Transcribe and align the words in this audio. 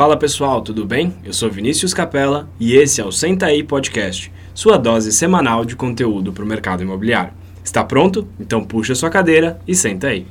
Fala 0.00 0.16
pessoal, 0.16 0.62
tudo 0.62 0.86
bem? 0.86 1.14
Eu 1.22 1.34
sou 1.34 1.50
Vinícius 1.50 1.92
Capella 1.92 2.48
e 2.58 2.74
esse 2.74 3.02
é 3.02 3.04
o 3.04 3.12
Senta 3.12 3.44
aí 3.44 3.62
Podcast, 3.62 4.32
sua 4.54 4.78
dose 4.78 5.12
semanal 5.12 5.62
de 5.62 5.76
conteúdo 5.76 6.32
para 6.32 6.42
o 6.42 6.46
mercado 6.46 6.82
imobiliário. 6.82 7.34
Está 7.62 7.84
pronto? 7.84 8.26
Então 8.40 8.64
puxa 8.64 8.94
sua 8.94 9.10
cadeira 9.10 9.60
e 9.68 9.74
senta 9.74 10.06
aí. 10.06 10.26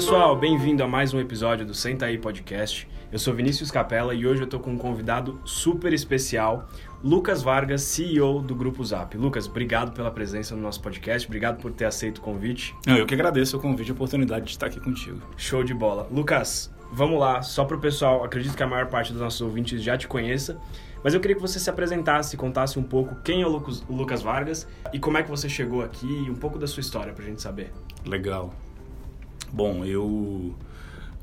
Pessoal, 0.00 0.34
bem-vindo 0.34 0.82
a 0.82 0.88
mais 0.88 1.12
um 1.12 1.20
episódio 1.20 1.66
do 1.66 1.74
Senta 1.74 2.06
aí 2.06 2.16
Podcast. 2.16 2.88
Eu 3.12 3.18
sou 3.18 3.34
Vinícius 3.34 3.70
Capella 3.70 4.14
e 4.14 4.26
hoje 4.26 4.40
eu 4.40 4.46
estou 4.46 4.58
com 4.58 4.70
um 4.70 4.78
convidado 4.78 5.38
super 5.44 5.92
especial, 5.92 6.70
Lucas 7.04 7.42
Vargas, 7.42 7.82
CEO 7.82 8.40
do 8.40 8.54
Grupo 8.54 8.82
Zap. 8.82 9.14
Lucas, 9.18 9.46
obrigado 9.46 9.92
pela 9.92 10.10
presença 10.10 10.56
no 10.56 10.62
nosso 10.62 10.80
podcast, 10.80 11.28
obrigado 11.28 11.60
por 11.60 11.70
ter 11.70 11.84
aceito 11.84 12.16
o 12.16 12.20
convite. 12.22 12.74
Eu 12.86 13.04
que 13.04 13.12
agradeço 13.12 13.58
o 13.58 13.60
convite 13.60 13.88
e 13.88 13.90
a 13.90 13.92
oportunidade 13.92 14.46
de 14.46 14.52
estar 14.52 14.68
aqui 14.68 14.80
contigo. 14.80 15.20
Show 15.36 15.62
de 15.62 15.74
bola. 15.74 16.08
Lucas, 16.10 16.74
vamos 16.90 17.20
lá, 17.20 17.42
só 17.42 17.66
para 17.66 17.76
o 17.76 17.80
pessoal, 17.80 18.24
acredito 18.24 18.56
que 18.56 18.62
a 18.62 18.66
maior 18.66 18.86
parte 18.86 19.12
dos 19.12 19.20
nossos 19.20 19.42
ouvintes 19.42 19.82
já 19.82 19.98
te 19.98 20.08
conheça, 20.08 20.58
mas 21.04 21.12
eu 21.12 21.20
queria 21.20 21.36
que 21.36 21.42
você 21.42 21.60
se 21.60 21.68
apresentasse, 21.68 22.38
contasse 22.38 22.78
um 22.78 22.82
pouco 22.82 23.16
quem 23.16 23.42
é 23.42 23.46
o 23.46 23.50
Lucas, 23.50 23.84
o 23.86 23.94
Lucas 23.94 24.22
Vargas 24.22 24.66
e 24.94 24.98
como 24.98 25.18
é 25.18 25.22
que 25.22 25.28
você 25.28 25.46
chegou 25.46 25.82
aqui 25.82 26.06
e 26.06 26.30
um 26.30 26.36
pouco 26.36 26.58
da 26.58 26.66
sua 26.66 26.80
história 26.80 27.12
para 27.12 27.22
a 27.22 27.26
gente 27.26 27.42
saber. 27.42 27.70
Legal. 28.06 28.54
Bom, 29.52 29.84
eu 29.84 30.54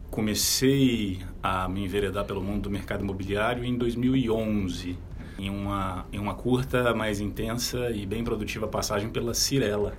comecei 0.10 1.20
a 1.42 1.68
me 1.68 1.84
enveredar 1.84 2.26
pelo 2.26 2.42
mundo 2.42 2.64
do 2.64 2.70
mercado 2.70 3.02
imobiliário 3.04 3.64
em 3.64 3.78
2011, 3.78 4.98
em 5.40 5.50
uma, 5.50 6.06
em 6.12 6.20
uma 6.20 6.34
curta, 6.34 6.94
mais 6.94 7.20
intensa 7.20 7.90
e 7.92 8.06
bem 8.06 8.24
produtiva 8.24 8.68
passagem 8.68 9.10
pela 9.10 9.34
Cirela. 9.34 9.94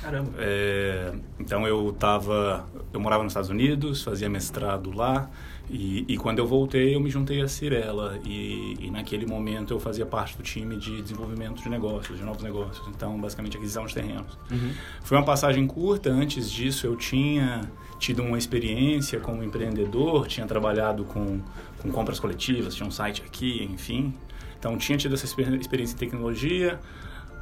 Caramba. 0.00 0.32
É, 0.38 1.12
então 1.40 1.66
eu 1.66 1.92
tava, 1.98 2.66
eu 2.92 3.00
morava 3.00 3.22
nos 3.22 3.32
Estados 3.32 3.50
Unidos, 3.50 4.02
fazia 4.02 4.28
mestrado 4.28 4.92
lá 4.92 5.30
e, 5.70 6.04
e 6.06 6.16
quando 6.18 6.38
eu 6.38 6.46
voltei 6.46 6.94
eu 6.94 7.00
me 7.00 7.08
juntei 7.08 7.40
à 7.40 7.48
Cirela 7.48 8.18
e, 8.24 8.76
e, 8.80 8.90
naquele 8.90 9.26
momento 9.26 9.72
eu 9.72 9.80
fazia 9.80 10.04
parte 10.04 10.36
do 10.36 10.42
time 10.42 10.76
de 10.76 11.00
desenvolvimento 11.00 11.62
de 11.62 11.68
negócios, 11.68 12.18
de 12.18 12.24
novos 12.24 12.42
negócios. 12.42 12.86
Então 12.88 13.18
basicamente 13.20 13.56
aquisição 13.56 13.86
de 13.86 13.94
terrenos. 13.94 14.38
Uhum. 14.50 14.72
Foi 15.02 15.16
uma 15.16 15.24
passagem 15.24 15.66
curta. 15.66 16.10
Antes 16.10 16.50
disso 16.50 16.86
eu 16.86 16.96
tinha 16.96 17.62
tido 17.98 18.22
uma 18.22 18.36
experiência 18.36 19.18
como 19.20 19.42
empreendedor, 19.42 20.26
tinha 20.26 20.46
trabalhado 20.46 21.04
com, 21.04 21.40
com 21.80 21.90
compras 21.90 22.20
coletivas, 22.20 22.74
tinha 22.74 22.86
um 22.86 22.92
site 22.92 23.22
aqui, 23.22 23.64
enfim. 23.64 24.14
Então 24.58 24.76
tinha 24.76 24.98
tido 24.98 25.14
essa 25.14 25.24
experiência 25.24 25.94
em 25.94 25.98
tecnologia. 25.98 26.78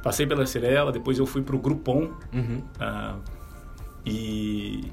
Passei 0.01 0.25
pela 0.27 0.45
Cirela, 0.45 0.91
depois 0.91 1.17
eu 1.17 1.25
fui 1.25 1.41
para 1.41 1.55
o 1.55 1.59
Groupon. 1.59 2.11
Uhum. 2.33 2.61
Uh, 2.79 3.19
e, 4.05 4.91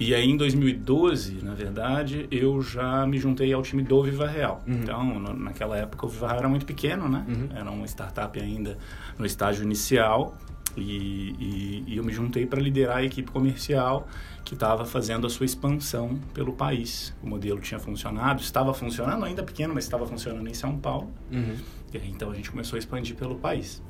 e 0.00 0.14
aí 0.14 0.30
em 0.30 0.36
2012, 0.36 1.44
na 1.44 1.52
verdade, 1.54 2.26
eu 2.30 2.62
já 2.62 3.06
me 3.06 3.18
juntei 3.18 3.52
ao 3.52 3.60
time 3.60 3.82
do 3.82 4.02
Viva 4.02 4.26
Real. 4.26 4.64
Uhum. 4.66 4.74
Então, 4.74 5.04
no, 5.04 5.34
naquela 5.34 5.76
época 5.76 6.06
o 6.06 6.08
Viva 6.08 6.28
Real 6.28 6.38
era 6.38 6.48
muito 6.48 6.64
pequeno, 6.64 7.06
né? 7.06 7.22
Uhum. 7.28 7.48
Era 7.54 7.70
uma 7.70 7.86
startup 7.86 8.40
ainda 8.40 8.78
no 9.18 9.26
estágio 9.26 9.62
inicial. 9.62 10.38
E, 10.74 11.34
e, 11.38 11.84
e 11.88 11.96
eu 11.98 12.04
me 12.04 12.12
juntei 12.12 12.46
para 12.46 12.60
liderar 12.60 12.98
a 12.98 13.04
equipe 13.04 13.30
comercial 13.30 14.08
que 14.42 14.54
estava 14.54 14.86
fazendo 14.86 15.26
a 15.26 15.30
sua 15.30 15.44
expansão 15.44 16.18
pelo 16.32 16.54
país. 16.54 17.14
O 17.22 17.28
modelo 17.28 17.60
tinha 17.60 17.78
funcionado, 17.78 18.40
estava 18.40 18.72
funcionando, 18.72 19.24
ainda 19.26 19.42
pequeno, 19.42 19.74
mas 19.74 19.84
estava 19.84 20.06
funcionando 20.06 20.48
em 20.48 20.54
São 20.54 20.78
Paulo. 20.78 21.10
Uhum. 21.30 21.56
E 21.92 21.98
aí, 21.98 22.08
então 22.08 22.30
a 22.30 22.34
gente 22.34 22.50
começou 22.50 22.76
a 22.76 22.78
expandir 22.78 23.16
pelo 23.16 23.34
país. 23.34 23.82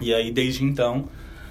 E 0.00 0.14
aí, 0.14 0.30
desde 0.30 0.64
então, 0.64 1.08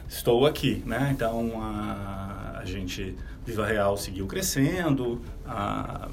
estou 0.08 0.46
aqui, 0.46 0.82
né? 0.86 1.12
Então, 1.14 1.62
a, 1.62 2.60
a 2.60 2.66
gente, 2.66 3.16
Viva 3.46 3.66
Real 3.66 3.98
seguiu 3.98 4.28
crescendo, 4.28 5.22
a, 5.46 6.08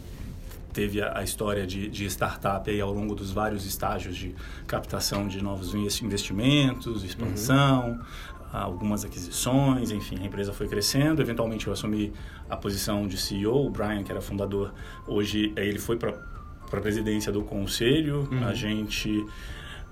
teve 0.73 1.03
a, 1.03 1.19
a 1.19 1.25
história 1.25 1.67
de, 1.67 1.89
de, 1.89 2.07
startup 2.07 2.71
aí 2.71 2.81
ao 2.81 2.93
longo 2.93 3.15
dos 3.15 3.31
vários 3.31 3.67
estágios 3.67 4.17
de 4.17 4.35
captação 4.67 5.27
de 5.29 5.43
novos 5.43 5.75
investimentos, 5.75 7.05
expansão, 7.05 7.91
uhum. 7.91 8.01
algumas 8.53 9.05
aquisições, 9.05 9.91
enfim, 9.91 10.19
a 10.23 10.27
empresa 10.27 10.53
foi 10.53 10.69
crescendo. 10.69 11.21
Eventualmente 11.21 11.67
eu 11.67 11.73
assumi 11.73 12.13
a 12.49 12.57
posição 12.57 13.07
de 13.07 13.19
CEO, 13.19 13.67
o 13.67 13.71
Brian, 13.71 14.03
que 14.03 14.11
era 14.11 14.21
fundador, 14.21 14.73
hoje 15.07 15.53
ele 15.57 15.79
foi 15.79 15.97
para 15.97 16.11
a 16.11 16.81
presidência 16.81 17.33
do 17.33 17.43
conselho. 17.43 18.29
Uhum. 18.31 18.47
A 18.47 18.55
gente, 18.55 19.27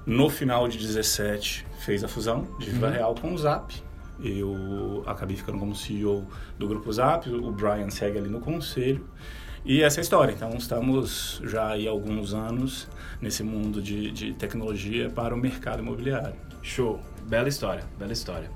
no 0.06 0.30
final 0.30 0.68
de 0.68 0.78
17, 0.78 1.66
fez 1.80 2.04
a 2.04 2.08
fusão 2.08 2.46
de 2.58 2.70
Viva 2.70 2.86
Uhum. 2.86 2.92
Real 2.92 3.14
com 3.14 3.34
o 3.34 3.38
Zap. 3.38 3.74
Eu 4.22 5.02
acabei 5.06 5.36
ficando 5.36 5.58
como 5.58 5.74
CEO 5.74 6.26
do 6.58 6.66
Grupo 6.66 6.92
Zap, 6.92 7.28
o 7.28 7.52
Brian 7.52 7.90
segue 7.90 8.18
ali 8.18 8.28
no 8.28 8.40
conselho. 8.40 9.06
E 9.64 9.82
essa 9.82 9.98
é 9.98 10.00
a 10.00 10.02
história. 10.02 10.32
Então, 10.32 10.50
estamos 10.50 11.42
já 11.44 11.74
há 11.74 11.90
alguns 11.90 12.32
anos 12.32 12.88
nesse 13.20 13.42
mundo 13.42 13.82
de, 13.82 14.12
de 14.12 14.32
tecnologia 14.34 15.10
para 15.10 15.34
o 15.34 15.38
mercado 15.38 15.80
imobiliário. 15.80 16.36
Show. 16.62 17.00
Bela 17.26 17.48
história, 17.48 17.82
bela 17.98 18.12
história. 18.12 18.48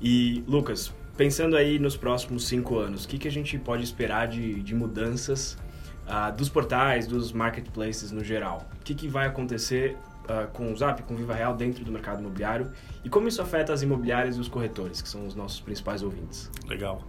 E, 0.00 0.42
Lucas, 0.48 0.90
pensando 1.16 1.56
aí 1.56 1.78
nos 1.78 1.96
próximos 1.96 2.46
cinco 2.46 2.78
anos, 2.78 3.04
o 3.04 3.08
que, 3.08 3.18
que 3.18 3.28
a 3.28 3.30
gente 3.30 3.58
pode 3.58 3.84
esperar 3.84 4.26
de, 4.26 4.62
de 4.62 4.74
mudanças 4.74 5.58
uh, 6.06 6.34
dos 6.34 6.48
portais, 6.48 7.06
dos 7.06 7.32
marketplaces 7.32 8.10
no 8.10 8.24
geral? 8.24 8.66
O 8.80 8.84
que, 8.84 8.94
que 8.94 9.06
vai 9.06 9.26
acontecer 9.26 9.98
uh, 10.24 10.50
com 10.52 10.72
o 10.72 10.76
Zap, 10.76 11.02
com 11.02 11.14
o 11.14 11.16
Viva 11.16 11.34
Real 11.34 11.54
dentro 11.54 11.84
do 11.84 11.92
mercado 11.92 12.20
imobiliário? 12.20 12.70
E 13.04 13.08
como 13.08 13.28
isso 13.28 13.40
afeta 13.40 13.72
as 13.72 13.82
imobiliárias 13.82 14.36
e 14.36 14.40
os 14.40 14.48
corretores, 14.48 15.00
que 15.00 15.08
são 15.08 15.26
os 15.26 15.34
nossos 15.34 15.60
principais 15.60 16.02
ouvintes? 16.02 16.50
Legal. 16.66 17.02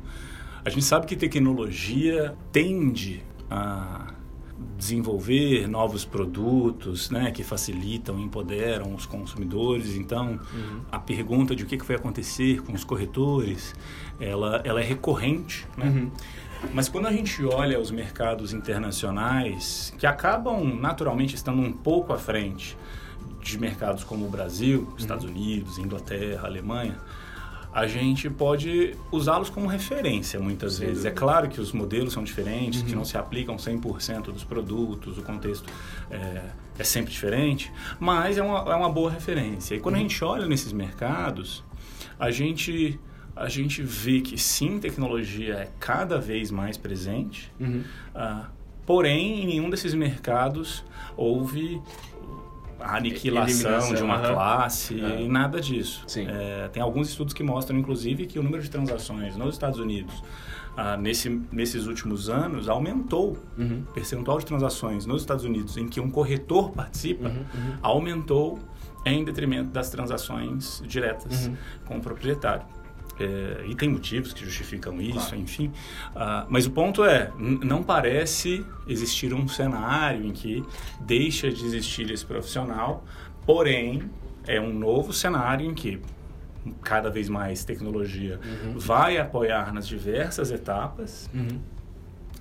A 0.64 0.70
gente 0.70 0.84
sabe 0.84 1.06
que 1.06 1.16
tecnologia 1.16 2.36
tende 2.52 3.24
a 3.50 4.14
desenvolver 4.78 5.68
novos 5.68 6.06
produtos, 6.06 7.10
né, 7.10 7.32
que 7.32 7.44
facilitam, 7.44 8.20
empoderam 8.20 8.94
os 8.96 9.06
consumidores. 9.06 9.96
Então, 9.96 10.40
uhum. 10.54 10.82
a 10.92 10.98
pergunta 10.98 11.56
de 11.56 11.64
o 11.64 11.68
que 11.68 11.78
vai 11.78 11.98
acontecer 11.98 12.62
com 12.62 12.74
os 12.74 12.84
corretores, 12.84 13.76
ela, 14.20 14.62
ela 14.64 14.82
é 14.82 14.84
recorrente, 14.84 15.68
né? 15.78 15.86
Uhum. 15.86 16.12
Mas 16.74 16.90
quando 16.90 17.08
a 17.08 17.12
gente 17.12 17.44
olha 17.46 17.80
os 17.80 17.92
mercados 17.92 18.54
internacionais, 18.54 19.94
que 20.00 20.08
acabam 20.08 20.64
naturalmente 20.64 21.36
estando 21.36 21.62
um 21.62 21.72
pouco 21.72 22.14
à 22.14 22.18
frente 22.18 22.78
de 23.42 23.58
mercados 23.60 24.04
como 24.04 24.26
o 24.26 24.30
Brasil, 24.30 24.94
Estados 24.98 25.26
Unidos, 25.26 25.78
Inglaterra, 25.78 26.48
Alemanha, 26.48 26.98
a 27.74 27.88
gente 27.88 28.30
pode 28.30 28.96
usá-los 29.12 29.50
como 29.50 29.68
referência 29.68 30.40
muitas 30.40 30.74
Sim. 30.76 30.86
vezes. 30.86 31.04
É 31.06 31.12
claro 31.12 31.50
que 31.50 31.60
os 31.60 31.74
modelos 31.74 32.14
são 32.14 32.24
diferentes, 32.24 32.80
Uhum. 32.82 32.88
que 32.88 32.96
não 32.96 33.04
se 33.06 33.18
aplicam 33.18 33.58
100% 33.58 34.32
dos 34.32 34.44
produtos, 34.46 35.18
o 35.18 35.22
contexto 35.22 35.70
é, 36.10 36.42
é, 36.80 36.84
sempre 36.86 37.12
diferente, 37.12 37.72
mas 38.00 38.38
é 38.38 38.42
uma, 38.44 38.60
é 38.72 38.76
uma 38.76 38.90
boa 38.90 39.12
referência. 39.12 39.76
E 39.76 39.80
quando 39.82 39.96
Uhum. 39.96 40.00
a 40.02 40.04
gente 40.04 40.24
olha 40.24 40.46
nesses 40.48 40.72
mercados, 40.72 41.64
a 42.18 42.32
gente, 42.32 42.98
a 43.36 43.50
gente 43.50 43.82
vê 43.84 44.22
que 44.22 44.38
sim, 44.38 44.80
tecnologia 44.80 45.56
é 45.56 45.70
cada 45.78 46.18
vez 46.18 46.50
mais 46.52 46.78
presente, 46.78 47.52
Uhum. 47.60 47.84
ah, 48.16 48.46
porém, 48.86 49.44
em 49.44 49.48
nenhum 49.48 49.70
desses 49.70 49.94
mercados 49.94 50.82
houve 51.18 51.82
a 52.86 52.98
aniquilação 52.98 53.72
Eliminação, 53.72 53.96
de 53.96 54.04
uma 54.04 54.16
aham. 54.16 54.34
classe 54.34 55.00
Aham. 55.02 55.16
e 55.22 55.28
nada 55.28 55.60
disso. 55.60 56.06
É, 56.20 56.68
tem 56.72 56.82
alguns 56.82 57.10
estudos 57.10 57.34
que 57.34 57.44
mostram, 57.44 57.78
inclusive, 57.78 58.26
que 58.26 58.38
o 58.40 58.44
número 58.44 58.62
de 58.62 58.70
transações 58.70 59.36
nos 59.36 59.56
Estados 59.56 59.80
Unidos 59.80 60.14
ah, 60.78 60.98
nesse, 60.98 61.30
nesses 61.52 61.88
últimos 61.88 62.30
anos 62.30 62.68
aumentou. 62.70 63.38
Uhum. 63.58 63.84
O 63.90 63.94
percentual 63.94 64.38
de 64.40 64.46
transações 64.46 65.06
nos 65.06 65.22
Estados 65.22 65.46
Unidos 65.46 65.78
em 65.78 65.88
que 65.88 66.00
um 66.00 66.10
corretor 66.12 66.72
participa 66.72 67.30
Uhum. 67.30 67.36
Uhum. 67.38 67.74
aumentou 67.82 68.60
em 69.06 69.24
detrimento 69.24 69.70
das 69.70 69.90
transações 69.90 70.82
diretas 70.86 71.48
Uhum. 71.48 71.56
com 71.86 71.98
o 71.98 72.02
proprietário. 72.02 72.66
É, 73.20 73.66
e 73.68 73.76
tem 73.76 73.88
motivos 73.88 74.34
que 74.34 74.44
justificam 74.44 75.00
isso, 75.02 75.20
Claro. 75.20 75.38
enfim. 75.38 75.72
Ah, 76.16 76.46
mas 76.50 76.66
o 76.66 76.72
ponto 76.72 77.04
é, 77.04 77.32
não 77.38 77.82
parece 77.82 78.66
existir 78.88 79.34
um 79.34 79.48
cenário 79.48 80.26
em 80.26 80.32
que 80.32 80.64
deixa 81.00 81.50
de 81.50 81.64
existir 81.66 82.12
esse 82.12 82.26
profissional, 82.26 83.06
porém 83.46 84.04
é 84.46 84.60
um 84.60 84.74
novo 84.74 85.14
cenário 85.14 85.66
em 85.66 85.74
que 85.74 86.02
cada 86.82 87.10
vez 87.10 87.30
mais 87.30 87.64
tecnologia 87.64 88.40
Uhum. 88.44 88.78
vai 88.78 89.18
apoiar 89.18 89.72
nas 89.74 89.88
diversas 89.88 90.52
etapas 90.52 91.30
Uhum. 91.34 91.60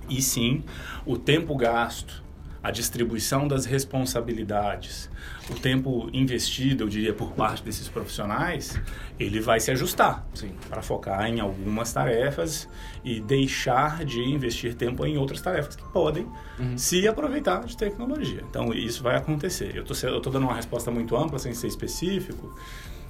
e 0.09 0.21
sim, 0.21 0.63
o 1.05 1.17
tempo 1.17 1.55
gasto, 1.55 2.21
a 2.65 2.71
distribuição 2.71 3.47
das 3.47 3.63
responsabilidades, 3.65 5.07
o 5.51 5.53
tempo 5.53 6.09
investido, 6.11 6.83
eu 6.85 6.89
diria, 6.89 7.13
por 7.13 7.31
parte 7.33 7.61
desses 7.61 7.87
profissionais, 7.87 8.81
ele 9.19 9.39
vai 9.39 9.59
se 9.59 9.69
ajustar 9.69 10.25
Sim. 10.33 10.51
para 10.67 10.81
focar 10.81 11.27
em 11.27 11.39
algumas 11.39 11.93
tarefas 11.93 12.67
e 13.03 13.19
deixar 13.19 14.03
de 14.03 14.19
investir 14.19 14.73
tempo 14.73 15.05
em 15.05 15.15
outras 15.15 15.41
tarefas 15.41 15.75
que 15.75 15.83
podem 15.91 16.27
Uhum. 16.57 16.75
se 16.75 17.07
aproveitar 17.07 17.65
de 17.65 17.77
tecnologia. 17.77 18.43
Então, 18.49 18.73
isso 18.73 19.03
vai 19.03 19.15
acontecer. 19.15 19.75
Eu 19.75 19.83
estou 19.83 20.31
dando 20.33 20.45
uma 20.47 20.55
resposta 20.55 20.89
muito 20.89 21.15
ampla, 21.15 21.37
sem 21.37 21.53
ser 21.53 21.67
específico, 21.67 22.51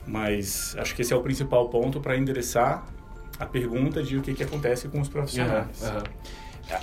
mas 0.06 0.76
acho 0.78 0.94
que 0.94 1.02
esse 1.02 1.14
é 1.14 1.16
o 1.16 1.22
principal 1.22 1.70
ponto 1.70 2.02
para 2.02 2.18
endereçar 2.18 2.86
a 3.40 3.46
pergunta 3.46 4.04
de 4.04 4.18
o 4.18 4.22
que, 4.22 4.34
que 4.34 4.44
acontece 4.44 4.90
com 4.90 5.00
os 5.00 5.08
profissionais. 5.08 5.82
Uhum, 5.82 5.96
uhum. 5.98 6.04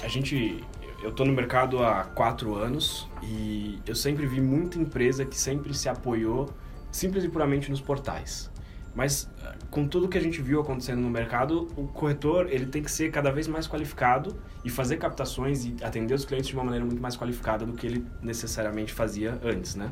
A 0.05 0.09
gente, 0.09 0.65
eu 1.03 1.11
estou 1.11 1.27
no 1.27 1.33
mercado 1.33 1.83
há 1.83 2.05
quatro 2.05 2.55
anos 2.55 3.09
e 3.23 3.79
eu 3.87 3.95
sempre 3.95 4.25
vi 4.27 4.41
muita 4.41 4.79
empresa 4.79 5.25
que 5.25 5.37
sempre 5.37 5.75
se 5.75 5.89
apoiou 5.89 6.49
simples 6.91 7.25
e 7.25 7.29
puramente 7.29 7.71
nos 7.71 7.81
portais. 7.81 8.51
Mas 8.95 9.29
com 9.71 9.89
tudo 9.89 10.09
que 10.09 10.19
a 10.19 10.21
gente 10.21 10.41
viu 10.43 10.61
acontecendo 10.61 11.01
no 11.01 11.11
mercado, 11.11 11.67
o 11.77 11.89
corretor 11.89 12.47
ele 12.51 12.67
tem 12.67 12.83
que 12.83 12.91
ser 12.91 13.11
cada 13.11 13.33
vez 13.33 13.49
mais 13.49 13.67
qualificado 13.67 14.37
e 14.65 14.71
fazer 14.71 14.99
captações 14.99 15.65
e 15.65 15.75
atender 15.83 16.15
os 16.15 16.25
clientes 16.25 16.49
de 16.49 16.55
uma 16.55 16.65
maneira 16.65 16.85
muito 16.85 17.01
mais 17.01 17.17
qualificada 17.17 17.65
do 17.65 17.73
que 17.73 17.87
ele 17.87 18.07
necessariamente 18.21 18.93
fazia 18.93 19.41
antes, 19.43 19.75
né? 19.75 19.91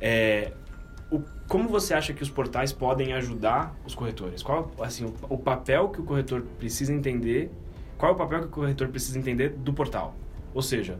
É, 0.00 0.52
o, 1.10 1.22
como 1.48 1.68
você 1.68 1.94
acha 1.94 2.12
que 2.12 2.22
os 2.22 2.30
portais 2.30 2.70
podem 2.70 3.14
ajudar 3.14 3.74
os 3.84 3.94
corretores? 3.94 4.42
Qual 4.42 4.70
assim 4.80 5.06
o, 5.06 5.14
o, 5.30 5.38
papel 5.38 5.88
que 5.88 6.00
o 6.00 6.04
corretor 6.04 6.42
precisa 6.58 6.92
entender? 6.92 7.50
Qual 7.96 8.12
é 8.12 8.14
o 8.14 8.18
papel 8.18 8.40
que 8.40 8.46
o 8.46 8.50
corretor 8.50 8.88
precisa 8.88 9.18
entender 9.18 9.48
do 9.48 9.72
portal? 9.72 10.14
Ou 10.58 10.62
seja, 10.62 10.94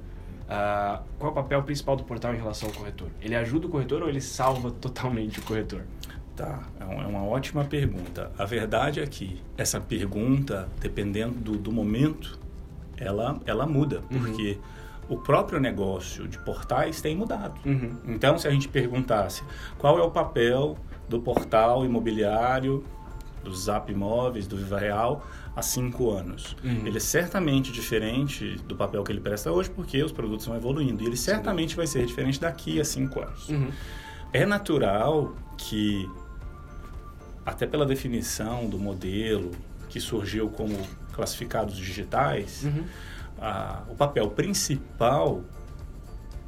uh, 0.45 1.03
qual 1.19 1.31
é 1.31 1.33
o 1.33 1.35
papel 1.35 1.61
principal 1.65 1.97
do 1.97 2.05
portal 2.05 2.33
em 2.33 2.37
relação 2.37 2.69
ao 2.69 2.75
corretor? 2.77 3.09
Ele 3.21 3.35
ajuda 3.35 3.67
o 3.67 3.69
corretor 3.69 4.05
ou 4.05 4.09
ele 4.09 4.21
salva 4.21 4.71
totalmente 4.71 5.41
o 5.41 5.43
corretor? 5.43 5.83
Tá, 6.37 6.63
é, 6.79 6.85
é 6.85 7.07
uma 7.09 7.25
ótima 7.25 7.65
pergunta. 7.65 8.31
A 8.39 8.45
verdade 8.45 9.01
é 9.01 9.07
que 9.09 9.43
essa 9.57 9.81
pergunta, 9.81 10.69
dependendo 10.79 11.35
do, 11.35 11.59
do 11.59 11.73
momento, 11.73 12.39
ela, 12.97 13.41
ela 13.45 13.67
muda, 13.67 14.01
uhum. 14.09 14.21
porque 14.21 14.61
o 15.09 15.17
próprio 15.17 15.59
negócio 15.59 16.29
de 16.29 16.39
portais 16.39 17.01
tem 17.01 17.17
mudado. 17.17 17.59
Uhum. 17.67 17.97
Então, 18.07 18.39
se 18.39 18.47
a 18.47 18.53
gente 18.53 18.69
perguntasse 18.69 19.43
qual 19.77 19.99
é 19.99 20.03
o 20.03 20.11
papel 20.13 20.79
do 21.09 21.19
portal 21.19 21.85
imobiliário, 21.85 22.85
do 23.49 23.57
Zap 23.57 23.91
Imóveis, 23.91 24.47
do 24.47 24.57
Viva 24.57 24.79
Real, 24.79 25.27
há 25.55 25.63
cinco 25.63 26.11
anos. 26.11 26.57
Uhum. 26.63 26.87
Ele 26.87 26.97
é 26.97 27.01
certamente 27.01 27.73
diferente 27.73 28.57
do 28.67 28.77
papel 28.77 29.03
que 29.03 29.11
ele 29.11 29.21
presta 29.21 29.51
hoje, 29.51 29.71
porque 29.71 30.03
os 30.03 30.13
produtos 30.13 30.47
vão 30.47 30.57
evoluindo. 30.57 31.03
E 31.03 31.07
ele 31.07 31.17
certamente 31.17 31.75
vai 31.75 31.87
ser 31.87 32.07
diferente 32.07 32.41
daqui 32.41 32.81
a 32.81 32.85
cinco 32.85 33.21
anos. 33.21 33.49
Uhum. 33.49 33.71
É 34.33 34.45
natural 34.45 35.35
que 35.57 36.09
até 37.45 37.67
pela 37.67 37.87
definição 37.87 38.69
do 38.69 38.79
modelo 38.79 39.51
que 39.89 39.99
surgiu 40.01 40.51
como 40.51 40.77
classificados 41.13 41.77
digitais, 41.77 42.65
uhum. 42.65 42.85
a, 43.41 43.83
o 43.89 43.95
papel 43.95 44.29
principal 44.31 45.43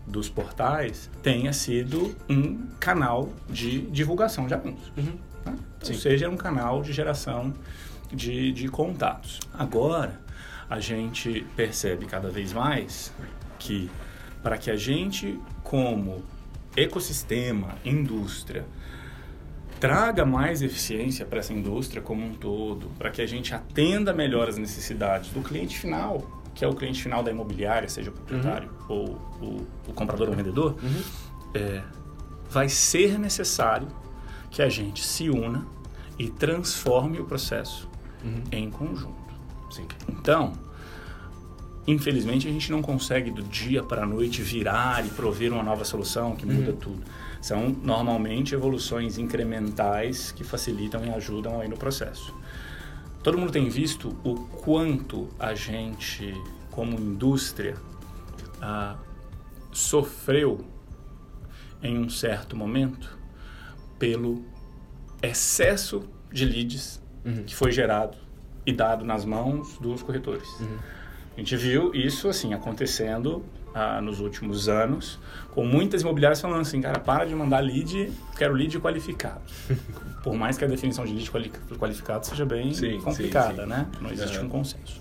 dos 0.06 0.28
portais 0.28 1.10
tenha 1.22 1.52
sido 1.52 2.14
um 2.28 2.66
canal 2.78 3.30
de 3.48 3.82
divulgação 3.82 4.46
de 4.46 4.54
anúncios. 4.54 4.92
Uhum. 4.96 5.18
Né? 5.44 5.56
Ou 5.86 5.94
seja, 5.94 6.28
um 6.28 6.36
canal 6.36 6.82
de 6.82 6.92
geração 6.92 7.52
de, 8.12 8.52
de 8.52 8.68
contatos. 8.68 9.40
Agora, 9.52 10.20
a 10.68 10.78
gente 10.80 11.46
percebe 11.56 12.06
cada 12.06 12.30
vez 12.30 12.52
mais 12.52 13.12
que 13.58 13.90
para 14.42 14.56
que 14.56 14.70
a 14.70 14.76
gente, 14.76 15.38
como 15.62 16.22
ecossistema, 16.76 17.74
indústria, 17.84 18.64
traga 19.78 20.24
mais 20.24 20.62
eficiência 20.62 21.24
para 21.24 21.40
essa 21.40 21.52
indústria 21.52 22.02
como 22.02 22.24
um 22.24 22.34
todo, 22.34 22.88
para 22.98 23.10
que 23.10 23.22
a 23.22 23.26
gente 23.26 23.54
atenda 23.54 24.12
melhor 24.12 24.48
as 24.48 24.56
necessidades 24.56 25.30
do 25.30 25.40
cliente 25.40 25.78
final, 25.78 26.42
que 26.54 26.64
é 26.64 26.68
o 26.68 26.74
cliente 26.74 27.02
final 27.02 27.22
da 27.22 27.30
imobiliária, 27.30 27.88
seja 27.88 28.10
o 28.10 28.12
proprietário 28.12 28.70
uhum. 28.88 28.94
ou 28.94 29.06
o, 29.40 29.66
o, 29.88 29.92
comprador 29.94 30.28
ou 30.28 30.34
o 30.34 30.36
vendedor, 30.36 30.76
uhum. 30.82 31.02
é, 31.54 31.82
vai 32.50 32.68
ser 32.68 33.18
necessário 33.18 33.88
que 34.50 34.62
a 34.62 34.68
gente 34.68 35.04
se 35.04 35.30
una 35.30 35.66
e 36.18 36.28
transforme 36.28 37.20
o 37.20 37.24
processo 37.24 37.88
uhum. 38.24 38.42
em 38.52 38.70
conjunto. 38.70 39.14
Sim. 39.70 39.86
Então, 40.08 40.52
infelizmente, 41.86 42.48
a 42.48 42.50
gente 42.50 42.70
não 42.70 42.82
consegue 42.82 43.30
do 43.30 43.42
dia 43.42 43.82
para 43.82 44.02
a 44.02 44.06
noite 44.06 44.42
virar 44.42 45.06
e 45.06 45.10
prover 45.10 45.52
uma 45.52 45.62
nova 45.62 45.84
solução 45.84 46.34
que 46.34 46.44
muda 46.44 46.72
uhum. 46.72 46.76
tudo. 46.76 47.02
São 47.40 47.70
normalmente 47.82 48.54
evoluções 48.54 49.16
incrementais 49.16 50.32
que 50.32 50.44
facilitam 50.44 51.04
e 51.04 51.10
ajudam 51.10 51.60
aí 51.60 51.68
no 51.68 51.76
processo. 51.76 52.34
Todo 53.22 53.38
mundo 53.38 53.52
tem 53.52 53.68
visto 53.68 54.16
o 54.24 54.34
quanto 54.34 55.28
a 55.38 55.54
gente, 55.54 56.34
como 56.70 56.98
indústria, 56.98 57.76
ah, 58.60 58.96
sofreu 59.72 60.64
em 61.82 61.98
um 61.98 62.08
certo 62.10 62.56
momento 62.56 63.19
pelo 64.00 64.42
excesso 65.22 66.08
de 66.32 66.44
leads 66.44 67.00
uhum. 67.24 67.44
que 67.44 67.54
foi 67.54 67.70
gerado 67.70 68.16
e 68.66 68.72
dado 68.72 69.04
nas 69.04 69.24
mãos 69.24 69.78
dos 69.78 70.02
corretores. 70.02 70.48
Uhum. 70.58 70.78
A 71.36 71.40
gente 71.40 71.56
viu 71.56 71.94
isso 71.94 72.28
assim 72.28 72.52
acontecendo 72.54 73.44
ah, 73.74 74.00
nos 74.00 74.18
últimos 74.20 74.68
anos, 74.68 75.18
com 75.52 75.64
muitas 75.64 76.02
imobiliárias 76.02 76.40
falando 76.40 76.62
assim, 76.62 76.80
cara, 76.80 76.98
para 76.98 77.24
de 77.24 77.34
mandar 77.34 77.60
lead, 77.60 78.10
quero 78.36 78.54
lead 78.54 78.80
qualificado. 78.80 79.42
Por 80.24 80.34
mais 80.34 80.58
que 80.58 80.64
a 80.64 80.68
definição 80.68 81.04
de 81.04 81.12
lead 81.12 81.30
qualificado 81.78 82.26
seja 82.26 82.44
bem 82.44 82.74
sim, 82.74 83.00
complicada, 83.00 83.54
sim, 83.54 83.60
sim. 83.62 83.68
né? 83.68 83.86
Não 84.00 84.10
existe 84.10 84.38
um 84.38 84.48
consenso. 84.48 85.00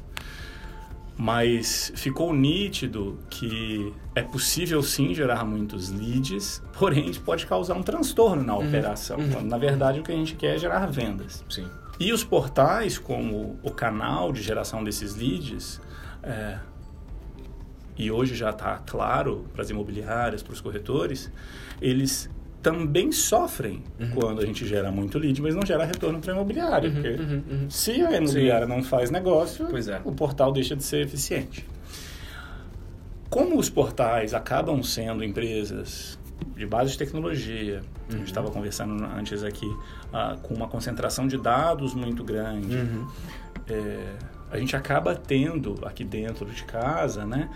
Mas 1.22 1.92
ficou 1.98 2.34
nítido 2.34 3.20
que 3.30 3.94
é 4.16 4.22
possível 4.22 4.82
sim 4.82 5.14
gerar 5.14 5.44
muitos 5.44 5.90
leads, 5.90 6.64
porém 6.80 7.10
isso 7.10 7.20
pode 7.20 7.46
causar 7.46 7.74
um 7.74 7.84
transtorno 7.84 8.42
na 8.42 8.56
uhum, 8.56 8.66
operação. 8.66 9.18
Uhum. 9.18 9.30
Quando, 9.30 9.48
na 9.48 9.58
verdade, 9.58 10.00
o 10.00 10.04
que 10.04 10.14
a 10.14 10.16
gente 10.16 10.36
quer 10.36 10.56
é 10.56 10.58
gerar 10.58 10.86
vendas. 10.86 11.44
Sim. 11.50 11.68
E 12.00 12.14
os 12.14 12.24
portais, 12.24 12.98
como 12.98 13.60
o 13.62 13.70
canal 13.70 14.32
de 14.32 14.42
geração 14.42 14.82
desses 14.82 15.14
leads, 15.14 15.82
é, 16.24 16.58
e 17.98 18.10
hoje 18.10 18.34
já 18.34 18.52
está 18.52 18.78
claro 18.78 19.46
para 19.52 19.62
as 19.62 19.70
imobiliárias, 19.70 20.42
para 20.42 20.54
os 20.54 20.62
corretores, 20.62 21.30
eles 21.82 22.30
também 22.62 23.12
sofrem 23.12 23.84
uhum. 24.00 24.12
quando 24.12 24.42
a 24.42 24.46
gente 24.46 24.68
gera 24.68 24.92
muito 24.92 25.18
lead, 25.18 25.42
mas 25.42 25.56
não 25.56 25.66
gera 25.66 25.86
retorno 25.86 26.20
para 26.20 26.34
a 26.34 26.36
imobiliária. 26.36 26.90
Uhum, 26.90 26.96
porque 26.96 27.10
uhum, 27.10 27.44
uhum. 27.50 27.70
se 27.70 27.92
a 28.02 28.18
imobiliária 28.18 28.68
Sim. 28.68 28.74
não 28.74 28.84
faz 28.84 29.10
negócio, 29.10 29.68
é. 29.90 30.02
o 30.04 30.12
portal 30.12 30.52
deixa 30.52 30.76
de 30.76 30.84
ser 30.84 31.06
eficiente. 31.06 31.66
Como 33.30 33.58
os 33.58 33.70
portais 33.70 34.34
acabam 34.34 34.82
sendo 34.84 35.24
empresas 35.24 36.20
de 36.56 36.66
base 36.66 36.92
de 36.92 36.98
tecnologia, 36.98 37.82
a 38.10 38.12
gente 38.14 38.26
estava 38.26 38.48
uhum. 38.48 38.54
conversando 38.54 39.04
antes 39.06 39.44
aqui, 39.44 39.68
uh, 39.68 40.38
com 40.42 40.54
uma 40.54 40.68
concentração 40.68 41.28
de 41.28 41.38
dados 41.38 41.94
muito 41.94 42.24
grande, 42.24 42.76
é, 43.70 44.16
a 44.52 44.58
gente 44.58 44.76
acaba 44.76 45.16
tendo 45.16 45.76
aqui 45.86 46.04
dentro 46.04 46.46
de 46.46 46.64
casa, 46.64 47.26
né, 47.26 47.50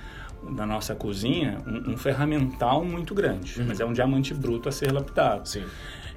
na 0.49 0.65
nossa 0.65 0.93
cozinha, 0.95 1.57
um, 1.65 1.91
um 1.91 1.97
ferramental 1.97 2.83
muito 2.83 3.13
grande, 3.13 3.59
uhum. 3.59 3.67
mas 3.67 3.79
é 3.79 3.85
um 3.85 3.93
diamante 3.93 4.33
bruto 4.33 4.69
a 4.69 4.71
ser 4.71 4.91
lapidado. 4.91 5.47
Sim. 5.47 5.63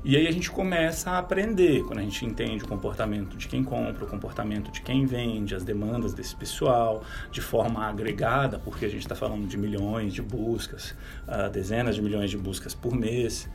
E 0.04 0.16
aí 0.16 0.28
a 0.28 0.30
gente 0.30 0.50
começa 0.52 1.11
a 1.11 1.18
aprender, 1.18 1.83
quando 1.83 1.99
a 1.99 2.02
gente 2.02 2.25
entende 2.25 2.62
o 2.62 2.68
comportamento 2.68 3.37
de 3.37 3.49
quem 3.49 3.64
compra, 3.64 4.04
o 4.04 4.06
comportamento 4.06 4.71
de 4.71 4.80
quem 4.80 5.04
vende, 5.04 5.52
as 5.52 5.64
demandas 5.64 6.14
desse 6.14 6.37
pessoal, 6.37 7.02
de 7.33 7.40
forma 7.40 7.85
agregada, 7.85 8.56
porque 8.56 8.85
a 8.85 8.88
gente 8.88 9.00
está 9.00 9.16
falando 9.16 9.49
de 9.49 9.56
milhões 9.56 10.14
de 10.14 10.23
buscas, 10.23 10.95
uh, 11.26 11.50
dezenas 11.50 11.97
de 11.97 12.02
milhões 12.02 12.30
de 12.30 12.38
buscas 12.38 12.73
por 12.73 12.95
mês. 12.95 13.49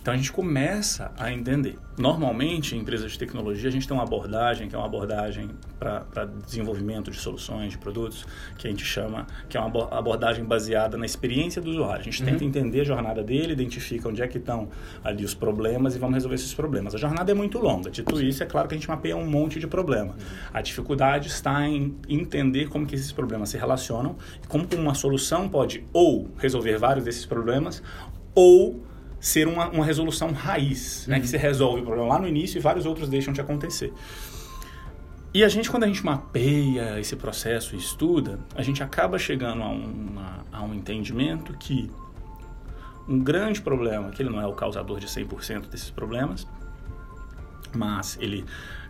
Então 0.00 0.14
a 0.14 0.16
gente 0.16 0.32
começa 0.32 1.12
a 1.18 1.30
entender. 1.30 1.78
Normalmente, 1.98 2.74
em 2.74 2.78
empresas 2.78 3.12
de 3.12 3.18
tecnologia, 3.18 3.68
a 3.68 3.72
gente 3.72 3.86
tem 3.86 3.94
uma 3.94 4.02
abordagem 4.02 4.66
que 4.66 4.74
é 4.74 4.78
uma 4.78 4.86
abordagem 4.86 5.50
para 5.78 6.24
desenvolvimento 6.46 7.10
de 7.10 7.18
soluções, 7.18 7.72
de 7.72 7.78
produtos, 7.78 8.24
que 8.56 8.66
a 8.66 8.70
gente 8.70 8.84
chama, 8.84 9.26
que 9.48 9.58
é 9.58 9.60
uma 9.60 9.88
abordagem 9.90 10.42
baseada 10.42 10.96
na 10.96 11.04
experiência 11.04 11.60
do 11.60 11.70
usuário. 11.70 12.00
A 12.00 12.04
gente 12.04 12.22
uhum. 12.22 12.30
tenta 12.30 12.44
entender 12.44 12.80
a 12.80 12.84
jornada 12.84 13.22
dele, 13.22 13.52
identifica 13.52 14.08
onde 14.08 14.22
é 14.22 14.28
que 14.28 14.38
estão 14.38 14.70
ali 15.04 15.22
os 15.22 15.34
problemas 15.34 15.94
e 15.94 15.98
vamos 15.98 16.14
resolver 16.14 16.36
esses 16.36 16.54
problemas. 16.54 16.94
A 16.94 16.98
jornada 16.98 17.30
é 17.30 17.34
muito 17.34 17.58
longa. 17.58 17.90
Dito 17.90 18.20
isso, 18.22 18.42
é 18.42 18.46
claro 18.46 18.68
que 18.68 18.74
a 18.74 18.78
gente 18.78 18.88
mapeia 18.88 19.16
um 19.16 19.26
monte 19.26 19.60
de 19.60 19.66
problema. 19.66 20.12
Uhum. 20.12 20.26
A 20.54 20.62
dificuldade 20.62 21.28
está 21.28 21.66
em 21.68 21.94
entender 22.08 22.70
como 22.70 22.86
que 22.86 22.94
esses 22.94 23.12
problemas 23.12 23.50
se 23.50 23.58
relacionam, 23.58 24.16
como 24.48 24.66
uma 24.78 24.94
solução 24.94 25.46
pode 25.46 25.84
ou 25.92 26.30
resolver 26.38 26.78
vários 26.78 27.04
desses 27.04 27.26
problemas 27.26 27.82
ou 28.34 28.80
ser 29.20 29.46
uma, 29.46 29.68
uma 29.68 29.84
resolução 29.84 30.32
raiz, 30.32 31.04
uhum. 31.04 31.12
né? 31.12 31.20
Que 31.20 31.28
você 31.28 31.36
resolve 31.36 31.82
o 31.82 31.84
problema 31.84 32.08
lá 32.08 32.18
no 32.18 32.26
início 32.26 32.58
e 32.58 32.60
vários 32.60 32.86
outros 32.86 33.08
deixam 33.08 33.32
de 33.32 33.40
acontecer. 33.40 33.92
E 35.32 35.44
a 35.44 35.48
gente, 35.48 35.70
quando 35.70 35.84
a 35.84 35.86
gente 35.86 36.04
mapeia 36.04 36.98
esse 36.98 37.14
processo 37.14 37.76
e 37.76 37.78
estuda, 37.78 38.40
a 38.54 38.62
gente 38.62 38.82
acaba 38.82 39.16
chegando 39.16 39.62
a, 39.62 39.68
uma, 39.68 40.44
a 40.50 40.62
um 40.62 40.74
entendimento 40.74 41.56
que 41.56 41.88
um 43.06 43.18
grande 43.18 43.60
problema, 43.60 44.10
que 44.10 44.22
ele 44.22 44.30
não 44.30 44.40
é 44.40 44.46
o 44.46 44.52
causador 44.52 44.98
de 44.98 45.06
100% 45.06 45.68
desses 45.68 45.90
problemas, 45.90 46.46
mas 47.72 48.18
ele 48.20 48.44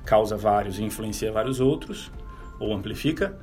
causa 0.04 0.37
vários 0.37 0.78
e 0.78 0.82
influencia 0.82 1.30
vários 1.30 1.60
outros, 1.60 2.10
ou 2.58 2.75
amplifica, 2.75 3.38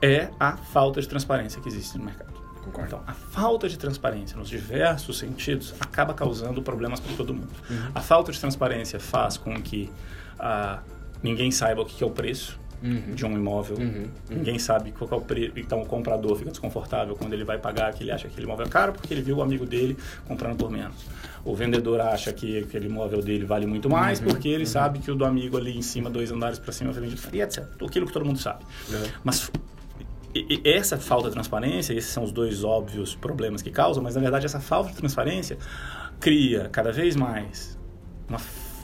é 0.00 0.30
a 0.38 0.56
falta 0.56 1.00
de 1.00 1.08
transparência 1.08 1.60
que 1.60 1.68
existe 1.68 1.98
no 1.98 2.04
mercado. 2.04 2.34
Concordo. 2.64 2.86
Então, 2.86 3.02
a 3.06 3.12
falta 3.12 3.68
de 3.68 3.78
transparência 3.78 4.36
nos 4.36 4.48
diversos 4.48 5.18
sentidos 5.18 5.74
acaba 5.80 6.14
causando 6.14 6.62
problemas 6.62 7.00
para 7.00 7.16
todo 7.16 7.32
mundo. 7.32 7.50
Uhum. 7.70 7.90
A 7.94 8.00
falta 8.00 8.32
de 8.32 8.38
transparência 8.38 9.00
faz 9.00 9.36
com 9.36 9.60
que 9.60 9.90
ah, 10.38 10.80
ninguém 11.22 11.50
saiba 11.50 11.82
o 11.82 11.84
que 11.84 12.02
é 12.02 12.06
o 12.06 12.10
preço 12.10 12.58
Uhum. 12.80 13.12
de 13.12 13.26
um 13.26 13.32
imóvel. 13.32 13.76
Uhum, 13.76 13.86
uhum. 13.86 14.08
Ninguém 14.30 14.56
sabe 14.56 14.92
qual 14.92 15.10
é 15.10 15.14
o 15.16 15.20
preço. 15.20 15.52
Então 15.56 15.82
o 15.82 15.86
comprador 15.86 16.36
fica 16.36 16.50
desconfortável 16.50 17.16
quando 17.16 17.32
ele 17.32 17.42
vai 17.42 17.58
pagar, 17.58 17.92
que 17.92 18.04
ele 18.04 18.12
acha 18.12 18.28
que 18.28 18.32
aquele 18.34 18.46
imóvel 18.46 18.66
é 18.66 18.68
caro 18.68 18.92
porque 18.92 19.12
ele 19.12 19.20
viu 19.20 19.38
o 19.38 19.42
amigo 19.42 19.66
dele 19.66 19.96
comprando 20.28 20.56
por 20.56 20.70
menos. 20.70 20.94
O 21.44 21.56
vendedor 21.56 22.00
acha 22.00 22.32
que 22.32 22.58
aquele 22.58 22.86
imóvel 22.86 23.20
dele 23.20 23.44
vale 23.44 23.66
muito 23.66 23.90
mais 23.90 24.20
Uhum, 24.20 24.28
porque 24.28 24.48
ele 24.48 24.64
sabe 24.64 25.00
que 25.00 25.10
o 25.10 25.16
do 25.16 25.24
amigo 25.24 25.56
ali 25.56 25.76
em 25.76 25.82
cima, 25.82 26.08
dois 26.08 26.30
andares 26.30 26.60
para 26.60 26.72
cima, 26.72 26.92
vai 26.92 27.02
vender 27.02 27.42
etc. 27.42 27.64
Aquilo 27.84 28.06
que 28.06 28.12
todo 28.12 28.24
mundo 28.24 28.38
sabe. 28.38 28.64
Uhum. 28.90 29.06
Mas 29.24 29.50
e- 30.48 30.60
e 30.64 30.68
essa 30.70 30.98
falta 30.98 31.28
de 31.28 31.34
transparência, 31.34 31.92
esses 31.94 32.10
são 32.10 32.22
os 32.24 32.32
dois 32.32 32.62
óbvios 32.64 33.14
problemas 33.14 33.62
que 33.62 33.70
causam, 33.70 34.02
mas 34.02 34.14
na 34.14 34.20
verdade 34.20 34.44
essa 34.46 34.60
falta 34.60 34.90
de 34.90 34.96
transparência 34.96 35.58
cria 36.20 36.68
cada 36.70 36.92
vez 36.92 37.16
mais 37.16 37.78
uma, 38.28 38.38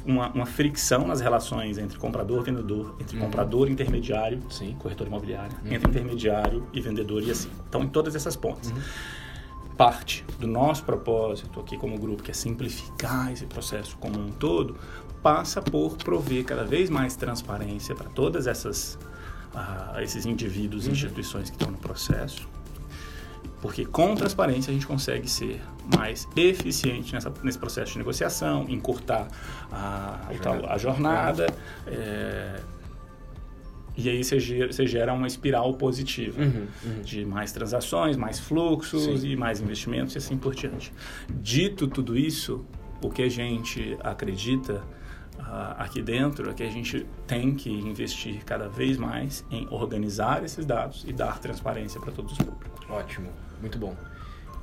uma, 0.06 0.28
uma 0.32 0.46
fricção 0.46 1.06
nas 1.06 1.20
relações 1.20 1.76
entre 1.78 1.98
comprador 1.98 2.40
e 2.42 2.44
vendedor, 2.44 2.96
entre 3.00 3.16
Uhum. 3.18 3.24
comprador 3.24 3.68
e 3.68 3.72
intermediário, 3.72 4.40
Sim. 4.50 4.74
corretor 4.78 5.06
imobiliário, 5.06 5.56
Uhum. 5.64 5.72
entre 5.72 5.88
intermediário 5.90 6.66
e 6.72 6.80
vendedor 6.80 7.22
e 7.22 7.30
assim. 7.30 7.50
Então, 7.68 7.82
em 7.82 7.88
todas 7.88 8.14
essas 8.14 8.36
pontes. 8.36 8.70
Uhum. 8.70 8.76
Parte 9.76 10.24
do 10.38 10.46
nosso 10.46 10.84
propósito 10.84 11.58
aqui 11.58 11.76
como 11.76 11.98
grupo, 11.98 12.22
que 12.22 12.30
é 12.30 12.34
simplificar 12.34 13.32
esse 13.32 13.44
processo 13.44 13.96
como 13.98 14.20
um 14.20 14.30
todo, 14.30 14.76
passa 15.20 15.60
por 15.60 15.96
prover 15.96 16.44
cada 16.44 16.64
vez 16.64 16.88
mais 16.88 17.16
transparência 17.16 17.92
para 17.94 18.08
todas 18.08 18.46
essas 18.46 18.96
ah, 19.54 19.96
esses 20.02 20.26
indivíduos 20.26 20.86
e 20.86 20.90
instituições 20.90 21.48
que 21.50 21.56
estão 21.56 21.70
no 21.70 21.78
processo. 21.78 22.48
Porque 23.60 23.84
com 23.86 24.14
transparência 24.14 24.70
a 24.70 24.74
gente 24.74 24.86
consegue 24.86 25.28
ser 25.28 25.60
mais 25.96 26.28
eficiente 26.36 27.14
nessa, 27.14 27.32
nesse 27.42 27.58
processo 27.58 27.92
de 27.92 27.98
negociação, 27.98 28.66
encurtar 28.68 29.26
a, 29.72 30.20
A 30.28 30.32
jornada. 30.34 30.72
a 30.72 30.78
jornada. 30.78 31.46
é, 31.86 32.60
e 33.96 34.08
aí 34.10 34.22
você 34.24 34.40
gera, 34.40 34.72
você 34.72 34.86
gera 34.86 35.12
uma 35.14 35.26
espiral 35.26 35.72
positiva 35.74 36.42
Uhum, 36.42 36.66
uhum. 36.84 37.02
de 37.02 37.24
mais 37.24 37.52
transações, 37.52 38.16
mais 38.16 38.38
fluxos 38.40 39.20
Sim. 39.20 39.28
e 39.28 39.36
mais 39.36 39.60
investimentos 39.60 40.14
e 40.14 40.18
assim 40.18 40.36
por 40.36 40.54
diante. 40.54 40.92
Dito 41.30 41.86
tudo 41.86 42.18
isso, 42.18 42.64
o 43.02 43.08
que 43.08 43.22
a 43.22 43.28
gente 43.30 43.96
acredita 44.02 44.82
ah, 45.38 45.76
aqui 45.78 46.02
dentro 46.02 46.50
é 46.50 46.54
que 46.54 46.62
a 46.62 46.70
gente 46.70 47.06
tem 47.26 47.54
que 47.54 47.70
investir 47.70 48.44
cada 48.44 48.68
vez 48.68 48.96
mais 48.96 49.44
em 49.50 49.66
organizar 49.70 50.44
esses 50.44 50.64
dados 50.64 51.04
e 51.06 51.12
dar 51.12 51.38
transparência 51.38 52.00
para 52.00 52.12
todos 52.12 52.32
os 52.32 52.38
públicos. 52.38 52.88
Ótimo, 52.88 53.28
muito 53.60 53.78
bom. 53.78 53.96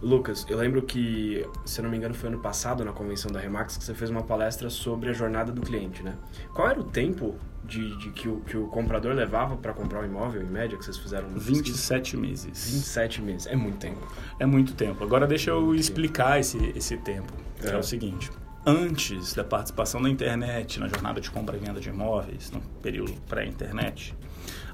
Lucas, 0.02 0.48
eu 0.50 0.58
lembro 0.58 0.82
que, 0.82 1.46
se 1.64 1.80
eu 1.80 1.84
não 1.84 1.92
me 1.92 1.98
engano, 1.98 2.16
foi 2.16 2.30
ano 2.30 2.40
passado 2.40 2.84
na 2.84 2.92
convenção 2.92 3.32
da 3.32 3.40
Remax 3.40 3.78
que 3.78 3.84
você 3.84 3.94
fez 3.94 4.10
uma 4.10 4.24
palestra 4.24 4.68
sobre 4.70 5.12
a 5.12 5.14
jornada 5.14 5.52
do 5.52 5.62
cliente, 5.62 6.02
né? 6.02 6.16
Qual 6.56 6.68
era 6.68 6.80
o 6.80 6.84
tempo 6.84 7.36
de, 7.64 7.96
de 7.98 8.10
que, 8.10 8.28
o, 8.28 8.38
que 8.40 8.58
o 8.58 8.66
comprador 8.68 9.14
levava 9.14 9.56
para 9.56 9.74
comprar 9.74 10.02
um 10.02 10.06
imóvel, 10.06 10.42
em 10.42 10.46
média, 10.46 10.76
que 10.76 10.84
vocês 10.84 10.98
fizeram? 10.98 11.30
no 11.30 11.36
pesquisa? 11.36 11.62
27 11.62 12.18
meses. 12.18 12.72
27 12.72 13.22
meses. 13.22 13.48
É 13.48 13.56
muito 13.56 13.78
tempo. 13.78 14.08
É 14.40 14.46
muito 14.46 14.74
tempo. 14.74 15.04
Agora 15.04 15.28
deixa 15.28 15.52
eu 15.52 15.62
Muito 15.62 15.80
explicar 15.80 16.40
esse, 16.40 16.58
esse 16.76 16.98
tempo, 16.98 17.32
que 17.60 17.68
é. 17.68 17.72
É. 17.72 17.78
o 17.78 17.84
seguinte. 17.84 18.32
Antes 18.66 19.34
da 19.34 19.44
participação 19.44 20.02
da 20.02 20.10
internet 20.10 20.80
na 20.80 20.88
jornada 20.88 21.20
de 21.20 21.32
compra 21.32 21.58
e 21.58 21.60
venda 21.60 21.80
de 21.80 21.90
imóveis, 21.90 22.52
no 22.52 22.62
período 22.82 23.14
pré-internet, 23.28 24.14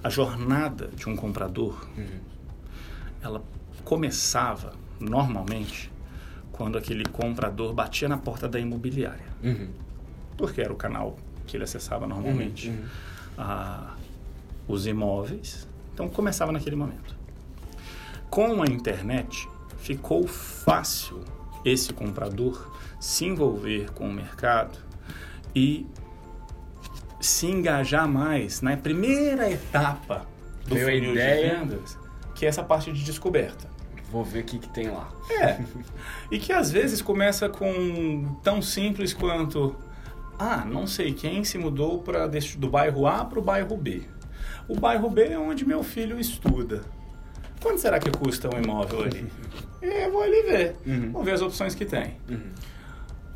a 0.03 0.09
jornada 0.09 0.87
de 0.93 1.07
um 1.07 1.15
comprador, 1.15 1.87
Uhum. 1.97 2.19
ela 3.21 3.41
começava 3.85 4.73
normalmente 4.99 5.89
quando 6.51 6.77
aquele 6.77 7.05
comprador 7.05 7.73
batia 7.73 8.09
na 8.09 8.17
porta 8.17 8.47
da 8.49 8.59
imobiliária, 8.59 9.25
Uhum. 9.41 9.69
porque 10.37 10.59
era 10.61 10.73
o 10.73 10.75
canal 10.75 11.17
que 11.45 11.55
ele 11.55 11.63
acessava 11.63 12.05
normalmente 12.05 12.69
Uhum. 12.69 12.85
ah, 13.37 13.95
os 14.67 14.85
imóveis. 14.85 15.65
Então 15.93 16.09
começava 16.09 16.51
naquele 16.51 16.75
momento. 16.75 17.15
Com 18.29 18.61
a 18.61 18.65
internet, 18.65 19.47
ficou 19.77 20.27
fácil 20.27 21.23
esse 21.67 21.93
comprador 21.93 22.71
se 22.99 23.25
envolver 23.25 23.91
com 23.91 24.07
o 24.09 24.13
mercado 24.13 24.77
e 25.55 25.85
se 27.19 27.47
engajar 27.47 28.07
mais 28.07 28.61
na 28.61 28.77
primeira 28.77 29.49
etapa 29.49 30.27
do 30.65 30.75
a 30.75 30.79
funil 30.79 31.11
ideia. 31.11 31.59
de 31.59 31.59
vendas, 31.59 31.97
que 32.35 32.45
é 32.45 32.49
essa 32.49 32.63
parte 32.63 32.91
de 32.91 33.03
descoberta. 33.03 33.67
Vou 34.11 34.23
ver 34.23 34.41
o 34.41 34.43
que, 34.43 34.59
que 34.59 34.69
tem 34.69 34.89
lá. 34.89 35.11
É. 35.29 35.59
E 36.31 36.39
que 36.39 36.53
às 36.53 36.71
vezes 36.71 37.01
começa 37.01 37.49
com 37.49 38.37
tão 38.43 38.61
simples 38.61 39.13
quanto 39.13 39.75
ah, 40.39 40.63
não 40.65 40.85
sei 40.85 41.13
quem 41.13 41.43
se 41.43 41.57
mudou 41.57 41.99
para 41.99 42.27
do 42.27 42.69
bairro 42.69 43.07
A 43.07 43.25
para 43.25 43.39
o 43.39 43.41
bairro 43.41 43.75
B. 43.75 44.03
O 44.67 44.79
bairro 44.79 45.09
B 45.09 45.23
é 45.29 45.39
onde 45.39 45.65
meu 45.65 45.83
filho 45.83 46.19
estuda. 46.19 46.83
Quanto 47.67 47.81
será 47.81 47.99
que 47.99 48.09
custa 48.09 48.47
um 48.47 48.63
imóvel 48.63 49.01
ali? 49.01 49.29
Eu 49.81 50.07
vou 50.09 50.21
ali 50.21 50.41
ver. 50.41 50.77
Uhum. 50.85 51.11
Vou 51.11 51.21
ver 51.21 51.33
as 51.33 51.41
opções 51.41 51.75
que 51.75 51.83
tem. 51.83 52.15
Uhum. 52.29 52.51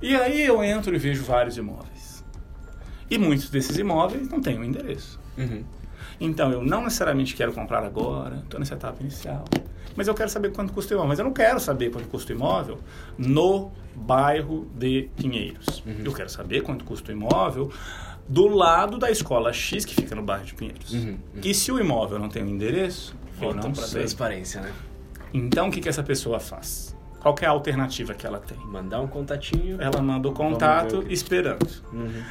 E 0.01 0.15
aí 0.15 0.43
eu 0.43 0.63
entro 0.63 0.95
e 0.95 0.97
vejo 0.97 1.21
vários 1.21 1.57
imóveis. 1.57 2.23
E 3.09 3.17
muitos 3.17 3.49
desses 3.49 3.77
imóveis 3.77 4.29
não 4.29 4.39
têm 4.39 4.57
o 4.57 4.63
endereço. 4.63 5.19
Uhum. 5.37 5.65
Então, 6.17 6.49
eu 6.49 6.63
não 6.63 6.81
necessariamente 6.83 7.35
quero 7.35 7.51
comprar 7.51 7.83
agora, 7.83 8.37
estou 8.37 8.57
nessa 8.57 8.75
etapa 8.75 9.01
inicial. 9.01 9.43
Mas 9.97 10.07
eu 10.07 10.13
quero 10.13 10.29
saber 10.29 10.53
quanto 10.53 10.71
custa 10.71 10.93
o 10.93 10.95
imóvel. 10.95 11.09
Mas 11.09 11.19
eu 11.19 11.25
não 11.25 11.33
quero 11.33 11.59
saber 11.59 11.91
quanto 11.91 12.07
custa 12.07 12.31
o 12.31 12.35
imóvel 12.35 12.79
no 13.17 13.69
bairro 13.93 14.65
de 14.73 15.09
Pinheiros. 15.17 15.83
Uhum. 15.85 16.03
Eu 16.05 16.13
quero 16.13 16.29
saber 16.29 16.61
quanto 16.61 16.85
custa 16.85 17.11
o 17.11 17.13
imóvel 17.13 17.69
do 18.29 18.47
lado 18.47 18.97
da 18.97 19.11
escola 19.11 19.51
X 19.51 19.83
que 19.83 19.93
fica 19.93 20.15
no 20.15 20.23
bairro 20.23 20.45
de 20.45 20.53
Pinheiros. 20.53 20.93
Uhum, 20.93 21.09
uhum. 21.09 21.41
E 21.43 21.53
se 21.53 21.69
o 21.69 21.77
imóvel 21.77 22.17
não 22.17 22.29
tem 22.29 22.41
o 22.41 22.47
endereço, 22.47 23.13
não 23.41 23.71
para 23.71 23.87
transparência, 23.87 24.61
né? 24.61 24.73
Então, 25.33 25.69
o 25.69 25.71
que, 25.71 25.81
que 25.81 25.89
essa 25.89 26.03
pessoa 26.03 26.39
faz? 26.39 26.95
Qual 27.19 27.35
é 27.41 27.45
a 27.45 27.51
alternativa 27.51 28.13
que 28.13 28.25
ela 28.25 28.39
tem? 28.39 28.57
Mandar 28.57 28.99
um 28.99 29.07
contatinho. 29.07 29.81
Ela 29.81 30.01
manda 30.01 30.27
o 30.27 30.33
contato 30.33 31.05
esperando. 31.09 31.67
Uhum. 31.93 32.23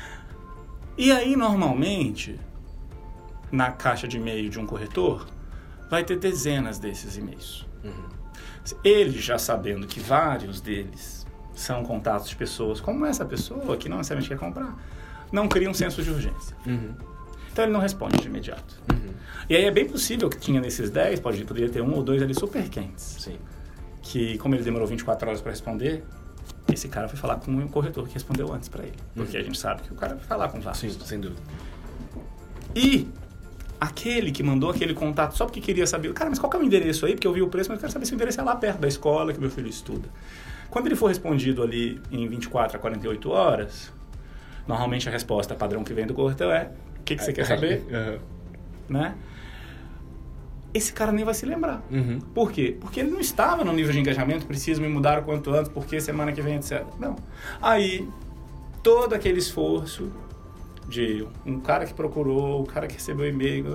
E 0.99 1.13
aí, 1.13 1.37
normalmente, 1.37 2.39
na 3.51 3.71
caixa 3.71 4.07
de 4.07 4.17
e-mail 4.17 4.51
de 4.51 4.59
um 4.59 4.67
corretor, 4.67 5.27
vai 5.89 6.05
ter 6.05 6.19
dezenas 6.19 6.79
desses 6.79 7.17
e-mails. 7.17 7.67
Uhum. 7.85 8.09
Ele 8.85 9.19
já 9.19 9.39
sabendo 9.39 9.87
que 9.87 10.01
vários 10.01 10.61
deles 10.61 11.27
são 11.55 11.85
contatos 11.85 12.29
de 12.29 12.37
pessoas 12.37 12.81
como 12.81 13.07
essa 13.07 13.25
pessoa, 13.25 13.77
que 13.77 13.89
não 13.89 13.99
necessariamente 13.99 14.29
quer 14.29 14.39
comprar, 14.39 14.77
não 15.33 15.49
cria 15.49 15.71
um 15.71 15.75
senso 15.75 16.03
de 16.03 16.11
urgência. 16.11 16.57
Uhum. 16.67 16.95
Então 17.53 17.65
ele 17.65 17.73
não 17.73 17.81
responde 17.81 18.19
de 18.19 18.27
imediato. 18.27 18.81
Uhum. 18.93 19.11
E 19.49 19.57
aí 19.57 19.65
é 19.65 19.71
bem 19.71 19.89
possível 19.89 20.29
que 20.29 20.39
tinha 20.39 20.61
nesses 20.61 20.91
10, 20.91 21.21
pode, 21.21 21.45
poderia 21.45 21.69
ter 21.69 21.81
um 21.81 21.95
ou 21.95 22.03
dois 22.03 22.23
ali 22.23 22.35
super 22.35 22.69
quentes, 22.69 23.17
Sim. 23.19 23.37
que 24.03 24.39
como 24.39 24.55
ele 24.55 24.63
demorou 24.63 24.87
24 24.87 25.29
horas 25.29 25.41
para 25.41 25.51
responder, 25.51 26.05
esse 26.73 26.89
cara 26.89 27.09
foi 27.09 27.19
falar 27.19 27.37
com 27.37 27.51
um 27.51 27.69
corretor 27.69 28.07
que 28.07 28.15
respondeu 28.15 28.53
antes 28.53 28.69
para 28.69 28.85
ele. 28.85 28.97
Porque 29.15 29.37
a 29.37 29.43
gente 29.43 29.59
sabe 29.59 29.83
que 29.83 29.93
o 29.93 29.97
cara 29.97 30.15
vai 30.15 30.25
falar 30.25 30.49
com 30.49 30.61
vários. 30.61 30.81
Sim, 30.81 30.91
sem 31.05 31.21
dúvida. 31.21 31.41
E 32.75 33.09
aquele 33.81 34.31
que 34.31 34.43
mandou 34.43 34.71
aquele 34.71 34.95
contato 34.95 35.37
só 35.37 35.47
porque 35.47 35.61
queria 35.61 35.87
saber, 35.87 36.13
cara, 36.13 36.31
mas 36.31 36.39
qual 36.39 36.51
que 36.51 36.57
é 36.57 36.61
o 36.61 36.63
endereço 36.63 37.07
aí? 37.07 37.15
Porque 37.15 37.27
eu 37.27 37.33
vi 37.33 37.43
o 37.43 37.49
preço, 37.49 37.71
mas 37.71 37.79
eu 37.79 37.81
quero 37.81 37.93
saber 37.93 38.07
se 38.07 38.13
o 38.13 38.15
endereço 38.15 38.41
é 38.41 38.45
lá 38.45 38.55
perto 38.55 38.79
da 38.79 38.89
escola 38.89 39.33
que 39.33 39.41
meu 39.41 39.51
filho 39.51 39.69
estuda. 39.69 40.09
Quando 40.71 40.87
ele 40.87 40.95
for 40.95 41.09
respondido 41.09 41.63
ali 41.63 42.01
em 42.13 42.29
24 42.29 42.77
a 42.77 42.81
48 42.81 43.31
horas, 43.31 43.93
normalmente 44.69 45.09
a 45.09 45.13
resposta 45.13 45.55
padrão 45.55 45.83
que 45.83 45.93
vem 45.93 46.07
do 46.07 46.15
corretor 46.15 46.53
é: 46.53 46.71
o 47.01 47.03
que, 47.05 47.17
que 47.17 47.25
você 47.25 47.33
quer 47.33 47.47
saber? 47.47 47.83
Uhum. 47.91 48.19
né? 48.89 49.15
Esse 50.73 50.93
cara 50.93 51.11
nem 51.11 51.25
vai 51.25 51.35
se 51.35 51.45
lembrar. 51.45 51.83
Uhum. 51.91 52.21
Por 52.33 52.53
quê? 52.53 52.77
Porque 52.81 53.01
ele 53.01 53.11
não 53.11 53.19
estava 53.21 53.65
no 53.65 53.73
nível 53.73 53.93
de 53.93 53.99
engajamento, 53.99 54.47
preciso 54.47 54.81
me 54.81 54.89
mudar 54.89 55.19
o 55.19 55.23
quanto 55.25 55.51
antes, 55.53 55.69
porque 55.71 56.01
semana 56.01 56.31
que 56.33 56.41
vem, 56.41 56.55
etc. 56.57 56.85
Não. 56.99 57.17
Aí, 57.61 58.09
todo 58.83 59.13
aquele 59.15 59.41
esforço 59.41 60.13
de 60.89 61.27
um 61.45 61.59
cara 61.59 61.87
que 61.87 61.93
procurou, 61.95 62.63
o 62.63 62.67
cara 62.67 62.87
que 62.87 62.95
recebeu 62.95 63.27
e-mail, 63.29 63.67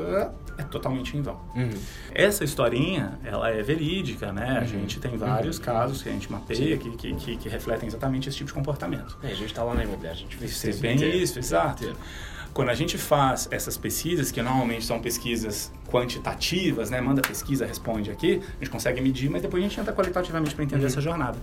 é 0.57 0.63
totalmente 0.63 1.17
em 1.17 1.21
vão. 1.21 1.37
Uhum. 1.53 1.69
Essa 2.13 2.45
historinha, 2.45 3.19
ela 3.25 3.49
é 3.49 3.61
verídica, 3.61 4.31
né? 4.31 4.57
A 4.57 4.61
Uhum. 4.61 4.67
gente 4.67 4.99
tem 5.01 5.17
vários 5.17 5.59
casos 5.59 6.01
que 6.01 6.07
a 6.07 6.11
gente 6.13 6.31
mapeia 6.31 6.77
que, 6.77 6.91
que, 6.91 7.13
que, 7.15 7.35
que 7.37 7.49
refletem 7.49 7.87
exatamente 7.87 8.29
esse 8.29 8.37
tipo 8.37 8.47
de 8.47 8.53
comportamento. 8.53 9.17
É, 9.21 9.27
a 9.27 9.35
gente 9.35 9.53
tá 9.53 9.63
lá 9.63 9.73
na 9.73 9.83
imobiliária, 9.83 10.17
a 10.17 10.21
gente 10.21 10.37
vê 10.37 10.45
esse 10.45 10.73
bem 10.81 10.95
isso, 11.21 11.39
exato. 11.39 11.93
Quando 12.55 12.69
a 12.69 12.73
gente 12.73 12.97
faz 12.97 13.49
essas 13.51 13.75
pesquisas, 13.77 14.31
que 14.31 14.41
normalmente 14.41 14.85
são 14.85 14.97
pesquisas 15.01 15.73
quantitativas, 15.91 16.89
né? 16.89 17.01
Manda 17.01 17.21
pesquisa, 17.21 17.65
responde 17.65 18.09
aqui, 18.09 18.41
a 18.55 18.59
gente 18.63 18.69
consegue 18.69 19.01
medir, 19.01 19.29
mas 19.29 19.41
depois 19.41 19.61
a 19.61 19.67
gente 19.67 19.77
entra 19.77 19.91
qualitativamente 19.91 20.55
para 20.55 20.63
entender 20.63 20.83
Uhum. 20.83 20.87
essa 20.87 21.01
jornada. 21.01 21.37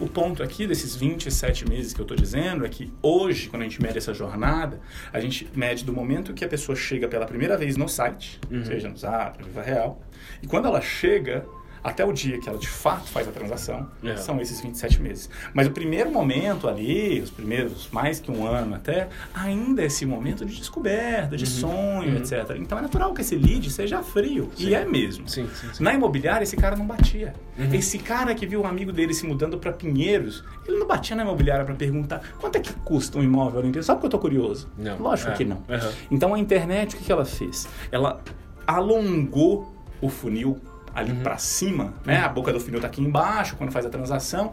O 0.00 0.08
ponto 0.08 0.42
aqui 0.42 0.66
desses 0.66 0.96
27 0.96 1.68
meses 1.68 1.92
que 1.94 2.00
eu 2.00 2.02
estou 2.02 2.16
dizendo 2.16 2.66
é 2.66 2.68
que 2.68 2.92
hoje, 3.00 3.48
quando 3.48 3.62
a 3.62 3.64
gente 3.64 3.80
mede 3.80 3.96
essa 3.98 4.12
jornada, 4.12 4.80
a 5.12 5.20
gente 5.20 5.48
mede 5.54 5.84
do 5.84 5.92
momento 5.92 6.34
que 6.34 6.44
a 6.44 6.48
pessoa 6.48 6.74
chega 6.74 7.06
pela 7.06 7.26
primeira 7.26 7.56
vez 7.56 7.76
no 7.76 7.88
site, 7.88 8.40
Uhum. 8.50 8.64
seja 8.64 8.88
no 8.88 8.96
Zap, 8.96 9.40
Viva 9.44 9.62
Real, 9.62 10.02
e 10.42 10.48
quando 10.48 10.66
ela 10.66 10.80
chega 10.80 11.46
até 11.86 12.04
o 12.04 12.12
dia 12.12 12.38
que 12.40 12.48
ela 12.48 12.58
de 12.58 12.68
fato 12.68 13.08
faz 13.08 13.28
a 13.28 13.30
transação, 13.30 13.88
É. 14.02 14.16
são 14.16 14.40
esses 14.40 14.60
27 14.60 15.00
meses. 15.00 15.30
Mas 15.54 15.68
o 15.68 15.70
primeiro 15.70 16.10
momento 16.10 16.66
ali, 16.68 17.20
os 17.20 17.30
primeiros 17.30 17.88
mais 17.92 18.18
que 18.18 18.28
um 18.30 18.44
ano 18.44 18.74
até, 18.74 19.08
ainda 19.32 19.82
é 19.82 19.86
esse 19.86 20.04
momento 20.04 20.44
de 20.44 20.56
descoberta, 20.56 21.36
de 21.36 21.46
sonho, 21.46 22.10
uhum. 22.10 22.16
etc. 22.16 22.56
Então 22.58 22.76
é 22.78 22.82
natural 22.82 23.14
que 23.14 23.20
esse 23.20 23.36
lead 23.36 23.70
seja 23.70 24.02
frio. 24.02 24.50
Sim. 24.56 24.66
E 24.68 24.74
é 24.74 24.84
mesmo. 24.84 25.28
Sim, 25.28 25.48
sim. 25.54 25.82
Na 25.82 25.94
imobiliária, 25.94 26.42
esse 26.42 26.56
cara 26.56 26.74
não 26.74 26.86
batia. 26.86 27.32
Uhum. 27.56 27.72
Esse 27.72 27.98
cara 27.98 28.34
que 28.34 28.46
viu 28.46 28.62
um 28.62 28.66
amigo 28.66 28.92
dele 28.92 29.14
se 29.14 29.24
mudando 29.24 29.56
para 29.56 29.72
Pinheiros, 29.72 30.42
ele 30.66 30.78
não 30.78 30.86
batia 30.88 31.14
na 31.14 31.22
imobiliária 31.22 31.64
para 31.64 31.74
perguntar 31.76 32.20
quanto 32.40 32.56
é 32.56 32.60
que 32.60 32.72
custa 32.84 33.18
um 33.18 33.22
imóvel 33.22 33.60
ali. 33.60 33.82
Só 33.82 33.94
porque 33.94 34.06
eu 34.06 34.10
tô 34.10 34.18
curioso. 34.18 34.68
Não. 34.76 34.98
Lógico 34.98 35.30
É. 35.30 35.34
que 35.34 35.44
não. 35.44 35.62
Aham. 35.68 35.92
Então 36.10 36.34
a 36.34 36.38
internet, 36.38 36.96
o 36.96 36.98
que 36.98 37.12
ela 37.12 37.24
fez? 37.24 37.68
Ela 37.92 38.20
alongou 38.66 39.72
o 40.00 40.08
funil 40.08 40.58
ali 40.96 41.12
Uhum. 41.12 41.20
para 41.22 41.36
cima, 41.36 41.94
né? 42.04 42.16
A 42.18 42.28
boca 42.28 42.52
do 42.52 42.58
funil 42.58 42.80
tá 42.80 42.86
aqui 42.86 43.02
embaixo 43.02 43.54
quando 43.56 43.70
faz 43.70 43.84
a 43.84 43.90
transação. 43.90 44.52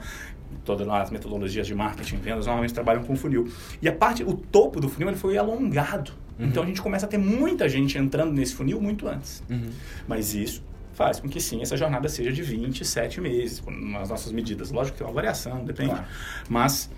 Todas 0.65 0.87
as 0.87 1.09
metodologias 1.09 1.65
de 1.65 1.73
marketing 1.73 2.15
e 2.15 2.19
vendas 2.19 2.45
normalmente 2.45 2.73
trabalham 2.73 3.03
com 3.03 3.15
funil. 3.15 3.47
E 3.81 3.87
a 3.87 3.93
parte, 3.93 4.23
o 4.23 4.33
topo 4.33 4.79
do 4.79 4.87
funil 4.89 5.07
ele 5.07 5.17
foi 5.17 5.37
alongado. 5.37 6.11
Uhum. 6.37 6.47
Então 6.47 6.63
a 6.63 6.65
gente 6.65 6.81
começa 6.81 7.05
a 7.05 7.09
ter 7.09 7.17
muita 7.17 7.67
gente 7.67 7.97
entrando 7.97 8.33
nesse 8.33 8.53
funil 8.53 8.79
muito 8.81 9.07
antes. 9.07 9.41
Uhum. 9.49 9.69
Mas 10.07 10.35
isso 10.35 10.63
faz 10.93 11.19
com 11.19 11.27
que 11.27 11.41
sim, 11.41 11.61
essa 11.61 11.75
jornada 11.75 12.07
seja 12.07 12.31
de 12.31 12.43
27 12.43 13.19
meses, 13.19 13.63
nas 13.67 14.09
nossas 14.09 14.31
medidas. 14.31 14.69
Lógico 14.69 14.93
que 14.95 14.99
tem 15.03 15.07
uma 15.07 15.13
variação, 15.13 15.63
depende. 15.65 15.89
Claro. 15.89 16.05
Mas 16.49 16.89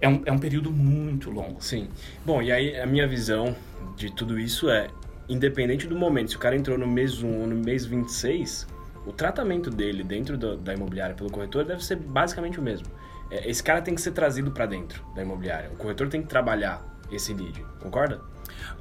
é 0.00 0.08
um, 0.08 0.22
é 0.24 0.30
um 0.32 0.38
período 0.38 0.70
muito 0.70 1.30
longo. 1.30 1.60
Sim. 1.62 1.88
Bom, 2.24 2.40
e 2.40 2.52
aí 2.52 2.78
a 2.78 2.86
minha 2.86 3.08
visão 3.08 3.56
de 3.96 4.14
tudo 4.14 4.38
isso 4.38 4.70
é, 4.70 4.88
independente 5.28 5.86
do 5.86 5.96
momento, 5.96 6.30
se 6.30 6.36
o 6.36 6.38
cara 6.38 6.54
entrou 6.56 6.78
no 6.78 6.86
mês 6.86 7.22
1 7.22 7.40
ou 7.40 7.46
no 7.46 7.56
mês 7.56 7.84
26, 7.84 8.66
o 9.06 9.12
tratamento 9.12 9.70
dele 9.70 10.02
dentro 10.04 10.36
do- 10.36 10.56
da 10.56 10.74
imobiliária 10.74 11.14
pelo 11.14 11.30
corretor 11.30 11.64
deve 11.64 11.84
ser 11.84 11.96
basicamente 11.96 12.58
o 12.58 12.62
mesmo. 12.62 12.86
É, 13.30 13.48
Esse 13.48 13.62
cara 13.62 13.80
tem 13.80 13.94
que 13.94 14.00
ser 14.00 14.10
trazido 14.12 14.50
para 14.50 14.66
dentro 14.66 15.04
da 15.14 15.22
imobiliária. 15.22 15.70
O 15.70 15.76
corretor 15.76 16.08
tem 16.08 16.20
que 16.22 16.28
trabalhar 16.28 16.82
esse 17.10 17.32
lead. 17.32 17.64
Concorda? 17.80 18.20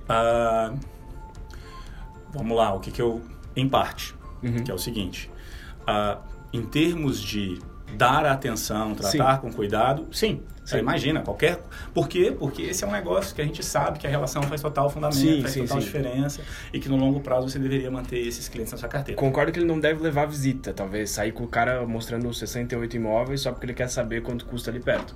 Ah, 0.07 0.73
vamos 2.31 2.57
lá, 2.57 2.73
o 2.73 2.79
que, 2.79 2.91
que 2.91 3.01
eu. 3.01 3.21
Em 3.55 3.67
parte, 3.67 4.15
Uhum. 4.43 4.63
que 4.63 4.71
é 4.71 4.73
o 4.73 4.77
seguinte: 4.77 5.29
ah, 5.85 6.19
em 6.53 6.63
termos 6.63 7.19
de 7.21 7.59
dar 7.95 8.25
atenção, 8.25 8.95
tratar 8.95 9.39
com 9.41 9.51
cuidado, 9.51 10.07
sim. 10.11 10.41
Você 10.69 10.75
Sim. 10.75 10.81
imagina, 10.83 11.21
qualquer. 11.21 11.59
Por 11.95 12.07
quê? 12.07 12.31
Porque 12.37 12.61
esse 12.61 12.83
é 12.83 12.87
um 12.87 12.91
negócio 12.91 13.33
que 13.33 13.41
a 13.41 13.43
gente 13.43 13.65
sabe 13.65 13.97
que 13.97 14.05
a 14.05 14.09
relação 14.09 14.43
faz 14.43 14.61
total 14.61 14.87
fundamento, 14.87 15.17
Sim, 15.17 15.41
faz 15.41 15.53
sim, 15.53 15.61
total 15.61 15.79
sim. 15.79 15.85
diferença 15.87 16.41
e 16.71 16.79
que 16.79 16.87
no 16.87 16.95
longo 16.95 17.21
prazo 17.21 17.49
você 17.49 17.57
deveria 17.57 17.89
manter 17.89 18.19
esses 18.19 18.47
clientes 18.47 18.71
na 18.71 18.77
sua 18.77 18.87
carteira. 18.87 19.19
Concordo 19.19 19.51
que 19.51 19.57
ele 19.57 19.65
não 19.65 19.79
deve 19.79 20.03
levar 20.03 20.27
visita, 20.27 20.71
talvez 20.71 21.09
sair 21.09 21.31
com 21.31 21.43
o 21.43 21.47
cara 21.47 21.83
mostrando 21.87 22.31
68 22.31 22.97
imóveis 22.97 23.41
só 23.41 23.51
porque 23.51 23.65
ele 23.65 23.73
quer 23.73 23.89
saber 23.89 24.21
quanto 24.21 24.45
custa 24.45 24.69
ali 24.69 24.79
perto. 24.79 25.15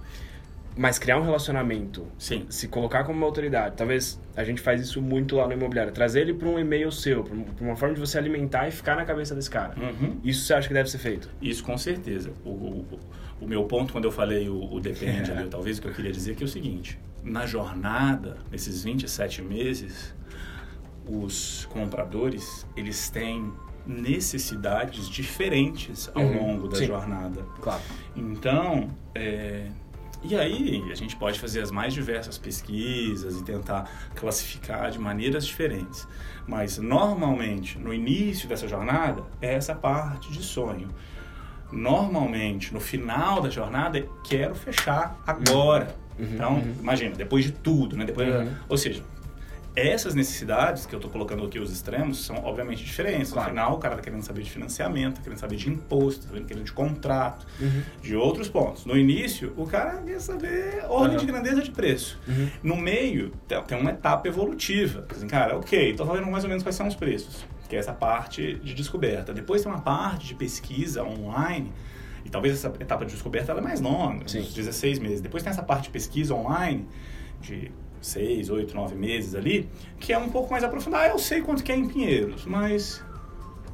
Mas 0.75 0.97
criar 0.97 1.19
um 1.19 1.23
relacionamento, 1.23 2.07
Sim. 2.17 2.45
se 2.49 2.67
colocar 2.67 3.03
como 3.03 3.17
uma 3.17 3.27
autoridade, 3.27 3.75
talvez 3.77 4.19
a 4.35 4.43
gente 4.43 4.59
faz 4.59 4.81
isso 4.81 4.99
muito 5.01 5.35
lá 5.35 5.45
no 5.47 5.53
imobiliário, 5.53 5.93
trazer 5.93 6.21
ele 6.21 6.33
para 6.33 6.47
um 6.49 6.57
e-mail 6.57 6.91
seu, 6.91 7.23
para 7.23 7.35
uma 7.63 7.75
forma 7.75 7.93
de 7.93 7.99
você 8.01 8.17
alimentar 8.17 8.67
e 8.67 8.71
ficar 8.71 8.95
na 8.95 9.05
cabeça 9.05 9.35
desse 9.35 9.49
cara. 9.51 9.75
Uhum. 9.79 10.19
Isso 10.23 10.45
você 10.45 10.53
acha 10.55 10.67
que 10.67 10.73
deve 10.73 10.89
ser 10.89 10.97
feito? 10.97 11.29
Isso 11.41 11.63
com 11.63 11.77
certeza. 11.77 12.31
O, 12.43 12.49
o, 12.49 12.99
o 13.41 13.47
meu 13.47 13.65
ponto, 13.65 13.93
quando 13.93 14.05
eu 14.05 14.11
falei 14.11 14.49
o, 14.49 14.73
o 14.73 14.79
depende, 14.79 15.29
ali, 15.33 15.47
talvez 15.47 15.77
o 15.77 15.81
que 15.81 15.87
eu 15.89 15.93
queria 15.93 16.11
dizer 16.11 16.35
que 16.35 16.43
é 16.43 16.45
o 16.45 16.49
seguinte: 16.49 16.99
na 17.23 17.45
jornada, 17.45 18.37
nesses 18.51 18.83
27 18.83 19.43
meses, 19.43 20.15
os 21.07 21.65
compradores 21.71 22.65
eles 22.75 23.09
têm 23.11 23.51
necessidades 23.85 25.09
diferentes 25.09 26.09
ao 26.15 26.23
Uhum, 26.23 26.37
longo 26.47 26.67
da 26.67 26.77
sim. 26.77 26.85
jornada. 26.87 27.43
Claro. 27.61 27.81
Então, 28.15 28.89
é, 29.13 29.67
e 30.23 30.35
aí 30.35 30.83
a 30.91 30.95
gente 30.95 31.15
pode 31.15 31.39
fazer 31.39 31.61
as 31.61 31.69
mais 31.69 31.93
diversas 31.93 32.37
pesquisas 32.37 33.39
e 33.39 33.43
tentar 33.43 33.89
classificar 34.15 34.89
de 34.89 34.99
maneiras 34.99 35.45
diferentes. 35.45 36.07
Mas 36.47 36.77
normalmente, 36.77 37.77
no 37.77 37.93
início 37.93 38.47
dessa 38.47 38.67
jornada, 38.67 39.23
é 39.41 39.53
essa 39.53 39.75
parte 39.75 40.31
de 40.31 40.41
sonho. 40.41 40.89
Normalmente, 41.71 42.73
no 42.73 42.79
final 42.79 43.41
da 43.41 43.49
jornada, 43.49 43.97
é 43.97 44.05
quero 44.23 44.53
fechar 44.55 45.19
agora. 45.25 45.95
Uhum, 46.19 46.25
então, 46.31 46.53
uhum. 46.53 46.75
imagina, 46.79 47.15
depois 47.15 47.45
de 47.45 47.51
tudo, 47.51 47.97
né? 47.97 48.05
Depois, 48.05 48.29
Uhum. 48.29 48.51
Ou 48.69 48.77
seja, 48.77 49.03
essas 49.75 50.13
necessidades 50.13 50.85
que 50.85 50.93
eu 50.93 50.97
estou 50.97 51.09
colocando 51.11 51.43
aqui, 51.45 51.57
os 51.57 51.71
extremos, 51.71 52.25
são 52.25 52.35
obviamente 52.43 52.83
diferentes. 52.83 53.31
Claro. 53.31 53.49
No 53.49 53.55
final, 53.55 53.73
o 53.75 53.77
cara 53.79 53.95
está 53.95 54.03
querendo 54.03 54.21
saber 54.21 54.43
de 54.43 54.51
financiamento, 54.51 55.15
tá 55.15 55.21
querendo 55.23 55.39
saber 55.39 55.55
de 55.55 55.69
imposto, 55.69 56.27
tá 56.27 56.39
querendo 56.41 56.63
de 56.63 56.71
contrato, 56.71 57.45
Uhum. 57.59 57.81
de 58.01 58.15
outros 58.15 58.47
pontos. 58.49 58.85
No 58.85 58.95
início, 58.95 59.51
o 59.57 59.65
cara 59.65 59.97
quer 60.03 60.19
saber 60.19 60.83
ordem 60.87 61.17
Uhum. 61.17 61.25
de 61.25 61.25
grandeza 61.25 61.61
de 61.61 61.71
preço. 61.71 62.19
Uhum. 62.27 62.49
No 62.61 62.75
meio, 62.77 63.31
tem 63.67 63.77
uma 63.79 63.89
etapa 63.91 64.27
evolutiva. 64.27 65.05
Assim, 65.09 65.27
cara, 65.27 65.57
ok, 65.57 65.91
estou 65.91 66.05
falando 66.05 66.27
mais 66.27 66.43
ou 66.43 66.49
menos 66.49 66.63
quais 66.63 66.75
são 66.75 66.87
os 66.87 66.95
preços, 66.95 67.43
que 67.67 67.75
é 67.75 67.79
essa 67.79 67.93
parte 67.93 68.55
de 68.63 68.73
descoberta. 68.75 69.33
Depois 69.33 69.63
tem 69.63 69.71
uma 69.71 69.81
parte 69.81 70.27
de 70.27 70.35
pesquisa 70.35 71.03
online, 71.03 71.71
e 72.23 72.29
talvez 72.29 72.53
essa 72.53 72.67
etapa 72.79 73.05
de 73.05 73.13
descoberta 73.13 73.51
é 73.51 73.59
mais 73.61 73.81
longa, 73.81 74.27
Sim. 74.27 74.39
uns 74.41 74.53
16 74.53 74.99
meses. 74.99 75.19
Depois 75.19 75.41
tem 75.41 75.49
essa 75.49 75.63
parte 75.63 75.85
de 75.85 75.89
pesquisa 75.89 76.33
online, 76.35 76.87
de 77.41 77.71
6, 78.03 78.49
8, 78.49 78.75
9 78.75 78.95
meses 78.95 79.33
ali, 79.33 79.69
que 79.99 80.11
é 80.13 80.17
um 80.17 80.29
pouco 80.29 80.51
mais 80.51 80.63
aprofundada. 80.63 81.05
Ah, 81.05 81.07
eu 81.09 81.19
sei 81.19 81.41
quanto 81.41 81.63
que 81.63 81.71
é 81.71 81.75
em 81.75 81.87
Pinheiros, 81.87 82.45
mas 82.45 83.03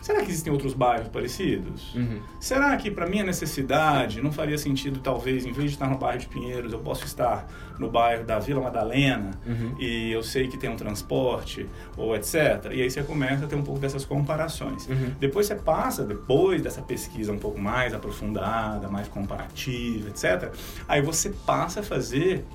será 0.01 0.21
que 0.21 0.29
existem 0.29 0.53
outros 0.53 0.73
bairros 0.73 1.09
parecidos? 1.09 1.93
Uhum. 1.93 2.19
Será 2.39 2.75
que 2.77 2.89
para 2.89 3.05
minha 3.05 3.23
necessidade 3.23 4.21
não 4.21 4.31
faria 4.31 4.57
sentido, 4.57 4.99
talvez, 5.01 5.45
em 5.45 5.51
vez 5.51 5.71
de 5.71 5.75
estar 5.75 5.89
no 5.89 5.97
bairro 5.97 6.19
de 6.19 6.27
Pinheiros, 6.27 6.71
eu 6.71 6.79
posso 6.79 7.03
estar 7.05 7.47
no 7.77 7.89
bairro 7.89 8.25
da 8.25 8.39
Vila 8.39 8.61
Madalena 8.61 9.31
Uhum. 9.45 9.73
e 9.79 10.11
eu 10.11 10.21
sei 10.21 10.47
que 10.47 10.57
tem 10.57 10.69
um 10.69 10.75
transporte 10.75 11.65
ou 11.97 12.13
etc. 12.15 12.65
E 12.71 12.81
aí 12.81 12.89
você 12.91 13.01
começa 13.03 13.45
a 13.45 13.47
ter 13.47 13.55
um 13.55 13.61
pouco 13.61 13.79
dessas 13.79 14.03
comparações. 14.05 14.87
Uhum. 14.87 15.11
Depois 15.19 15.47
você 15.47 15.55
passa, 15.55 16.03
depois 16.03 16.61
dessa 16.61 16.81
pesquisa 16.81 17.31
um 17.31 17.39
pouco 17.39 17.59
mais 17.59 17.93
aprofundada, 17.93 18.87
mais 18.89 19.07
comparativa, 19.07 20.09
etc. 20.09 20.53
Aí 20.87 21.01
você 21.01 21.29
passa 21.45 21.79
a 21.79 21.83
fazer 21.83 22.45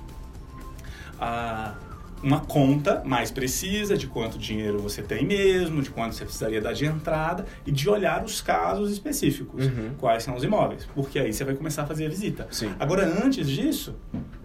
a 1.19 1.75
uma 2.23 2.39
conta 2.39 3.03
mais 3.05 3.29
precisa 3.29 3.95
de 3.95 4.07
quanto 4.07 4.37
dinheiro 4.39 4.79
você 4.79 5.01
tem 5.03 5.23
mesmo, 5.25 5.81
de 5.81 5.91
quanto 5.91 6.15
você 6.15 6.23
precisaria 6.25 6.59
dar 6.59 6.73
de 6.73 6.83
entrada 6.85 7.45
e 7.67 7.71
de 7.71 7.87
olhar 7.87 8.23
os 8.23 8.41
casos 8.41 8.89
específicos, 8.91 9.65
Uhum. 9.67 9.91
quais 9.99 10.23
são 10.23 10.35
os 10.35 10.43
imóveis, 10.43 10.87
porque 10.95 11.19
aí 11.19 11.31
você 11.31 11.43
vai 11.43 11.53
começar 11.53 11.83
a 11.83 11.85
fazer 11.85 12.05
a 12.07 12.09
visita. 12.09 12.47
Sim. 12.49 12.71
Agora, 12.79 13.05
antes 13.23 13.47
disso, 13.47 13.93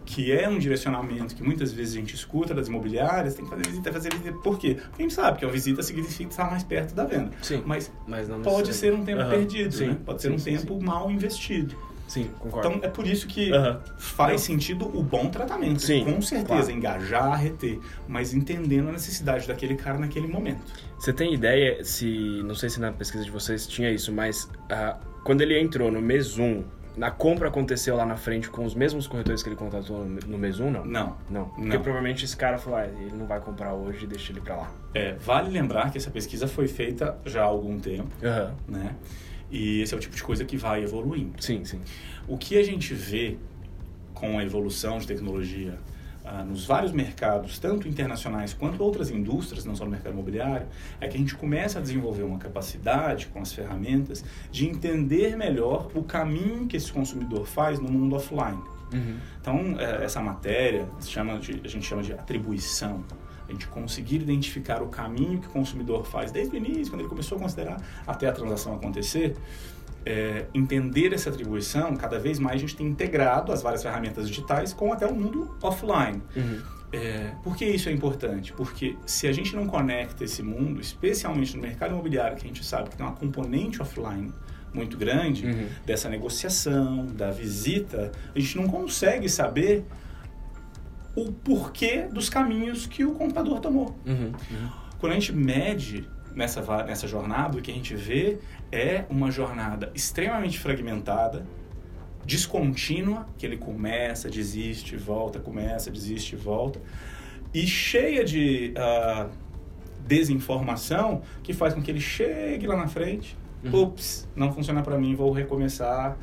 que 0.05 0.31
é 0.31 0.47
um 0.47 0.59
direcionamento 0.59 1.35
que 1.35 1.43
muitas 1.43 1.73
vezes 1.73 1.95
a 1.95 1.99
gente 2.01 2.15
escuta 2.15 2.53
das 2.53 2.69
imobiliárias, 2.69 3.35
tem 3.35 3.45
que 3.45 3.51
fazer 3.51 3.67
visita, 3.67 3.93
fazer 3.93 4.13
visita. 4.13 4.33
Por 4.39 4.59
quê? 4.59 4.75
Porque 4.75 5.03
a 5.03 5.05
gente 5.05 5.15
sabe 5.15 5.39
que 5.39 5.45
a 5.47 5.49
visita 5.49 5.83
significa 5.83 6.29
estar 6.29 6.51
mais 6.51 6.65
perto 6.65 6.95
da 6.95 7.05
venda. 7.05 7.31
Sim. 7.41 7.63
Mas 7.65 7.91
Mas 8.07 8.29
pode 8.43 8.75
ser 8.75 8.93
um 8.93 9.05
tempo 9.05 9.23
Aham. 9.23 9.31
perdido, 9.31 9.73
Sim. 9.73 9.87
né? 9.91 9.97
Pode 10.05 10.21
ser 10.21 10.29
Sim, 10.39 10.55
um 10.57 10.59
tempo 10.59 10.83
mal 10.83 11.11
investido. 11.11 11.75
Sim, 12.11 12.29
concordo. 12.41 12.69
Então, 12.71 12.81
é 12.83 12.91
por 12.91 13.07
isso 13.07 13.29
que 13.29 13.53
Aham. 13.53 13.79
faz 13.97 14.41
sentido 14.41 14.85
o 14.99 15.01
bom 15.01 15.29
tratamento. 15.29 15.81
Sim, 15.81 16.05
com 16.05 16.21
certeza, 16.21 16.63
claro. 16.65 16.71
engajar, 16.73 17.39
reter, 17.41 17.79
mas 18.09 18.35
entendendo 18.35 18.89
a 18.89 18.93
necessidade 18.93 19.47
daquele 19.47 19.77
cara 19.77 19.97
naquele 19.97 20.27
momento. 20.27 20.61
Você 20.99 21.13
tem 21.13 21.33
ideia 21.33 21.85
se, 21.85 22.43
não 22.45 22.57
sei 22.57 22.69
se 22.69 22.81
na 22.81 22.91
pesquisa 22.91 23.23
de 23.25 23.31
vocês 23.31 23.65
tinha 23.65 23.89
isso, 23.93 24.13
mas 24.13 24.51
ah, 24.69 24.97
quando 25.23 25.41
ele 25.43 25.57
entrou 25.57 25.89
no 25.93 26.03
mês 26.03 26.37
1, 26.37 26.65
na 26.97 27.13
compra 27.13 27.47
aconteceu 27.47 27.95
lá 27.95 28.05
na 28.05 28.17
frente 28.17 28.51
com 28.51 28.65
os 28.65 28.75
mesmos 28.75 29.07
corretores 29.07 29.41
que 29.41 29.49
ele 29.49 29.55
contratou 29.55 30.05
no 30.05 30.37
mês 30.37 30.59
1, 30.59 30.69
não? 30.69 30.85
Não. 30.85 31.17
Não. 31.31 31.45
Porque 31.51 31.63
Não. 31.77 31.81
provavelmente 31.81 32.25
esse 32.25 32.37
cara 32.37 32.59
falou, 32.59 32.81
ah, 32.81 32.87
ele 32.87 33.15
não 33.17 33.27
vai 33.27 33.39
comprar 33.41 33.73
hoje, 33.73 34.05
deixa 34.05 34.33
ele 34.33 34.41
pra 34.41 34.57
lá. 34.57 34.73
É, 34.95 35.13
vale 35.13 35.49
lembrar 35.49 35.93
que 35.93 35.99
essa 35.99 36.11
pesquisa 36.11 36.49
foi 36.49 36.67
feita 36.67 37.17
já 37.25 37.43
há 37.43 37.47
algum 37.47 37.79
tempo, 37.79 38.09
Aham. 38.21 38.53
né? 38.67 38.97
E 39.51 39.81
esse 39.81 39.93
é 39.95 39.97
o 39.97 40.01
tipo 40.01 40.15
de 40.15 40.23
coisa 40.23 40.45
que 40.45 40.57
vai 40.57 40.83
evoluindo. 40.83 41.43
Sim, 41.43 41.65
sim. 41.65 41.81
O 42.29 42.39
que 42.39 42.57
a 42.57 42.63
gente 42.63 42.95
vê 42.95 43.37
com 44.15 44.39
a 44.39 44.45
evolução 44.45 44.99
de 44.99 45.07
tecnologia 45.07 45.79
ah, 46.25 46.45
nos 46.45 46.67
vários 46.67 46.93
mercados, 46.93 47.59
tanto 47.59 47.89
internacionais 47.89 48.53
quanto 48.53 48.83
outras 48.83 49.11
indústrias, 49.11 49.65
não 49.65 49.75
só 49.75 49.85
no 49.85 49.91
mercado 49.91 50.13
imobiliário, 50.13 50.67
é 51.01 51.09
que 51.09 51.17
a 51.17 51.19
gente 51.21 51.35
começa 51.35 51.79
a 51.79 51.83
desenvolver 51.83 52.23
uma 52.23 52.39
capacidade 52.39 53.27
com 53.29 53.41
as 53.41 53.53
ferramentas 53.53 54.23
de 54.53 54.69
entender 54.69 55.37
melhor 55.37 55.91
o 55.95 56.03
caminho 56.03 56.67
que 56.67 56.77
esse 56.77 56.93
consumidor 56.93 57.47
faz 57.47 57.81
no 57.81 57.91
mundo 57.91 58.15
offline. 58.15 58.61
Uhum. 58.93 59.17
Então, 59.41 59.77
é, 59.81 60.05
essa 60.05 60.21
matéria 60.21 60.87
se 61.01 61.11
chama 61.11 61.39
de- 61.39 61.61
a 61.65 61.69
gente 61.69 61.87
chama 61.87 62.03
de 62.03 62.13
atribuição. 62.13 63.03
A 63.51 63.53
gente 63.53 63.67
conseguir 63.67 64.17
identificar 64.17 64.83
o 64.83 64.89
caminho 64.89 65.41
que 65.41 65.49
o 65.49 65.51
consumidor 65.51 66.07
faz 66.07 66.31
desde 66.31 66.55
o 66.55 66.57
início, 66.57 66.91
quando 66.91 67.01
ele 67.01 67.09
começou 67.09 67.37
a 67.37 67.41
considerar, 67.41 67.83
até 68.07 68.29
a 68.29 68.33
transação 68.33 68.75
acontecer. 68.75 69.37
É, 70.07 70.47
entender 70.55 71.13
essa 71.13 71.29
atribuição, 71.29 71.95
cada 71.95 72.19
vez 72.19 72.39
mais 72.39 72.57
a 72.57 72.59
gente 72.59 72.75
tem 72.75 72.87
integrado 72.87 73.53
as 73.53 73.61
várias 73.61 73.83
ferramentas 73.83 74.27
digitais 74.27 74.73
com 74.73 74.93
até 74.93 75.07
o 75.07 75.15
mundo 75.15 75.55
offline. 75.61 76.23
Uhum. 76.35 76.63
É, 76.93 77.33
por 77.45 77.57
que 77.57 77.65
isso 77.65 77.89
é 77.89 77.93
importante? 77.93 78.53
Porque 78.53 78.97
se 79.05 79.27
a 79.27 79.33
gente 79.33 79.55
não 79.55 79.67
conecta 79.67 80.25
esse 80.25 80.43
mundo, 80.43 80.81
especialmente 80.81 81.55
no 81.57 81.63
mercado 81.63 81.93
imobiliário, 81.93 82.37
que 82.37 82.45
a 82.45 82.49
gente 82.49 82.65
sabe 82.65 82.89
que 82.89 82.97
tem 82.97 83.05
uma 83.05 83.15
componente 83.15 83.83
offline 83.83 84.33
muito 84.73 84.97
grande 84.97 85.47
Uhum. 85.47 85.67
dessa 85.85 86.09
negociação, 86.09 87.07
da 87.07 87.31
visita, 87.31 88.11
a 88.35 88.39
gente 88.39 88.57
não 88.57 88.69
consegue 88.69 89.29
saber 89.29 89.85
o 91.23 91.33
porquê 91.33 92.09
dos 92.11 92.29
caminhos 92.29 92.87
que 92.87 93.05
o 93.05 93.13
comprador 93.13 93.61
tomou. 93.61 93.95
Uhum. 94.07 94.33
Uhum. 94.51 94.69
Quando 94.99 95.13
a 95.13 95.15
gente 95.15 95.33
mede 95.33 96.09
nessa, 96.35 96.61
nessa 96.85 97.09
jornada, 97.09 97.59
o 97.59 97.63
que 97.63 97.71
a 97.71 97.75
gente 97.75 97.95
vê 97.95 98.39
é 98.71 99.05
uma 99.09 99.31
jornada 99.31 99.91
extremamente 99.95 100.59
fragmentada, 100.59 101.47
descontínua, 102.25 103.27
que 103.39 103.47
ele 103.47 103.57
começa, 103.57 104.29
desiste, 104.29 104.97
volta, 104.97 105.41
começa, 105.41 105.91
desiste, 105.91 106.37
volta, 106.37 106.81
e 107.53 107.67
cheia 107.67 108.25
de 108.25 108.73
ah, 108.77 109.29
desinformação 110.07 111.23
que 111.43 111.53
faz 111.53 111.75
com 111.75 111.83
que 111.83 111.91
ele 111.91 112.01
chegue 112.01 112.67
lá 112.67 112.77
na 112.77 112.87
frente, 112.87 113.37
Uhum. 113.63 113.83
ups, 113.83 114.27
não 114.35 114.51
funciona 114.53 114.83
para 114.83 114.97
mim, 114.99 115.15
vou 115.15 115.31
recomeçar, 115.33 116.17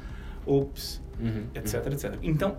ups, 0.46 1.04
Uhum. 1.20 1.46
etc, 1.54 1.86
etc. 1.94 2.18
Então, 2.24 2.58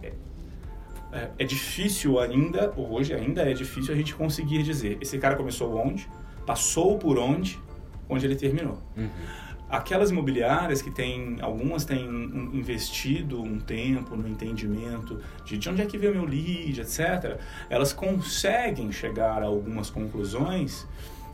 é, 1.12 1.30
é, 1.38 1.44
difícil 1.44 2.18
ainda, 2.18 2.72
hoje 2.76 3.14
ainda 3.14 3.42
é 3.42 3.52
difícil 3.52 3.94
a 3.94 3.96
gente 3.96 4.14
conseguir 4.14 4.62
dizer, 4.62 4.98
esse 5.00 5.18
cara 5.18 5.36
começou 5.36 5.76
onde, 5.76 6.08
passou 6.46 6.98
por 6.98 7.18
onde, 7.18 7.58
onde 8.08 8.26
ele 8.26 8.36
terminou. 8.36 8.78
Uhum. 8.96 9.08
Aquelas 9.70 10.10
imobiliárias 10.10 10.80
que 10.80 10.90
têm, 10.90 11.36
algumas 11.42 11.84
têm 11.84 12.06
investido 12.54 13.42
um 13.42 13.60
tempo 13.60 14.16
no 14.16 14.26
entendimento 14.26 15.20
de, 15.44 15.58
de 15.58 15.68
onde 15.68 15.82
é 15.82 15.86
que 15.86 15.98
veio 15.98 16.14
meu 16.14 16.24
lead, 16.24 16.80
etc., 16.80 17.38
elas 17.68 17.92
conseguem 17.92 18.90
chegar 18.90 19.42
a 19.42 19.46
algumas 19.46 19.90
conclusões 19.90 20.86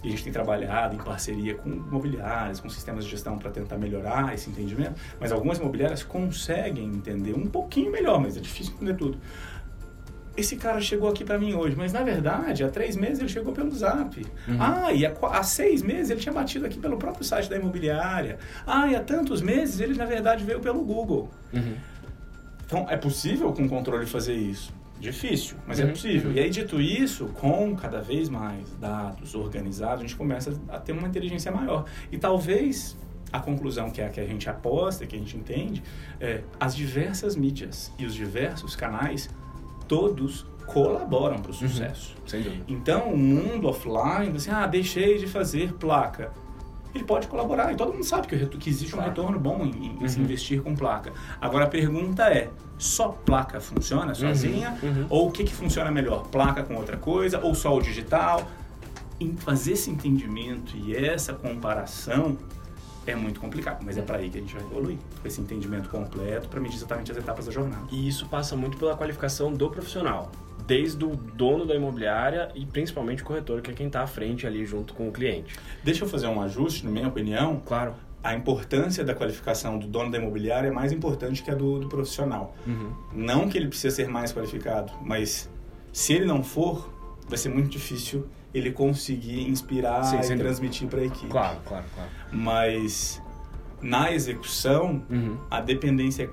e 0.03 0.09
a 0.09 0.11
gente 0.11 0.25
tem 0.25 0.33
trabalhado 0.33 0.95
em 0.95 0.99
parceria 0.99 1.55
com 1.55 1.71
imobiliárias, 1.71 2.61
com 2.61 2.69
sistemas 2.69 3.05
de 3.05 3.11
gestão 3.11 3.39
para 3.39 3.51
tentar 3.51 3.79
melhorar 3.79 4.35
esse 4.35 4.51
entendimento, 4.51 5.01
mas 5.19 5.33
algumas 5.33 5.59
imobiliárias 5.59 6.03
conseguem 6.03 6.85
entender 6.87 7.33
um 7.35 7.47
pouquinho 7.47 7.91
melhor, 7.91 8.21
mas 8.21 8.37
é 8.37 8.41
difícil 8.41 8.75
entender 8.75 8.95
tudo. 8.95 9.19
Esse 10.37 10.57
cara 10.57 10.81
chegou 10.81 11.09
aqui 11.09 11.25
para 11.25 11.39
mim 11.39 11.55
hoje, 11.55 11.77
mas 11.77 11.93
na 11.93 12.03
verdade, 12.03 12.65
há 12.65 12.69
três 12.69 12.97
meses 12.97 13.21
ele 13.21 13.29
chegou 13.29 13.53
pelo 13.53 13.71
Zap. 13.71 14.21
Uhum. 14.49 14.57
Ah, 14.59 14.93
e 14.93 15.07
há, 15.07 15.15
há 15.31 15.43
seis 15.45 15.81
meses 15.83 16.11
ele 16.11 16.21
tinha 16.21 16.33
batido 16.33 16.67
aqui 16.67 16.79
pelo 16.79 16.97
próprio 16.97 17.25
site 17.25 17.49
da 17.49 17.57
imobiliária. 17.57 18.39
Ah, 18.67 18.89
e 18.89 18.97
há 18.97 19.01
tantos 19.01 19.41
meses 19.41 19.79
ele 19.81 19.95
na 19.95 20.05
verdade 20.05 20.43
veio 20.45 20.59
pelo 20.61 20.83
Google. 20.83 21.31
Uhum. 21.53 21.75
Então, 22.67 22.87
é 22.89 22.97
possível 22.97 23.53
com 23.53 23.69
controle 23.69 24.07
fazer 24.07 24.35
isso? 24.35 24.73
Difícil, 24.99 25.57
mas 25.67 25.79
é 25.79 25.85
Uhum, 25.85 25.91
possível. 25.91 26.31
uhum. 26.31 26.37
E 26.37 26.41
aí, 26.41 26.49
dito 26.51 26.81
isso, 26.81 27.27
com 27.35 27.77
cada 27.77 28.01
vez 28.01 28.29
mais 28.29 28.65
dados 28.81 29.35
organizados, 29.35 29.99
a 29.99 30.03
gente 30.03 30.17
começa 30.17 30.59
a 30.69 30.79
ter 30.79 30.93
uma 30.93 31.07
inteligência 31.07 31.53
maior. 31.53 31.85
E 32.11 32.17
talvez 32.17 32.97
a 33.33 33.39
conclusão 33.39 33.91
que 33.91 34.01
é 34.01 34.07
a 34.07 34.09
que 34.09 34.21
a 34.21 34.25
gente 34.27 34.49
aposta, 34.49 35.05
que 35.07 35.15
a 35.15 35.19
gente 35.19 35.37
entende, 35.37 35.83
é 36.21 36.41
as 36.59 36.75
diversas 36.75 37.37
mídias 37.37 37.93
e 37.99 38.07
os 38.07 38.15
diversos 38.15 38.75
canais, 38.75 39.29
todos 39.89 40.47
colaboram 40.67 41.39
para 41.39 41.51
o 41.53 41.55
Uhum. 41.55 41.69
sucesso. 41.69 42.15
Sem 42.27 42.43
dúvida. 42.43 42.65
Então, 42.69 43.13
o 43.13 43.17
mundo 43.19 43.69
offline, 43.69 44.35
assim, 44.37 44.51
ah, 44.51 44.67
deixei 44.67 45.19
de 45.19 45.27
fazer 45.27 45.73
placa. 45.75 46.33
Ele 46.95 47.05
pode 47.05 47.27
colaborar, 47.27 47.73
e 47.73 47.77
todo 47.77 47.93
mundo 47.93 48.05
sabe 48.05 48.29
que, 48.29 48.47
que 48.47 48.71
existe 48.71 48.95
um 48.95 48.99
Claro. 48.99 49.11
retorno 49.11 49.39
bom 49.39 49.65
em, 49.65 49.99
em 50.01 50.09
se 50.09 50.17
Uhum. 50.17 50.25
investir 50.25 50.63
com 50.63 50.75
placa. 50.77 51.13
Agora, 51.41 51.65
a 51.65 51.69
pergunta 51.69 52.23
é, 52.33 52.49
só 52.79 53.09
placa 53.09 53.61
funciona 53.61 54.15
sozinha? 54.15 54.79
uhum. 54.83 55.07
Ou 55.11 55.29
o 55.29 55.31
que, 55.33 55.43
que 55.45 55.53
funciona 55.53 55.91
melhor? 55.91 56.23
Placa 56.29 56.63
com 56.63 56.77
outra 56.77 56.97
coisa? 56.97 57.41
Ou 57.43 57.55
só 57.55 57.77
o 57.77 57.83
digital? 57.83 58.49
Em 59.21 59.35
fazer 59.37 59.73
esse 59.73 59.91
entendimento 59.91 60.77
e 60.77 60.95
essa 60.97 61.33
comparação 61.35 62.37
é 63.07 63.15
muito 63.15 63.41
complicado, 63.41 63.83
mas 63.85 63.99
é 63.99 64.03
para 64.03 64.19
aí 64.19 64.31
que 64.31 64.39
a 64.39 64.41
gente 64.41 64.55
vai 64.55 64.63
evoluir. 64.63 64.99
Com 65.21 65.29
esse 65.29 65.41
entendimento 65.41 65.89
completo 65.89 66.49
para 66.49 66.61
medir 66.61 66.77
exatamente 66.77 67.11
as 67.13 67.19
etapas 67.19 67.47
da 67.47 67.53
jornada. 67.53 67.87
E 67.91 68.09
isso 68.09 68.27
passa 68.29 68.57
muito 68.57 68.77
pela 68.79 68.97
qualificação 68.97 69.53
do 69.53 69.71
profissional. 69.71 70.31
Desde 70.67 71.05
o 71.05 71.15
dono 71.15 71.67
da 71.67 71.75
imobiliária 71.75 72.51
e 72.55 72.65
principalmente 72.65 73.23
o 73.23 73.27
corretor, 73.27 73.61
que 73.61 73.71
é 73.71 73.75
quem 73.75 73.87
está 73.87 74.03
à 74.03 74.07
frente 74.07 74.47
ali 74.47 74.65
junto 74.65 74.95
com 74.95 75.09
o 75.09 75.13
cliente. 75.13 75.55
Deixa 75.83 76.05
eu 76.05 76.09
fazer 76.09 76.27
um 76.27 76.41
ajuste, 76.41 76.85
na 76.85 76.91
minha 76.91 77.09
opinião. 77.09 77.61
Claro. 77.65 77.95
a 78.23 78.35
importância 78.35 79.05
da 79.05 79.15
qualificação 79.15 79.79
do 79.79 79.87
dono 79.87 80.11
da 80.11 80.17
imobiliária 80.17 80.69
é 80.69 80.71
mais 80.71 80.91
importante 80.93 81.43
que 81.43 81.51
a 81.51 81.55
do, 81.55 81.81
do 81.81 81.89
profissional. 81.91 82.57
Uhum. 82.67 82.91
Não 83.13 83.49
que 83.51 83.59
ele 83.59 83.69
precisa 83.69 83.95
ser 83.95 84.09
mais 84.09 84.33
qualificado, 84.33 84.91
mas 85.03 85.51
se 85.93 86.15
ele 86.15 86.25
não 86.25 86.43
for, 86.43 86.91
vai 87.29 87.37
ser 87.37 87.51
muito 87.51 87.69
difícil 87.69 88.27
ele 88.55 88.71
conseguir 88.71 89.49
inspirar 89.49 90.05
Sim, 90.05 90.21
e 90.33 90.37
transmitir 90.39 90.87
para 90.89 91.01
a 91.01 91.05
equipe. 91.05 91.27
Claro, 91.29 91.59
claro, 91.67 91.85
claro. 91.95 92.11
Mas 92.33 93.21
na 93.83 94.13
execução, 94.13 95.03
Uhum. 95.11 95.37
a 95.51 95.61
dependência 95.61 96.25
é 96.25 96.31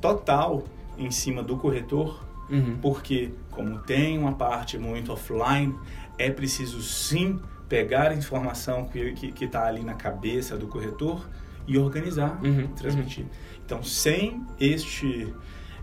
total 0.00 0.64
em 0.98 1.10
cima 1.10 1.42
do 1.42 1.56
corretor, 1.56 2.24
Uhum. 2.50 2.78
porque 2.80 3.30
como 3.50 3.78
tem 3.78 4.18
uma 4.18 4.32
parte 4.34 4.78
muito 4.78 5.12
offline, 5.12 5.74
é 6.18 6.30
preciso 6.30 6.80
sim 6.82 7.40
pegar 7.68 8.10
a 8.10 8.14
informação 8.14 8.84
que 8.86 9.32
está 9.44 9.66
ali 9.66 9.82
na 9.82 9.94
cabeça 9.94 10.56
do 10.56 10.66
corretor 10.68 11.28
e 11.66 11.76
organizar, 11.78 12.38
Uhum, 12.42 12.68
transmitir. 12.68 13.26
Então, 13.64 13.82
sem 13.82 14.42
este, 14.58 15.32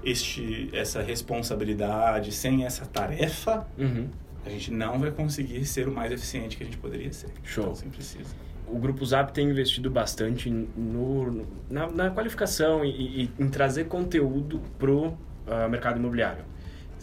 este, 0.03 0.69
essa 0.73 1.01
responsabilidade, 1.01 2.31
sem 2.31 2.65
essa 2.65 2.85
tarefa, 2.85 3.67
Uhum. 3.77 4.09
A 4.45 4.49
gente 4.49 4.71
não 4.71 4.99
vai 4.99 5.11
conseguir 5.11 5.65
ser 5.65 5.87
o 5.87 5.91
mais 5.91 6.11
eficiente 6.11 6.55
que 6.57 6.63
a 6.63 6.65
gente 6.65 6.77
poderia 6.77 7.11
ser. 7.11 7.29
Show. 7.43 7.73
Então, 7.77 7.89
precisa. 7.89 8.29
O 8.67 8.77
Grupo 8.79 9.05
Zap 9.05 9.31
tem 9.33 9.49
investido 9.49 9.89
bastante 9.89 10.49
no, 10.49 11.31
no- 11.31 11.47
na, 11.69 11.87
na 11.91 12.09
qualificação 12.11 12.83
e, 12.83 13.23
e 13.23 13.29
em 13.39 13.47
trazer 13.49 13.85
conteúdo 13.85 14.59
para 14.79 14.91
o 14.91 15.17
mercado 15.69 15.97
imobiliário. 15.99 16.43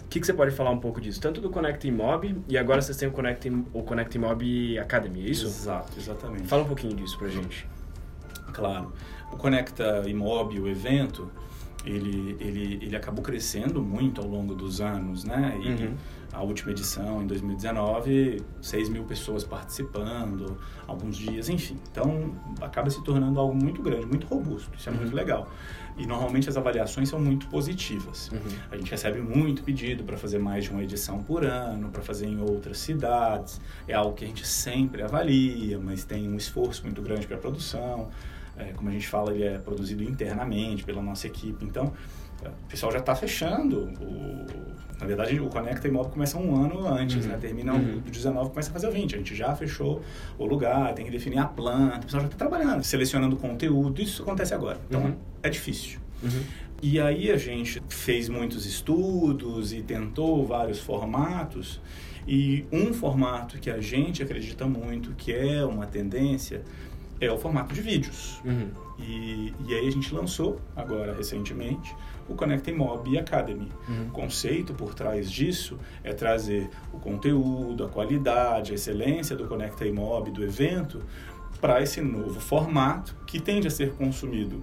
O 0.04 0.08
que, 0.12 0.20
que 0.20 0.26
você 0.26 0.34
pode 0.34 0.50
falar 0.54 0.70
um 0.70 0.78
pouco 0.80 1.00
disso? 1.00 1.20
Tanto 1.20 1.40
do 1.40 1.48
Connect 1.48 1.86
Imob 1.88 2.36
e 2.48 2.58
agora 2.58 2.82
vocês 2.82 2.96
têm 2.98 3.08
o 3.08 3.12
Connect, 3.12 3.48
o 3.72 3.82
Connect 3.82 4.14
Imob 4.16 4.78
Academy, 4.78 5.24
é 5.26 5.30
isso? 5.30 5.46
Exato, 5.46 5.92
exatamente. 5.98 6.46
Fala 6.48 6.64
um 6.64 6.66
pouquinho 6.66 6.94
disso 6.94 7.16
pra 7.18 7.28
gente. 7.28 7.66
Claro. 8.52 8.92
O 9.32 9.36
Conecta 9.36 10.02
Imob, 10.06 10.58
o 10.60 10.68
evento, 10.68 11.30
ele, 11.84 12.36
ele, 12.40 12.78
ele 12.82 12.96
acabou 12.96 13.22
crescendo 13.22 13.82
muito 13.82 14.20
ao 14.20 14.26
longo 14.28 14.54
dos 14.54 14.80
anos, 14.80 15.24
né? 15.24 15.58
E 15.62 15.68
Uhum. 15.68 15.94
a 16.32 16.42
última 16.42 16.70
edição, 16.70 17.22
em 17.22 17.26
2019, 17.26 18.42
6 18.60 18.88
mil 18.88 19.04
pessoas 19.04 19.44
participando, 19.44 20.56
alguns 20.86 21.16
dias, 21.16 21.48
enfim. 21.48 21.76
Então, 21.90 22.32
acaba 22.60 22.88
se 22.90 23.02
tornando 23.02 23.38
algo 23.40 23.54
muito 23.54 23.82
grande, 23.82 24.06
muito 24.06 24.26
robusto. 24.26 24.70
Isso 24.78 24.88
é 24.88 24.92
Uhum. 24.92 24.98
muito 24.98 25.14
legal. 25.14 25.48
E, 25.98 26.06
normalmente, 26.06 26.48
as 26.48 26.56
avaliações 26.56 27.08
são 27.10 27.20
muito 27.20 27.46
positivas. 27.48 28.30
Uhum. 28.32 28.38
A 28.70 28.76
gente 28.78 28.90
recebe 28.90 29.20
muito 29.20 29.62
pedido 29.62 30.04
para 30.04 30.16
fazer 30.16 30.38
mais 30.38 30.64
de 30.64 30.70
uma 30.70 30.82
edição 30.82 31.22
por 31.22 31.44
ano, 31.44 31.90
para 31.90 32.00
fazer 32.00 32.26
em 32.26 32.40
outras 32.40 32.78
cidades. 32.78 33.60
É 33.86 33.92
algo 33.94 34.14
que 34.14 34.24
a 34.24 34.28
gente 34.28 34.46
sempre 34.46 35.02
avalia, 35.02 35.78
mas 35.78 36.02
tem 36.04 36.26
um 36.28 36.36
esforço 36.36 36.82
muito 36.84 37.02
grande 37.02 37.26
para 37.26 37.36
a 37.36 37.40
produção. 37.40 38.08
É, 38.68 38.72
como 38.72 38.88
a 38.88 38.92
gente 38.92 39.06
fala, 39.08 39.32
ele 39.32 39.44
é 39.44 39.58
produzido 39.58 40.02
internamente 40.04 40.84
pela 40.84 41.02
nossa 41.02 41.26
equipe. 41.26 41.64
Então, 41.64 41.92
é, 42.44 42.48
o 42.48 42.68
pessoal 42.68 42.92
já 42.92 42.98
está 42.98 43.14
fechando. 43.14 43.88
O, 44.00 44.46
na 45.00 45.06
verdade, 45.06 45.40
o 45.40 45.48
Conecta 45.48 45.88
Imóvel 45.88 46.10
começa 46.12 46.38
um 46.38 46.54
ano 46.64 46.86
antes, 46.86 47.24
Uhum. 47.24 47.32
né? 47.32 47.38
Termina 47.40 47.72
Uhum. 47.74 47.98
o 47.98 48.10
19, 48.10 48.50
começa 48.50 48.70
a 48.70 48.72
fazer 48.72 48.88
o 48.88 48.92
20. 48.92 49.14
A 49.14 49.18
gente 49.18 49.34
já 49.34 49.54
fechou 49.56 50.00
o 50.38 50.46
lugar, 50.46 50.94
tem 50.94 51.04
que 51.04 51.10
definir 51.10 51.38
a 51.38 51.46
planta. 51.46 51.98
O 51.98 52.02
pessoal 52.04 52.20
já 52.22 52.28
está 52.28 52.38
trabalhando, 52.38 52.82
selecionando 52.84 53.36
conteúdo. 53.36 54.00
Isso 54.00 54.22
acontece 54.22 54.54
agora. 54.54 54.78
Então, 54.88 55.02
Uhum. 55.02 55.16
é 55.42 55.50
difícil. 55.50 55.98
Uhum. 56.22 56.42
E 56.84 57.00
aí 57.00 57.30
a 57.30 57.36
gente 57.36 57.80
fez 57.88 58.28
muitos 58.28 58.66
estudos 58.66 59.72
e 59.72 59.82
tentou 59.82 60.44
vários 60.46 60.78
formatos. 60.80 61.80
E 62.26 62.64
um 62.72 62.92
formato 62.92 63.58
que 63.58 63.68
a 63.70 63.80
gente 63.80 64.22
acredita 64.22 64.64
muito 64.66 65.10
que 65.16 65.32
é 65.32 65.64
uma 65.64 65.86
tendência 65.86 66.62
é 67.26 67.32
o 67.32 67.38
formato 67.38 67.74
de 67.74 67.80
vídeos. 67.80 68.40
Uhum. 68.44 68.68
E, 68.98 69.54
e 69.66 69.74
aí 69.74 69.88
a 69.88 69.90
gente 69.90 70.14
lançou, 70.14 70.60
agora 70.76 71.14
recentemente, 71.14 71.94
o 72.28 72.34
Connect 72.34 72.70
Mob 72.72 73.18
Academy. 73.18 73.68
Uhum. 73.88 74.06
O 74.08 74.10
conceito 74.10 74.74
por 74.74 74.94
trás 74.94 75.30
disso 75.30 75.78
é 76.04 76.12
trazer 76.12 76.68
o 76.92 76.98
conteúdo, 76.98 77.84
a 77.84 77.88
qualidade, 77.88 78.72
a 78.72 78.74
excelência 78.74 79.36
do 79.36 79.46
Conecta 79.46 79.84
Mob, 79.92 80.30
do 80.30 80.42
evento, 80.44 81.02
para 81.60 81.80
esse 81.82 82.00
novo 82.00 82.40
formato 82.40 83.14
que 83.26 83.40
tende 83.40 83.66
a 83.68 83.70
ser 83.70 83.92
consumido 83.92 84.62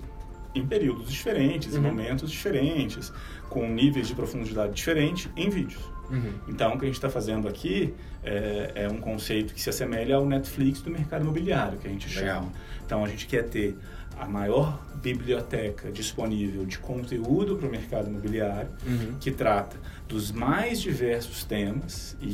em 0.54 0.66
períodos 0.66 1.12
diferentes, 1.12 1.76
em 1.76 1.78
Uhum. 1.78 1.84
momentos 1.86 2.32
diferentes, 2.32 3.14
com 3.50 3.68
níveis 3.68 4.08
de 4.08 4.16
profundidade 4.16 4.74
diferentes, 4.74 5.30
em 5.36 5.50
vídeos. 5.50 5.82
Uhum. 6.10 6.34
Então, 6.48 6.74
o 6.74 6.80
que 6.80 6.86
a 6.86 6.88
gente 6.88 6.96
está 6.96 7.10
fazendo 7.10 7.48
aqui 7.48 7.94
é, 8.24 8.72
é 8.76 8.88
um 8.88 9.00
conceito 9.00 9.54
que 9.54 9.62
se 9.62 9.70
assemelha 9.70 10.16
ao 10.16 10.26
Netflix 10.26 10.82
do 10.82 10.90
mercado 10.90 11.22
imobiliário, 11.24 11.78
que 11.78 11.88
a 11.88 11.92
gente 11.92 12.08
Legal. 12.16 12.42
chama. 12.42 12.52
Então, 12.86 13.06
a 13.06 13.08
gente 13.08 13.28
quer 13.28 13.44
ter 13.44 13.78
a 14.20 14.28
maior 14.28 14.80
biblioteca 15.02 15.92
disponível 15.92 16.66
de 16.66 16.78
conteúdo 16.78 17.56
para 17.56 17.68
o 17.68 17.72
mercado 17.72 18.10
imobiliário, 18.10 18.70
Uhum. 18.86 19.16
que 19.20 19.32
trata 19.32 19.78
dos 20.08 20.32
mais 20.32 20.82
diversos 20.82 21.44
temas 21.44 22.18
e, 22.22 22.28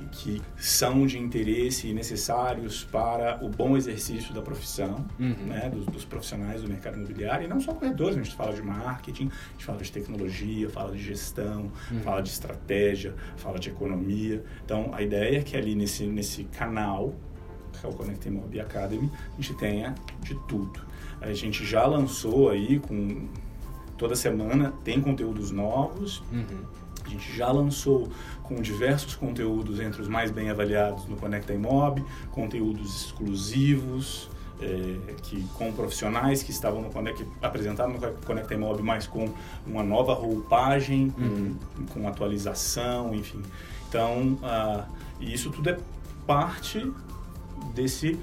e 0.00 0.06
que 0.12 0.42
são 0.56 1.06
de 1.06 1.18
interesse 1.18 1.88
e 1.88 1.94
necessários 1.94 2.84
para 2.84 3.38
o 3.42 3.48
bom 3.48 3.76
exercício 3.76 4.34
da 4.34 4.42
profissão, 4.42 5.06
Uhum. 5.18 5.34
né, 5.46 5.70
dos, 5.72 5.86
dos 5.86 6.04
profissionais 6.04 6.62
do 6.62 6.68
mercado 6.68 6.96
imobiliário, 6.98 7.46
e 7.46 7.48
não 7.48 7.60
só 7.60 7.72
corretores, 7.72 8.16
a 8.18 8.22
gente 8.22 8.36
fala 8.36 8.52
de 8.52 8.62
marketing, 8.62 9.28
a 9.28 9.52
gente 9.52 9.64
fala 9.64 9.78
de 9.78 9.92
tecnologia, 9.92 10.68
fala 10.68 10.92
de 10.92 11.02
gestão, 11.02 11.70
Uhum. 11.90 12.00
fala 12.00 12.20
de 12.20 12.28
estratégia, 12.30 13.14
fala 13.36 13.58
de 13.58 13.70
economia. 13.70 14.44
Então, 14.64 14.90
a 14.92 15.00
ideia 15.02 15.38
é 15.38 15.42
que 15.42 15.56
ali 15.56 15.74
nesse, 15.74 16.04
nesse 16.06 16.44
canal, 16.44 17.14
que 17.80 17.86
é 17.86 17.88
o 17.88 17.92
Connect 17.92 18.28
Mob 18.30 18.60
Academy, 18.60 19.10
a 19.32 19.40
gente 19.40 19.54
tenha 19.54 19.94
de 20.20 20.34
tudo. 20.48 20.87
A 21.20 21.32
gente 21.32 21.64
já 21.64 21.84
lançou 21.86 22.50
aí 22.50 22.78
com 22.78 23.26
toda 23.96 24.14
semana 24.14 24.72
tem 24.84 25.00
conteúdos 25.00 25.50
novos. 25.50 26.22
Uhum. 26.32 26.44
A 27.04 27.08
gente 27.08 27.34
já 27.36 27.50
lançou 27.50 28.08
com 28.42 28.56
diversos 28.60 29.14
conteúdos 29.14 29.80
entre 29.80 30.00
os 30.02 30.08
mais 30.08 30.30
bem 30.30 30.50
avaliados 30.50 31.06
no 31.06 31.16
Conecta 31.16 31.52
Imob, 31.54 32.04
conteúdos 32.30 33.06
exclusivos, 33.06 34.28
é, 34.60 35.14
que 35.22 35.42
com 35.54 35.72
profissionais 35.72 36.42
que 36.42 36.50
estavam 36.50 36.82
no 36.82 36.90
Conecta, 36.90 37.24
apresentados 37.40 37.94
no 38.00 38.12
Conecta 38.26 38.54
Imob, 38.54 38.82
mas 38.82 39.06
com 39.06 39.32
uma 39.66 39.82
nova 39.82 40.12
roupagem, 40.14 41.10
com, 41.10 41.22
Uhum. 41.22 41.56
com 41.92 42.08
atualização, 42.08 43.14
enfim. 43.14 43.40
Então, 43.88 44.38
e 45.18 45.32
isso 45.32 45.50
tudo 45.50 45.70
é 45.70 45.78
parte 46.26 46.92
desse 47.74 48.18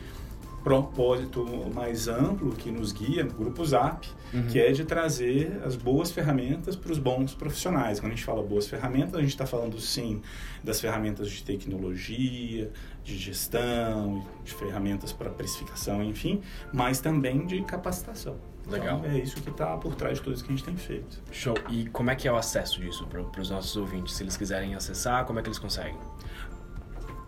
propósito 0.66 1.46
mais 1.74 2.08
amplo 2.08 2.52
que 2.56 2.72
nos 2.72 2.92
guia 2.92 3.24
no 3.24 3.32
Grupo 3.34 3.64
Zap, 3.64 4.08
Uhum. 4.34 4.48
que 4.48 4.60
é 4.60 4.72
de 4.72 4.84
trazer 4.84 5.62
as 5.64 5.76
boas 5.78 6.12
ferramentas 6.12 6.76
para 6.76 6.92
os 6.92 6.98
bons 6.98 7.34
profissionais. 7.34 8.00
Quando 8.02 8.12
a 8.12 8.16
gente 8.16 8.26
fala 8.26 8.44
boas 8.44 8.68
ferramentas, 8.68 9.14
a 9.16 9.22
gente 9.22 9.30
está 9.30 9.46
falando 9.46 9.80
sim 9.80 10.22
das 10.62 10.82
ferramentas 10.82 11.30
de 11.30 11.42
tecnologia, 11.44 12.70
de 13.04 13.18
gestão, 13.18 14.26
de 14.44 14.54
ferramentas 14.54 15.14
para 15.14 15.30
precificação, 15.30 16.04
enfim, 16.04 16.42
mas 16.74 17.00
também 17.00 17.46
de 17.46 17.62
capacitação. 17.62 18.36
Legal. 18.68 18.98
Então, 18.98 19.12
é 19.12 19.20
isso 19.20 19.40
que 19.42 19.50
está 19.52 19.78
por 19.78 19.94
trás 19.94 20.18
de 20.18 20.24
tudo 20.24 20.34
isso 20.34 20.44
que 20.44 20.52
a 20.52 20.56
gente 20.56 20.66
tem 20.66 20.76
feito. 20.76 21.22
Show. 21.32 21.54
E 21.70 21.86
como 21.90 22.10
é 22.10 22.16
que 22.16 22.28
é 22.28 22.32
o 22.32 22.36
acesso 22.36 22.82
disso 22.82 23.06
para 23.06 23.40
os 23.42 23.50
nossos 23.52 23.78
ouvintes? 23.78 24.16
Se 24.16 24.24
eles 24.24 24.36
quiserem 24.36 24.74
acessar, 24.74 25.24
como 25.26 25.38
é 25.38 25.44
que 25.44 25.48
eles 25.48 25.60
conseguem? 25.60 25.96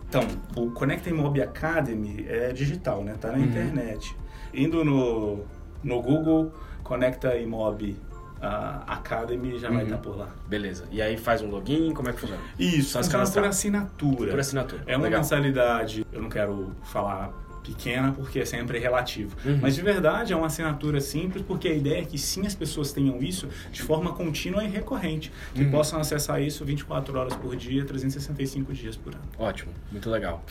Então, 0.08 0.22
o 0.56 0.70
Conecta 0.70 1.10
Imob 1.10 1.40
Academy 1.42 2.24
é 2.28 2.52
digital, 2.52 3.04
né? 3.04 3.14
Tá 3.20 3.28
na 3.30 3.38
Uhum. 3.38 3.44
internet. 3.44 4.16
Indo 4.54 4.82
no, 4.84 5.44
no 5.84 6.00
Google, 6.02 6.52
Conecta 6.82 7.36
Imob 7.36 7.94
ah, 8.40 8.84
Academy 8.86 9.58
já 9.58 9.68
vai 9.68 9.78
Uhum. 9.78 9.82
estar 9.84 9.98
por 9.98 10.16
lá. 10.16 10.28
Beleza. 10.46 10.84
E 10.90 11.02
aí 11.02 11.16
faz 11.18 11.42
um 11.42 11.50
login, 11.50 11.92
como 11.92 12.08
é 12.08 12.12
que 12.12 12.20
funciona? 12.20 12.40
Isso, 12.58 12.96
funciona 12.96 13.28
por 13.30 13.44
assinatura. 13.44 14.30
Por 14.30 14.40
assinatura. 14.40 14.82
É 14.86 14.96
uma 14.96 15.04
Legal. 15.04 15.20
mensalidade, 15.20 16.06
eu 16.12 16.22
não 16.22 16.30
quero 16.30 16.72
falar 16.84 17.30
pequena 17.68 18.12
porque 18.12 18.38
é 18.40 18.44
sempre 18.44 18.78
relativo. 18.78 19.36
Uhum. 19.44 19.58
Mas 19.60 19.74
de 19.74 19.82
verdade 19.82 20.32
é 20.32 20.36
uma 20.36 20.46
assinatura 20.46 21.00
simples 21.00 21.44
porque 21.46 21.68
a 21.68 21.74
ideia 21.74 22.00
é 22.02 22.04
que 22.04 22.16
sim 22.18 22.46
as 22.46 22.54
pessoas 22.54 22.92
tenham 22.92 23.22
isso 23.22 23.48
de 23.70 23.82
forma 23.82 24.12
contínua 24.12 24.64
e 24.64 24.68
recorrente, 24.68 25.30
que 25.54 25.62
Uhum. 25.64 25.70
possam 25.70 26.00
acessar 26.00 26.40
isso 26.42 26.64
24 26.64 27.18
horas 27.18 27.34
por 27.36 27.54
dia, 27.56 27.84
365 27.84 28.72
dias 28.72 28.96
por 28.96 29.12
ano. 29.14 29.22
Ótimo, 29.38 29.72
muito 29.92 30.08
legal. 30.08 30.42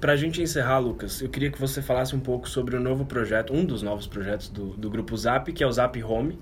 Pra 0.00 0.16
gente 0.16 0.40
encerrar, 0.42 0.78
Lucas, 0.78 1.20
eu 1.22 1.28
queria 1.30 1.50
que 1.50 1.58
você 1.58 1.80
falasse 1.80 2.14
um 2.14 2.20
pouco 2.20 2.48
sobre 2.48 2.76
o 2.76 2.80
novo 2.80 3.04
projeto, 3.06 3.52
um 3.54 3.64
dos 3.64 3.82
novos 3.82 4.06
projetos 4.06 4.48
do, 4.48 4.66
do 4.76 4.90
grupo 4.90 5.16
Zap, 5.16 5.50
que 5.52 5.64
é 5.64 5.66
o 5.66 5.72
Zap 5.72 6.02
Home, 6.04 6.38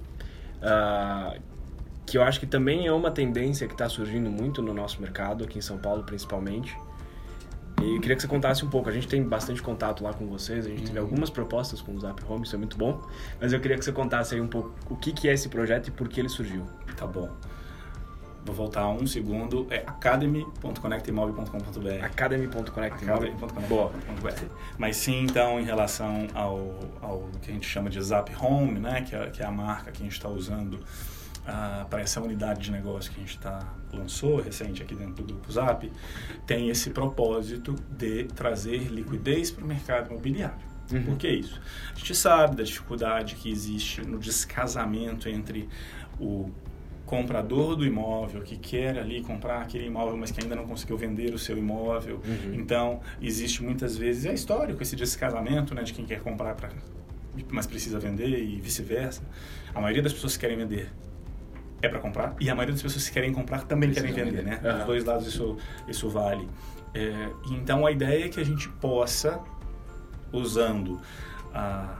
ah, 0.62 1.36
que 2.06 2.18
eu 2.18 2.22
acho 2.24 2.40
que 2.40 2.46
também 2.46 2.86
é 2.88 2.92
uma 2.92 3.10
tendência 3.10 3.66
que 3.68 3.74
está 3.74 3.88
surgindo 3.88 4.28
muito 4.28 4.60
no 4.60 4.74
nosso 4.74 5.00
mercado, 5.00 5.44
aqui 5.44 5.58
em 5.58 5.62
São 5.62 5.78
Paulo 5.78 6.02
principalmente. 6.02 6.76
E 7.80 7.96
eu 7.96 8.00
queria 8.00 8.16
que 8.16 8.22
você 8.22 8.28
contasse 8.28 8.64
um 8.64 8.68
pouco. 8.68 8.88
A 8.88 8.92
gente 8.92 9.08
tem 9.08 9.22
bastante 9.22 9.62
contato 9.62 10.04
lá 10.04 10.12
com 10.12 10.26
vocês, 10.26 10.66
a 10.66 10.68
gente 10.68 10.84
teve 10.84 10.98
algumas 10.98 11.30
propostas 11.30 11.80
com 11.80 11.94
o 11.94 12.00
Zap 12.00 12.22
Home, 12.28 12.44
isso 12.44 12.54
é 12.54 12.58
muito 12.58 12.76
bom. 12.76 13.00
Mas 13.40 13.52
eu 13.52 13.60
queria 13.60 13.78
que 13.78 13.84
você 13.84 13.92
contasse 13.92 14.34
aí 14.34 14.40
um 14.40 14.48
pouco 14.48 14.74
o 14.88 14.96
que, 14.96 15.12
que 15.12 15.28
é 15.28 15.32
esse 15.32 15.48
projeto 15.48 15.88
e 15.88 15.90
por 15.90 16.08
que 16.08 16.20
ele 16.20 16.28
surgiu. 16.28 16.64
Tá 16.96 17.06
bom. 17.06 17.30
Vou 18.44 18.54
voltar 18.54 18.88
um 18.88 19.06
segundo. 19.06 19.66
É 19.70 19.78
academy.conectaimob.com.br 19.86 22.04
Academy.connect. 22.04 23.04
Boa. 23.68 23.92
Mas 24.78 24.96
sim, 24.96 25.24
então, 25.24 25.60
em 25.60 25.64
relação 25.64 26.26
ao, 26.34 26.78
ao 27.02 27.28
que 27.42 27.50
a 27.50 27.54
gente 27.54 27.66
chama 27.66 27.90
de 27.90 28.00
Zap 28.00 28.34
Home, 28.36 28.80
né? 28.80 29.02
Que 29.02 29.14
é, 29.14 29.30
que 29.30 29.42
é 29.42 29.46
a 29.46 29.50
marca 29.50 29.92
que 29.92 30.02
a 30.02 30.04
gente 30.04 30.14
está 30.14 30.28
usando 30.28 30.80
ah, 31.46 31.86
para 31.88 32.00
essa 32.00 32.20
unidade 32.20 32.62
de 32.62 32.70
negócio 32.70 33.12
que 33.12 33.20
a 33.20 33.24
gente 33.24 33.38
tá, 33.38 33.60
lançou 33.92 34.40
recente 34.40 34.82
aqui 34.82 34.94
dentro 34.94 35.22
do 35.22 35.34
Grupo 35.34 35.52
Zap, 35.52 35.90
tem 36.46 36.68
esse 36.68 36.90
propósito 36.90 37.74
de 37.90 38.24
trazer 38.24 38.90
liquidez 38.90 39.50
para 39.50 39.64
o 39.64 39.66
mercado 39.66 40.10
imobiliário. 40.10 40.70
Uhum. 40.92 41.04
Por 41.04 41.16
que 41.16 41.28
isso? 41.28 41.60
A 41.94 41.98
gente 41.98 42.14
sabe 42.14 42.56
da 42.56 42.62
dificuldade 42.62 43.36
que 43.36 43.50
existe 43.50 44.02
no 44.02 44.18
descasamento 44.18 45.28
entre 45.28 45.68
o 46.18 46.50
comprador 47.06 47.74
do 47.74 47.84
imóvel 47.84 48.42
que 48.42 48.56
quer 48.56 48.96
ali 48.96 49.20
comprar 49.20 49.62
aquele 49.62 49.86
imóvel, 49.86 50.16
mas 50.16 50.30
que 50.30 50.40
ainda 50.40 50.54
não 50.54 50.64
conseguiu 50.64 50.96
vender 50.96 51.34
o 51.34 51.38
seu 51.38 51.58
imóvel. 51.58 52.20
Uhum. 52.24 52.54
Então, 52.54 53.00
existe 53.20 53.62
muitas 53.64 53.96
vezes, 53.96 54.26
é 54.26 54.32
histórico 54.32 54.80
esse 54.80 54.94
descasamento, 54.94 55.74
né, 55.74 55.82
de 55.82 55.92
quem 55.92 56.06
quer 56.06 56.20
comprar 56.20 56.54
pra, 56.54 56.70
mas 57.50 57.66
precisa 57.66 57.98
vender 57.98 58.28
e 58.28 58.60
vice-versa. 58.60 59.22
A 59.74 59.80
maioria 59.80 60.02
das 60.02 60.12
pessoas 60.12 60.36
que 60.36 60.40
querem 60.40 60.56
vender 60.56 60.88
é 61.82 61.88
para 61.88 61.98
comprar 61.98 62.34
e 62.40 62.48
a 62.50 62.54
maioria 62.54 62.74
das 62.74 62.82
pessoas 62.82 63.06
que 63.08 63.12
querem 63.14 63.32
comprar 63.32 63.62
também 63.64 63.90
Precisa 63.90 64.12
querem 64.14 64.30
vender, 64.32 64.44
vender. 64.44 64.62
né? 64.62 64.68
Aham. 64.68 64.78
Dos 64.78 64.86
dois 64.86 65.04
lados 65.04 65.26
isso, 65.26 65.56
isso 65.88 66.08
vale. 66.10 66.48
É, 66.92 67.30
então, 67.50 67.86
a 67.86 67.90
ideia 67.92 68.24
é 68.26 68.28
que 68.28 68.40
a 68.40 68.44
gente 68.44 68.68
possa, 68.68 69.40
usando 70.32 71.00
ah, 71.54 71.96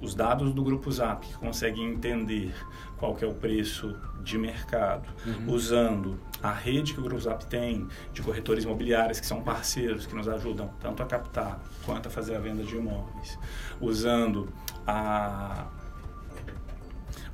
os 0.00 0.14
dados 0.14 0.52
do 0.52 0.62
Grupo 0.64 0.90
Zap, 0.90 1.26
que 1.26 1.34
conseguem 1.34 1.84
entender 1.92 2.52
qual 2.98 3.14
que 3.14 3.24
é 3.24 3.28
o 3.28 3.34
preço 3.34 3.96
de 4.22 4.36
mercado, 4.38 5.08
Uhum. 5.26 5.52
usando 5.52 6.18
a 6.42 6.52
rede 6.52 6.92
que 6.94 7.00
o 7.00 7.02
Grupo 7.02 7.20
Zap 7.20 7.46
tem 7.46 7.86
de 8.12 8.20
corretores 8.22 8.64
imobiliários 8.64 9.18
que 9.20 9.26
são 9.26 9.40
parceiros, 9.42 10.06
que 10.06 10.14
nos 10.14 10.28
ajudam 10.28 10.68
tanto 10.80 11.02
a 11.02 11.06
captar 11.06 11.60
quanto 11.84 12.08
a 12.08 12.10
fazer 12.10 12.34
a 12.36 12.40
venda 12.40 12.62
de 12.64 12.76
imóveis, 12.76 13.38
usando 13.80 14.48
a 14.86 15.66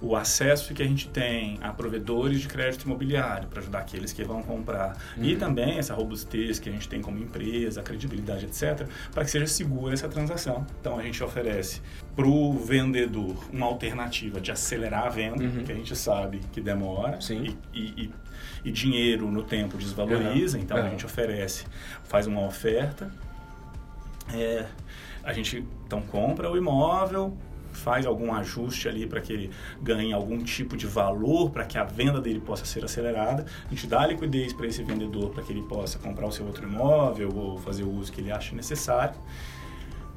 o 0.00 0.14
acesso 0.14 0.72
que 0.74 0.82
a 0.82 0.87
gente 0.87 1.08
tem 1.08 1.58
a 1.61 1.72
provedores 1.72 2.40
de 2.40 2.46
crédito 2.46 2.84
imobiliário 2.84 3.48
para 3.48 3.61
ajudar 3.61 3.80
aqueles 3.80 4.12
que 4.12 4.22
vão 4.22 4.42
comprar 4.44 4.96
e 5.16 5.32
Uhum. 5.32 5.38
também 5.40 5.76
essa 5.78 5.92
robustez 5.92 6.61
que 6.61 6.68
a 6.68 6.72
gente 6.72 6.88
tem 6.88 7.00
como 7.02 7.18
empresa, 7.18 7.80
a 7.80 7.82
credibilidade, 7.82 8.46
etc, 8.46 8.87
para 9.12 9.24
que 9.24 9.30
seja 9.30 9.46
segura 9.48 9.94
essa 9.94 10.08
transação. 10.08 10.64
Então 10.80 10.98
a 10.98 11.02
gente 11.02 11.22
oferece 11.24 11.82
para 12.14 12.26
o 12.28 12.52
vendedor 12.52 13.37
uma 13.52 13.66
alternativa 13.66 14.40
de 14.40 14.52
acelerar 14.52 15.06
a 15.06 15.08
venda, 15.08 15.42
Uhum. 15.42 15.64
que 15.64 15.72
a 15.72 15.74
gente 15.74 15.96
sabe 15.96 16.40
que 16.52 16.61
demora 16.61 17.20
Sim. 17.20 17.56
E, 17.74 17.78
e, 17.80 18.04
e- 18.04 18.11
e 18.66 18.70
dinheiro 18.70 19.28
no 19.28 19.42
tempo 19.42 19.76
desvaloriza, 19.76 20.56
Uhum. 20.56 20.62
então 20.62 20.76
a 20.76 20.80
Uhum. 20.82 20.90
gente 20.90 21.06
oferece, 21.06 21.64
faz 22.04 22.26
uma 22.28 22.46
oferta, 22.46 23.11
é, 24.32 24.64
a 25.24 25.32
gente 25.32 25.64
então 25.87 26.00
compra 26.02 26.50
o 26.50 26.56
imóvel, 26.56 27.37
faz 27.79 28.05
algum 28.07 28.33
ajuste 28.35 28.88
ali 28.88 29.07
para 29.07 29.21
que 29.21 29.33
ele 29.33 29.51
ganhe 29.81 30.12
algum 30.12 30.38
tipo 30.38 30.77
de 30.77 30.87
valor, 30.87 31.51
para 31.51 31.64
que 31.64 31.79
a 31.79 31.85
venda 31.85 32.21
dele 32.21 32.41
possa 32.41 32.64
ser 32.64 32.85
acelerada. 32.85 33.47
A 33.67 33.71
gente 33.71 33.87
dá 33.87 34.07
liquidez 34.07 34.53
para 34.53 34.67
esse 34.67 34.83
vendedor 34.83 35.31
para 35.31 35.43
que 35.43 35.53
ele 35.53 35.62
possa 35.62 35.99
comprar 35.99 36.27
o 36.27 36.33
seu 36.33 36.47
outro 36.47 36.67
imóvel 36.67 37.31
ou 37.35 37.59
fazer 37.59 37.85
o 37.85 37.91
uso 37.91 38.12
que 38.12 38.21
ele 38.21 38.33
acha 38.33 38.55
necessário. 38.55 39.14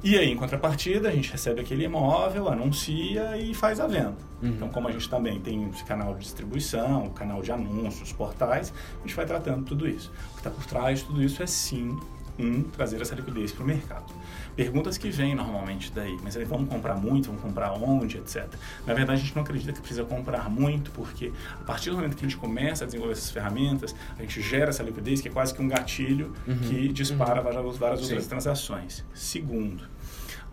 E 0.04 0.18
aí, 0.18 0.32
em 0.32 0.36
contrapartida, 0.36 1.08
a 1.08 1.12
gente 1.12 1.30
recebe 1.30 1.60
aquele 1.60 1.84
imóvel, 1.84 2.48
anuncia 2.48 3.38
e 3.38 3.54
faz 3.54 3.78
a 3.78 3.86
venda. 3.86 4.16
Uhum. 4.42 4.48
Então, 4.48 4.68
como 4.68 4.88
a 4.88 4.90
gente 4.90 5.08
também 5.08 5.38
tem 5.38 5.68
esse 5.68 5.84
canal 5.84 6.14
de 6.14 6.20
distribuição, 6.20 7.08
canal 7.10 7.40
de 7.40 7.52
anúncios, 7.52 8.12
portais, 8.12 8.74
a 8.98 9.06
gente 9.06 9.14
vai 9.14 9.24
tratando 9.24 9.64
tudo 9.64 9.88
isso. 9.88 10.10
O 10.30 10.32
que 10.32 10.40
está 10.40 10.50
por 10.50 10.64
trás 10.66 10.98
de 10.98 11.04
tudo 11.04 11.22
isso 11.22 11.40
é 11.40 11.46
sim, 11.46 11.96
um, 12.38 12.62
trazer 12.62 13.00
essa 13.00 13.14
liquidez 13.14 13.52
para 13.52 13.62
o 13.62 13.66
mercado. 13.66 14.12
Perguntas 14.56 14.98
que 14.98 15.10
vêm 15.10 15.34
normalmente 15.34 15.90
daí, 15.94 16.16
mas 16.22 16.36
aí 16.36 16.44
vamos 16.44 16.68
comprar 16.68 16.94
muito, 16.96 17.26
vamos 17.26 17.42
comprar 17.42 17.72
onde, 17.72 18.18
etc. 18.18 18.46
Na 18.86 18.94
verdade, 18.94 19.20
a 19.20 19.24
gente 19.24 19.34
não 19.34 19.42
acredita 19.42 19.72
que 19.72 19.80
precisa 19.80 20.04
comprar 20.04 20.48
muito, 20.50 20.90
porque 20.90 21.32
a 21.60 21.64
partir 21.64 21.90
do 21.90 21.96
momento 21.96 22.16
que 22.16 22.24
a 22.24 22.28
gente 22.28 22.38
começa 22.38 22.84
a 22.84 22.86
desenvolver 22.86 23.12
essas 23.12 23.30
ferramentas, 23.30 23.94
a 24.18 24.22
gente 24.22 24.40
gera 24.42 24.70
essa 24.70 24.82
liquidez 24.82 25.20
que 25.20 25.28
é 25.28 25.30
quase 25.30 25.54
que 25.54 25.62
um 25.62 25.68
gatilho 25.68 26.32
Uhum. 26.46 26.56
que 26.58 26.88
dispara 26.88 27.40
várias, 27.40 27.76
várias 27.76 28.00
Sim. 28.00 28.06
outras 28.06 28.26
transações. 28.26 29.04
Segundo, 29.14 29.84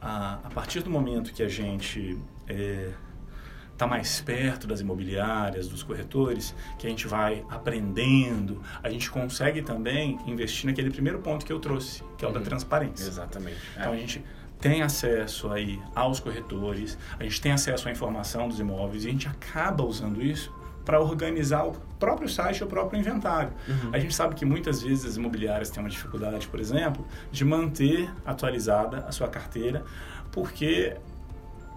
a, 0.02 0.36
a 0.44 0.50
partir 0.50 0.82
do 0.82 0.90
momento 0.90 1.34
que 1.34 1.44
a 1.44 1.48
gente 1.50 2.18
está 3.80 3.88
mais 3.88 4.20
perto 4.20 4.68
das 4.68 4.82
imobiliárias, 4.82 5.70
dos 5.70 5.84
corretores, 5.84 6.54
que 6.78 6.86
a 6.86 6.90
gente 6.90 7.08
vai 7.08 7.46
aprendendo, 7.50 8.62
a 8.84 8.90
gente 8.90 9.10
consegue 9.10 9.62
também 9.62 10.20
investir 10.28 10.66
naquele 10.66 10.90
primeiro 10.92 11.20
ponto 11.20 11.46
que 11.46 11.54
eu 11.54 11.60
trouxe, 11.60 12.04
que 12.18 12.26
é 12.26 12.28
o 12.28 12.32
da 12.32 12.40
Uhum. 12.40 12.46
transparência. 12.46 13.08
Exatamente. 13.08 13.56
É. 13.78 13.80
Então 13.80 13.94
a 13.94 13.96
gente 13.96 14.22
tem 14.60 14.82
acesso 14.82 15.50
aí 15.50 15.82
aos 15.96 16.20
corretores, 16.20 16.98
a 17.18 17.24
gente 17.24 17.40
tem 17.40 17.54
acesso 17.54 17.88
à 17.88 17.92
informação 17.92 18.50
dos 18.50 18.60
imóveis 18.60 19.06
e 19.06 19.08
a 19.08 19.12
gente 19.12 19.30
acaba 19.30 19.82
usando 19.82 20.22
isso 20.22 20.54
para 20.84 21.00
organizar 21.00 21.64
o 21.66 21.72
próprio 21.98 22.28
site, 22.28 22.62
o 22.64 22.68
próprio 22.68 23.00
inventário. 23.00 23.54
Uhum. 23.66 23.92
A 23.94 24.00
gente 24.00 24.14
sabe 24.14 24.36
que 24.36 24.44
muitas 24.44 24.82
vezes 24.82 25.06
as 25.06 25.16
imobiliárias 25.16 25.70
têm 25.70 25.82
uma 25.82 25.90
dificuldade, 25.90 26.50
por 26.50 26.60
exemplo, 26.60 27.08
de 27.32 27.46
manter 27.46 28.10
atualizada 28.26 29.06
a 29.08 29.12
sua 29.14 29.30
carteira, 29.30 29.86
porque 30.32 30.98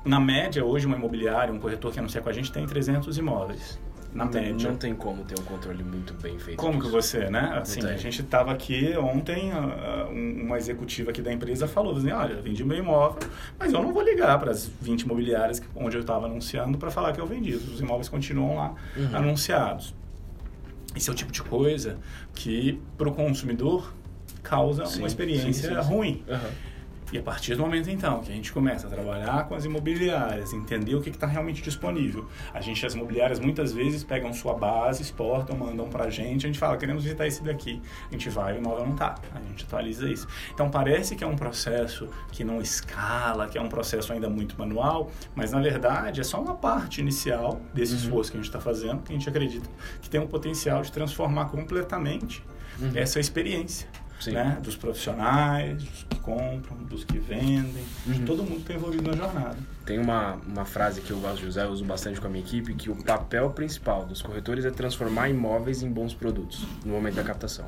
na 0.04 0.20
média 0.20 0.64
hoje 0.64 0.86
uma 0.86 0.96
imobiliária, 0.96 1.52
um 1.52 1.58
corretor 1.58 1.92
que 1.92 1.98
anuncia 1.98 2.20
com 2.20 2.28
a 2.28 2.32
gente 2.32 2.50
tem 2.50 2.66
300 2.66 3.16
imóveis 3.18 3.78
na 4.14 4.26
não 4.26 4.32
média. 4.32 4.54
Tem, 4.54 4.66
não 4.66 4.76
tem 4.76 4.94
como 4.94 5.24
ter 5.24 5.38
um 5.38 5.44
controle 5.44 5.82
muito 5.82 6.12
bem 6.14 6.38
feito. 6.38 6.58
Como 6.58 6.74
disso. 6.74 6.86
que 6.86 6.92
você, 6.92 7.30
né? 7.30 7.58
Assim, 7.60 7.80
a 7.86 7.96
gente 7.96 8.20
estava 8.20 8.52
aqui 8.52 8.94
ontem, 8.96 9.52
uh, 9.52 10.10
uma 10.10 10.58
executiva 10.58 11.10
aqui 11.10 11.22
da 11.22 11.32
empresa 11.32 11.66
falou 11.66 11.96
assim, 11.96 12.10
olha, 12.10 12.34
eu 12.34 12.42
vendi 12.42 12.64
meu 12.64 12.78
imóvel, 12.78 13.20
mas 13.58 13.72
eu 13.72 13.82
não 13.82 13.92
vou 13.92 14.02
ligar 14.02 14.38
para 14.38 14.50
as 14.50 14.70
20 14.80 15.02
imobiliárias 15.02 15.62
onde 15.74 15.96
eu 15.96 16.02
estava 16.02 16.26
anunciando 16.26 16.76
para 16.76 16.90
falar 16.90 17.12
que 17.12 17.20
eu 17.20 17.26
vendi. 17.26 17.54
Os 17.54 17.80
imóveis 17.80 18.08
continuam 18.08 18.56
lá 18.56 18.74
uhum. 18.96 19.16
anunciados. 19.16 19.94
Esse 20.94 21.08
é 21.08 21.12
o 21.12 21.16
tipo 21.16 21.32
de 21.32 21.42
coisa 21.42 21.96
que 22.34 22.78
para 22.98 23.08
o 23.08 23.14
consumidor 23.14 23.94
causa 24.42 24.84
sim, 24.84 24.98
uma 24.98 25.06
experiência 25.06 25.52
sim, 25.52 25.82
sim, 25.82 25.88
ruim. 25.88 26.22
Uhum. 26.28 26.71
E 27.12 27.18
a 27.18 27.22
partir 27.22 27.54
do 27.54 27.62
momento 27.62 27.90
então 27.90 28.22
que 28.22 28.32
a 28.32 28.34
gente 28.34 28.50
começa 28.50 28.86
a 28.86 28.90
trabalhar 28.90 29.46
com 29.46 29.54
as 29.54 29.66
imobiliárias, 29.66 30.54
entender 30.54 30.94
o 30.94 31.02
que 31.02 31.10
está 31.10 31.26
realmente 31.26 31.60
disponível, 31.60 32.26
a 32.54 32.60
gente, 32.62 32.84
as 32.86 32.94
imobiliárias 32.94 33.38
muitas 33.38 33.70
vezes 33.70 34.02
pegam 34.02 34.32
sua 34.32 34.54
base, 34.54 35.02
exportam, 35.02 35.54
mandam 35.54 35.90
para 35.90 36.04
a 36.04 36.10
gente, 36.10 36.46
a 36.46 36.48
gente 36.48 36.58
fala, 36.58 36.76
queremos 36.78 37.04
visitar 37.04 37.26
esse 37.26 37.42
daqui. 37.42 37.82
A 38.08 38.12
gente 38.12 38.30
vai 38.30 38.54
e 38.54 38.56
o 38.56 38.60
imóvel 38.60 38.86
não 38.86 38.94
está, 38.94 39.16
a 39.34 39.40
gente 39.40 39.64
atualiza 39.64 40.08
isso. 40.08 40.26
Então 40.54 40.70
parece 40.70 41.14
que 41.14 41.22
é 41.22 41.26
um 41.26 41.36
processo 41.36 42.08
que 42.30 42.42
não 42.42 42.62
escala, 42.62 43.46
que 43.46 43.58
é 43.58 43.60
um 43.60 43.68
processo 43.68 44.10
ainda 44.10 44.30
muito 44.30 44.58
manual, 44.58 45.10
mas 45.34 45.52
na 45.52 45.60
verdade 45.60 46.18
é 46.18 46.24
só 46.24 46.40
uma 46.40 46.54
parte 46.54 47.02
inicial 47.02 47.60
desse 47.74 47.92
uhum. 47.92 47.98
esforço 47.98 48.30
que 48.30 48.38
a 48.38 48.40
gente 48.40 48.48
está 48.48 48.60
fazendo, 48.60 49.02
que 49.02 49.12
a 49.12 49.16
gente 49.16 49.28
acredita 49.28 49.68
que 50.00 50.08
tem 50.08 50.18
um 50.18 50.26
potencial 50.26 50.80
de 50.80 50.90
transformar 50.90 51.46
completamente 51.46 52.42
uhum. 52.80 52.92
essa 52.94 53.20
experiência 53.20 53.86
né? 54.30 54.58
Dos 54.62 54.76
profissionais, 54.76 55.82
dos 55.82 56.06
que 56.08 56.18
compram, 56.20 56.76
dos 56.84 57.04
que 57.04 57.18
vendem, 57.18 57.84
uhum. 58.06 58.24
todo 58.24 58.42
mundo 58.42 58.60
está 58.60 58.74
envolvido 58.74 59.10
na 59.10 59.16
jornada. 59.16 59.56
Tem 59.84 59.98
uma, 59.98 60.34
uma 60.46 60.64
frase 60.64 61.00
que 61.00 61.10
eu 61.10 61.18
gosto 61.18 61.40
de 61.40 61.46
usar, 61.46 61.64
eu 61.64 61.70
uso 61.70 61.84
bastante 61.84 62.20
com 62.20 62.26
a 62.26 62.30
minha 62.30 62.44
equipe, 62.44 62.74
que 62.74 62.90
o 62.90 62.96
papel 62.96 63.50
principal 63.50 64.04
dos 64.06 64.22
corretores 64.22 64.64
é 64.64 64.70
transformar 64.70 65.28
imóveis 65.28 65.82
em 65.82 65.90
bons 65.90 66.14
produtos 66.14 66.64
no 66.84 66.92
momento 66.92 67.14
da 67.14 67.24
captação. 67.24 67.66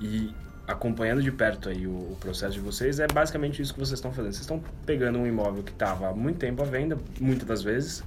E 0.00 0.34
acompanhando 0.66 1.22
de 1.22 1.30
perto 1.30 1.68
aí 1.68 1.86
o, 1.86 1.90
o, 1.90 2.16
processo 2.20 2.54
de 2.54 2.60
vocês, 2.60 2.98
é 2.98 3.06
basicamente 3.06 3.60
isso 3.60 3.72
que 3.72 3.80
vocês 3.80 3.98
estão 3.98 4.12
fazendo. 4.12 4.32
Vocês 4.32 4.42
estão 4.42 4.62
pegando 4.86 5.18
um 5.18 5.26
imóvel 5.26 5.62
que 5.62 5.72
estava 5.72 6.08
há 6.08 6.14
muito 6.14 6.38
tempo 6.38 6.62
à 6.62 6.64
venda, 6.64 6.98
muitas 7.20 7.46
das 7.46 7.62
vezes, 7.62 8.02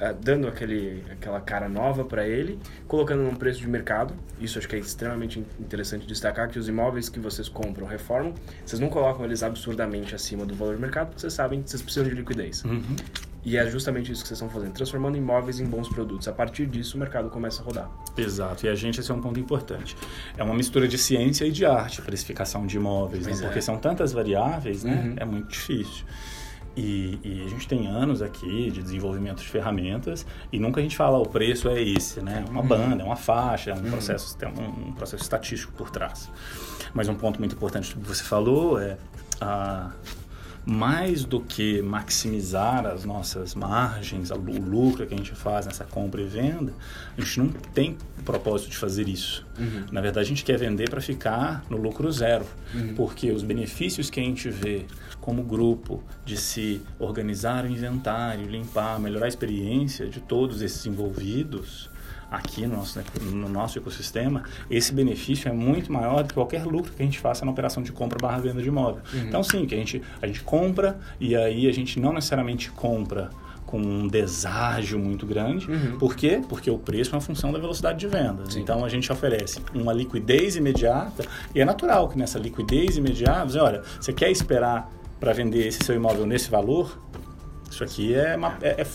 uh, 0.00 0.14
dando 0.22 0.48
aquele, 0.48 1.02
aquela 1.10 1.40
cara 1.40 1.68
nova 1.68 2.04
para 2.04 2.26
ele, 2.26 2.58
colocando 2.86 3.22
num 3.22 3.34
preço 3.34 3.60
de 3.60 3.68
mercado. 3.68 4.14
Isso 4.40 4.58
acho 4.58 4.68
que 4.68 4.76
é 4.76 4.78
extremamente 4.78 5.44
interessante 5.58 6.06
destacar 6.06 6.48
que 6.48 6.58
os 6.58 6.68
imóveis 6.68 7.08
que 7.08 7.18
vocês 7.18 7.48
compram, 7.48 7.86
reformam, 7.86 8.34
vocês 8.64 8.80
não 8.80 8.88
colocam 8.88 9.24
eles 9.24 9.42
absurdamente 9.42 10.14
acima 10.14 10.44
do 10.44 10.54
valor 10.54 10.76
de 10.76 10.80
mercado, 10.80 11.08
porque 11.08 11.20
vocês 11.20 11.32
sabem 11.32 11.62
que 11.62 11.70
vocês 11.70 11.82
precisam 11.82 12.08
de 12.08 12.14
liquidez. 12.14 12.64
Uhum. 12.64 12.96
E 13.46 13.56
é 13.56 13.64
justamente 13.70 14.10
isso 14.10 14.22
que 14.22 14.28
vocês 14.28 14.38
estão 14.38 14.50
fazendo, 14.50 14.72
transformando 14.72 15.16
imóveis 15.16 15.60
em 15.60 15.66
bons 15.66 15.88
produtos. 15.88 16.26
A 16.26 16.32
partir 16.32 16.66
disso, 16.66 16.96
o 16.96 17.00
mercado 17.00 17.30
começa 17.30 17.62
a 17.62 17.64
rodar. 17.64 17.88
Exato, 18.18 18.66
e 18.66 18.68
a 18.68 18.74
gente, 18.74 18.98
esse 18.98 19.08
é 19.08 19.14
um 19.14 19.20
ponto 19.20 19.38
importante. 19.38 19.96
É 20.36 20.42
uma 20.42 20.52
mistura 20.52 20.88
de 20.88 20.98
ciência 20.98 21.44
e 21.44 21.52
de 21.52 21.64
arte, 21.64 22.02
precificação 22.02 22.66
de 22.66 22.76
imóveis, 22.76 23.24
né? 23.24 23.36
porque 23.40 23.60
é. 23.60 23.62
são 23.62 23.78
tantas 23.78 24.12
variáveis, 24.12 24.82
né? 24.82 25.10
Uhum. 25.10 25.14
É 25.16 25.24
muito 25.24 25.48
difícil. 25.48 26.04
E, 26.76 27.18
e, 27.24 27.42
a 27.46 27.48
gente 27.48 27.66
tem 27.66 27.86
anos 27.86 28.20
aqui 28.20 28.70
de 28.70 28.82
desenvolvimento 28.82 29.38
de 29.38 29.48
ferramentas 29.48 30.26
e 30.52 30.58
nunca 30.58 30.78
a 30.78 30.82
gente 30.82 30.94
fala 30.94 31.18
o 31.18 31.26
preço 31.26 31.70
é 31.70 31.80
esse, 31.82 32.20
né? 32.20 32.44
É 32.46 32.50
uma 32.50 32.60
uhum. 32.60 32.66
banda, 32.66 33.02
é 33.02 33.04
uma 33.04 33.16
faixa, 33.16 33.70
é 33.70 33.74
um, 33.74 33.78
uhum. 33.78 33.90
processo, 33.90 34.36
tem 34.36 34.46
um, 34.48 34.88
um, 34.88 34.92
processo 34.92 35.22
estatístico 35.22 35.72
por 35.72 35.90
trás. 35.90 36.30
Mas 36.92 37.08
um 37.08 37.14
ponto 37.14 37.38
muito 37.38 37.54
importante 37.54 37.94
que 37.94 37.98
você 38.00 38.22
falou 38.22 38.78
é 38.78 38.98
a 39.40 39.90
mais 40.66 41.24
do 41.24 41.40
que 41.40 41.80
maximizar 41.80 42.84
as 42.84 43.04
nossas 43.04 43.54
margens, 43.54 44.32
o 44.32 44.34
lucro 44.34 45.06
que 45.06 45.14
a 45.14 45.16
gente 45.16 45.30
faz 45.30 45.64
nessa 45.64 45.84
compra 45.84 46.20
e 46.20 46.26
venda, 46.26 46.72
a 47.16 47.20
gente 47.20 47.38
não 47.38 47.48
tem 47.48 47.96
o 48.18 48.22
propósito 48.24 48.70
de 48.70 48.76
fazer 48.76 49.08
isso. 49.08 49.46
Uhum. 49.56 49.84
Na 49.92 50.00
verdade, 50.00 50.26
a 50.26 50.28
gente 50.28 50.44
quer 50.44 50.58
vender 50.58 50.90
para 50.90 51.00
ficar 51.00 51.64
no 51.70 51.76
lucro 51.76 52.10
zero, 52.10 52.44
uhum. 52.74 52.94
porque 52.96 53.30
os 53.30 53.44
benefícios 53.44 54.10
que 54.10 54.18
a 54.18 54.22
gente 54.24 54.50
vê 54.50 54.86
como 55.20 55.44
grupo 55.44 56.02
de 56.24 56.36
se 56.36 56.82
organizar 56.98 57.64
o 57.64 57.68
inventário, 57.68 58.44
limpar, 58.46 58.98
melhorar 58.98 59.26
a 59.26 59.28
experiência 59.28 60.08
de 60.08 60.20
todos 60.20 60.62
esses 60.62 60.84
envolvidos, 60.84 61.88
aqui 62.30 62.66
no 62.66 62.76
nosso, 62.76 63.00
no 63.20 63.48
nosso 63.48 63.78
ecossistema, 63.78 64.42
esse 64.70 64.92
benefício 64.92 65.48
é 65.48 65.52
muito 65.52 65.92
maior 65.92 66.22
do 66.22 66.28
que 66.28 66.34
qualquer 66.34 66.64
lucro 66.64 66.92
que 66.92 67.02
a 67.02 67.04
gente 67.04 67.18
faça 67.18 67.44
na 67.44 67.50
operação 67.50 67.82
de 67.82 67.92
compra 67.92 68.18
barra 68.20 68.38
venda 68.38 68.62
de 68.62 68.68
imóvel. 68.68 69.02
Uhum. 69.12 69.20
Então, 69.20 69.42
sim, 69.42 69.64
que 69.66 69.74
a 69.74 69.78
gente, 69.78 70.02
a 70.20 70.26
gente 70.26 70.42
compra 70.42 70.98
e 71.20 71.36
aí 71.36 71.68
a 71.68 71.72
gente 71.72 72.00
não 72.00 72.12
necessariamente 72.12 72.70
compra 72.70 73.30
com 73.66 73.80
um 73.80 74.06
deságio 74.06 74.98
muito 74.98 75.26
grande. 75.26 75.68
Uhum. 75.68 75.98
Por 75.98 76.14
quê? 76.14 76.40
Porque 76.48 76.70
o 76.70 76.78
preço 76.78 77.10
é 77.10 77.14
uma 77.14 77.20
função 77.20 77.52
da 77.52 77.58
velocidade 77.58 77.98
de 77.98 78.06
vendas. 78.06 78.54
Sim. 78.54 78.60
Então 78.60 78.84
a 78.84 78.88
gente 78.88 79.10
oferece 79.12 79.60
uma 79.74 79.92
liquidez 79.92 80.56
imediata 80.56 81.24
e 81.54 81.60
é 81.60 81.64
natural 81.64 82.08
que 82.08 82.16
nessa 82.16 82.38
liquidez 82.38 82.96
imediata, 82.96 83.48
você, 83.48 83.58
olha, 83.58 83.82
você 84.00 84.12
quer 84.12 84.30
esperar 84.30 84.90
para 85.18 85.32
vender 85.32 85.66
esse 85.66 85.84
seu 85.84 85.96
imóvel 85.96 86.26
nesse 86.26 86.48
valor? 86.48 86.96
Isso 87.70 87.82
aqui 87.82 88.14
é, 88.14 88.36
uma, 88.36 88.56
é, 88.62 88.80
é, 88.80 88.86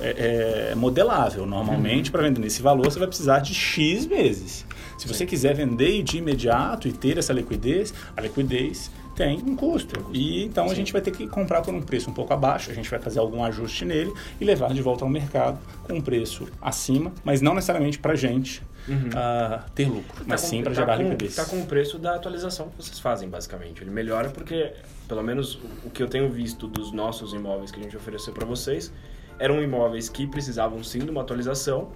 é, 0.00 0.68
é 0.72 0.74
modelável. 0.74 1.46
Normalmente, 1.46 2.06
uhum. 2.06 2.12
para 2.12 2.22
vender 2.22 2.40
nesse 2.40 2.62
valor, 2.62 2.84
você 2.84 2.98
vai 2.98 3.08
precisar 3.08 3.38
de 3.40 3.54
X 3.54 4.06
meses. 4.06 4.66
Se 4.98 5.06
você 5.06 5.26
quiser 5.26 5.54
vender 5.54 6.02
de 6.02 6.18
imediato 6.18 6.88
e 6.88 6.92
ter 6.92 7.18
essa 7.18 7.32
liquidez, 7.32 7.92
a 8.16 8.20
liquidez 8.20 8.90
tem 9.14 9.42
um 9.46 9.56
custo. 9.56 10.10
E 10.12 10.44
então 10.44 10.66
Sim. 10.66 10.72
a 10.72 10.76
gente 10.76 10.92
vai 10.92 11.00
ter 11.00 11.10
que 11.10 11.26
comprar 11.26 11.62
por 11.62 11.74
um 11.74 11.80
preço 11.80 12.10
um 12.10 12.12
pouco 12.12 12.32
abaixo, 12.32 12.70
a 12.70 12.74
gente 12.74 12.88
vai 12.88 12.98
fazer 12.98 13.18
algum 13.18 13.42
ajuste 13.42 13.84
nele 13.84 14.12
e 14.40 14.44
levar 14.44 14.72
de 14.72 14.82
volta 14.82 15.04
ao 15.04 15.10
mercado 15.10 15.58
com 15.84 15.94
um 15.94 16.00
preço 16.00 16.46
acima, 16.60 17.10
mas 17.24 17.40
não 17.40 17.54
necessariamente 17.54 17.98
para 17.98 18.12
a 18.12 18.16
gente 18.16 18.62
uhum. 18.88 19.08
uh, 19.08 19.70
ter 19.74 19.88
lucro, 19.88 20.18
tá 20.18 20.24
mas 20.26 20.40
sim 20.40 20.62
para 20.62 20.72
tá 20.72 20.80
gerar 20.80 20.96
liquidez. 20.96 21.32
Está 21.32 21.44
com 21.44 21.60
o 21.60 21.66
preço 21.66 21.98
da 21.98 22.14
atualização 22.14 22.68
que 22.70 22.76
vocês 22.76 22.98
fazem, 22.98 23.28
basicamente. 23.28 23.82
Ele 23.82 23.90
melhora 23.90 24.30
porque, 24.30 24.72
pelo 25.08 25.22
menos 25.22 25.58
o 25.84 25.90
que 25.90 26.02
eu 26.02 26.08
tenho 26.08 26.30
visto 26.30 26.66
dos 26.66 26.92
nossos 26.92 27.32
imóveis 27.32 27.70
que 27.70 27.80
a 27.80 27.82
gente 27.82 27.96
ofereceu 27.96 28.32
para 28.32 28.46
vocês, 28.46 28.92
eram 29.38 29.62
imóveis 29.62 30.08
que 30.08 30.26
precisavam 30.26 30.82
sim 30.82 31.00
de 31.00 31.10
uma 31.10 31.20
atualização, 31.20 31.92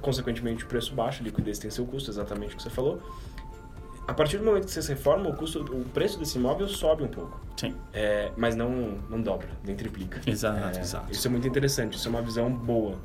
consequentemente 0.00 0.64
o 0.64 0.66
preço 0.66 0.94
baixo, 0.94 1.22
liquidez 1.22 1.58
tem 1.58 1.70
seu 1.70 1.84
custo, 1.86 2.10
exatamente 2.10 2.54
o 2.54 2.56
que 2.56 2.62
você 2.62 2.70
falou. 2.70 3.00
A 4.10 4.14
partir 4.14 4.38
do 4.38 4.44
momento 4.44 4.64
que 4.64 4.72
vocês 4.72 4.88
reformam, 4.88 5.30
o, 5.30 5.36
custo, 5.36 5.60
o 5.60 5.84
preço 5.84 6.18
desse 6.18 6.36
imóvel 6.36 6.66
sobe 6.66 7.04
um 7.04 7.08
pouco. 7.08 7.40
Sim. 7.56 7.76
É, 7.92 8.32
mas 8.36 8.56
não, 8.56 8.98
não 9.08 9.20
dobra, 9.20 9.48
nem 9.62 9.76
triplica. 9.76 10.20
Exato, 10.26 10.78
é, 10.78 10.80
exato. 10.80 11.12
Isso 11.12 11.28
é 11.28 11.30
muito 11.30 11.46
interessante, 11.46 11.96
isso 11.96 12.08
é 12.08 12.10
uma 12.10 12.22
visão 12.22 12.50
boa. 12.50 12.98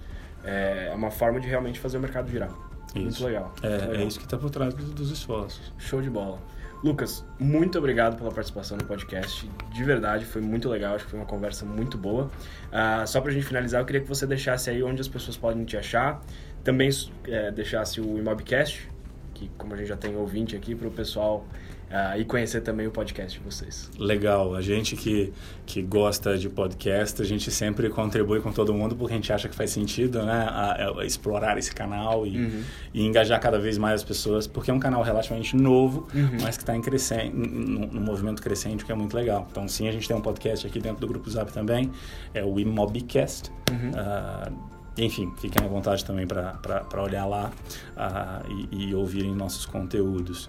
É, 0.44 0.90
é 0.92 0.96
uma 0.96 1.12
forma 1.12 1.40
de 1.40 1.48
realmente 1.48 1.80
fazer 1.80 1.98
o 1.98 2.02
mercado 2.02 2.30
girar. 2.30 2.50
Isso. 2.96 3.24
Muito 3.24 3.26
legal. 3.26 3.54
É, 3.62 3.70
muito 3.70 3.82
legal. 3.82 3.96
é 3.96 4.04
isso 4.06 4.20
que 4.20 4.26
está 4.26 4.38
por 4.38 4.50
trás 4.50 4.74
dos, 4.74 4.92
dos 4.92 5.12
esforços. 5.12 5.74
Show 5.78 6.02
de 6.02 6.10
bola. 6.10 6.40
Lucas, 6.84 7.26
muito 7.40 7.80
obrigado 7.80 8.16
pela 8.16 8.32
participação 8.32 8.78
no 8.78 8.86
podcast. 8.86 9.50
De 9.74 9.84
verdade, 9.84 10.24
foi 10.24 10.42
muito 10.42 10.70
legal. 10.70 10.96
Acho 10.96 11.06
que 11.06 11.12
foi 11.12 11.20
uma 11.20 11.26
conversa 11.26 11.66
muito 11.66 11.98
boa. 11.98 12.26
Uh, 12.72 13.08
só 13.08 13.22
para 13.22 13.32
a 13.32 13.34
gente 13.34 13.46
finalizar, 13.46 13.82
eu 13.82 13.86
queria 13.86 14.02
que 14.02 14.08
você 14.08 14.28
deixasse 14.28 14.70
aí 14.70 14.84
onde 14.84 15.02
as 15.02 15.08
pessoas 15.08 15.36
podem 15.36 15.64
te 15.66 15.76
achar. 15.76 16.22
Também 16.64 16.90
é, 17.28 17.52
deixasse 17.52 18.00
o 18.00 18.18
Imobcast, 18.18 18.90
que 19.34 19.50
como 19.58 19.74
a 19.74 19.78
gente 19.78 19.88
já 19.88 19.98
tem 19.98 20.16
ouvinte 20.16 20.56
aqui, 20.56 20.76
para 20.76 20.88
o 20.88 20.92
pessoal 20.92 21.46
uh, 21.90 22.20
e 22.20 22.26
conhecer 22.26 22.62
também 22.62 22.88
o 22.88 22.92
podcast 22.92 23.38
de 23.38 23.44
vocês. 23.44 23.90
Legal, 23.98 24.56
a 24.56 24.62
gente 24.62 24.96
que, 24.96 25.34
que 25.66 25.82
gosta 25.82 26.38
de 26.38 26.50
podcast, 26.50 27.22
a 27.22 27.26
gente 27.26 27.52
sempre 27.52 27.90
contribui 27.90 28.42
com 28.42 28.52
todo 28.52 28.74
mundo 28.74 28.96
porque 28.96 29.14
a 29.14 29.16
gente 29.16 29.32
acha 29.32 29.48
que 29.48 29.56
faz 29.56 29.72
sentido, 29.72 30.24
né, 30.24 30.48
a, 30.50 31.00
a 31.00 31.06
explorar 31.06 31.58
esse 31.58 31.74
canal 31.74 32.26
e, 32.26 32.38
uhum. 32.38 32.64
e, 32.94 33.06
engajar 33.06 33.40
cada 33.40 33.60
vez 33.60 33.78
mais 33.78 33.96
as 33.96 34.04
pessoas, 34.04 34.48
porque 34.48 34.72
é 34.72 34.74
um 34.74 34.80
canal 34.80 35.04
relativamente 35.04 35.56
novo, 35.56 36.08
uhum. 36.14 36.38
mas 36.42 36.58
que 36.58 36.64
está 36.64 36.76
em 36.76 36.82
crescente, 36.82 37.36
no, 37.36 38.02
movimento 38.02 38.42
crescente, 38.42 38.86
que 38.86 38.92
é 38.92 38.96
muito 38.96 39.16
legal. 39.16 39.48
Então, 39.50 39.68
sim, 39.68 39.88
a 39.88 39.92
gente 39.92 40.08
tem 40.08 40.16
um 40.16 40.22
podcast 40.22 40.66
aqui 40.66 40.80
dentro 40.80 41.02
do 41.02 41.08
Grupo 41.08 41.30
Zap 41.30 41.52
também, 41.52 41.92
é 42.34 42.44
o 42.44 42.60
Imobcast. 42.60 43.52
Uhum. 43.72 43.92
Uh, 43.92 44.75
enfim, 44.98 45.34
fiquem 45.38 45.66
à 45.66 45.68
vontade 45.68 46.06
também 46.06 46.26
para 46.26 47.02
olhar 47.02 47.26
lá 47.26 47.52
uh, 47.98 48.68
e, 48.72 48.90
e, 48.90 48.96
ouvirem 48.96 49.34
nossos 49.36 49.66
conteúdos. 49.66 50.46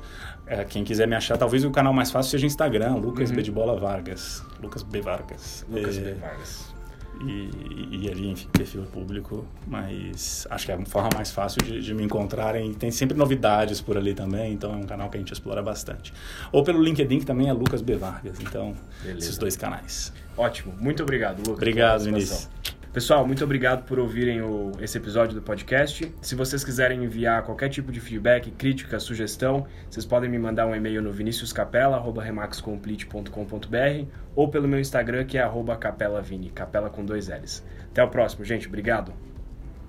Uh, 0.46 0.64
quem 0.68 0.84
quiser 0.84 1.08
me 1.08 1.16
achar, 1.16 1.36
talvez 1.36 1.64
o 1.64 1.70
canal 1.70 1.92
mais 1.92 2.10
fácil 2.10 2.30
seja 2.30 2.46
Instagram, 2.46 2.94
Lucas 2.94 3.30
uhum. 3.30 3.36
B 3.36 3.42
de 3.42 3.50
Bola 3.50 3.78
Vargas. 3.78 4.44
Lucas 4.62 4.82
B 4.82 5.00
Vargas. 5.00 5.66
Lucas 5.68 5.98
é... 5.98 6.00
B 6.00 6.14
Vargas. 6.14 6.74
e, 7.22 8.04
e 8.04 8.10
ali, 8.10 8.28
enfim, 8.30 8.46
perfil 8.52 8.82
público, 8.82 9.44
mas 9.66 10.46
acho 10.48 10.66
que 10.66 10.72
é 10.72 10.74
a 10.76 10.86
forma 10.86 11.08
mais 11.14 11.32
fácil 11.32 11.60
de, 11.64 11.80
de 11.80 11.92
me 11.92 12.04
encontrarem. 12.04 12.72
Tem 12.74 12.90
sempre 12.92 13.16
novidades 13.16 13.80
por 13.80 13.96
ali 13.96 14.14
também, 14.14 14.52
então 14.52 14.72
é 14.72 14.76
um 14.76 14.86
canal 14.86 15.10
que 15.10 15.16
a 15.16 15.20
gente 15.20 15.32
explora 15.32 15.60
bastante. 15.62 16.12
Ou 16.52 16.62
pelo 16.62 16.80
LinkedIn, 16.80 17.18
que 17.18 17.26
também 17.26 17.48
é 17.48 17.52
Lucas 17.52 17.82
B. 17.82 17.96
Vargas, 17.96 18.38
então 18.40 18.74
Beleza. 19.02 19.18
esses 19.18 19.38
dois 19.38 19.56
canais. 19.56 20.12
Ótimo, 20.36 20.72
muito 20.78 21.02
obrigado, 21.02 21.38
Lucas. 21.38 21.54
Obrigado, 21.54 22.04
Vinícius. 22.04 22.48
Pessoal, 22.96 23.26
muito 23.26 23.44
obrigado 23.44 23.84
por 23.84 23.98
ouvirem 23.98 24.40
o, 24.40 24.72
esse 24.80 24.96
episódio 24.96 25.34
do 25.34 25.42
podcast. 25.42 26.10
Se 26.22 26.34
vocês 26.34 26.64
quiserem 26.64 27.04
enviar 27.04 27.42
qualquer 27.42 27.68
tipo 27.68 27.92
de 27.92 28.00
feedback, 28.00 28.50
crítica, 28.52 28.98
sugestão, 28.98 29.66
vocês 29.90 30.06
podem 30.06 30.30
me 30.30 30.38
mandar 30.38 30.66
um 30.66 30.74
e-mail 30.74 31.02
no 31.02 31.12
viniciuscapela.remaxcomplete.com.br 31.12 34.10
ou 34.34 34.48
pelo 34.48 34.66
meu 34.66 34.80
Instagram, 34.80 35.26
que 35.26 35.36
é 35.36 35.46
capelavini, 35.76 36.48
capela 36.48 36.88
com 36.88 37.04
dois 37.04 37.28
L's. 37.28 37.62
Até 37.90 38.02
o 38.02 38.08
próximo, 38.08 38.46
gente. 38.46 38.66
Obrigado. 38.66 39.12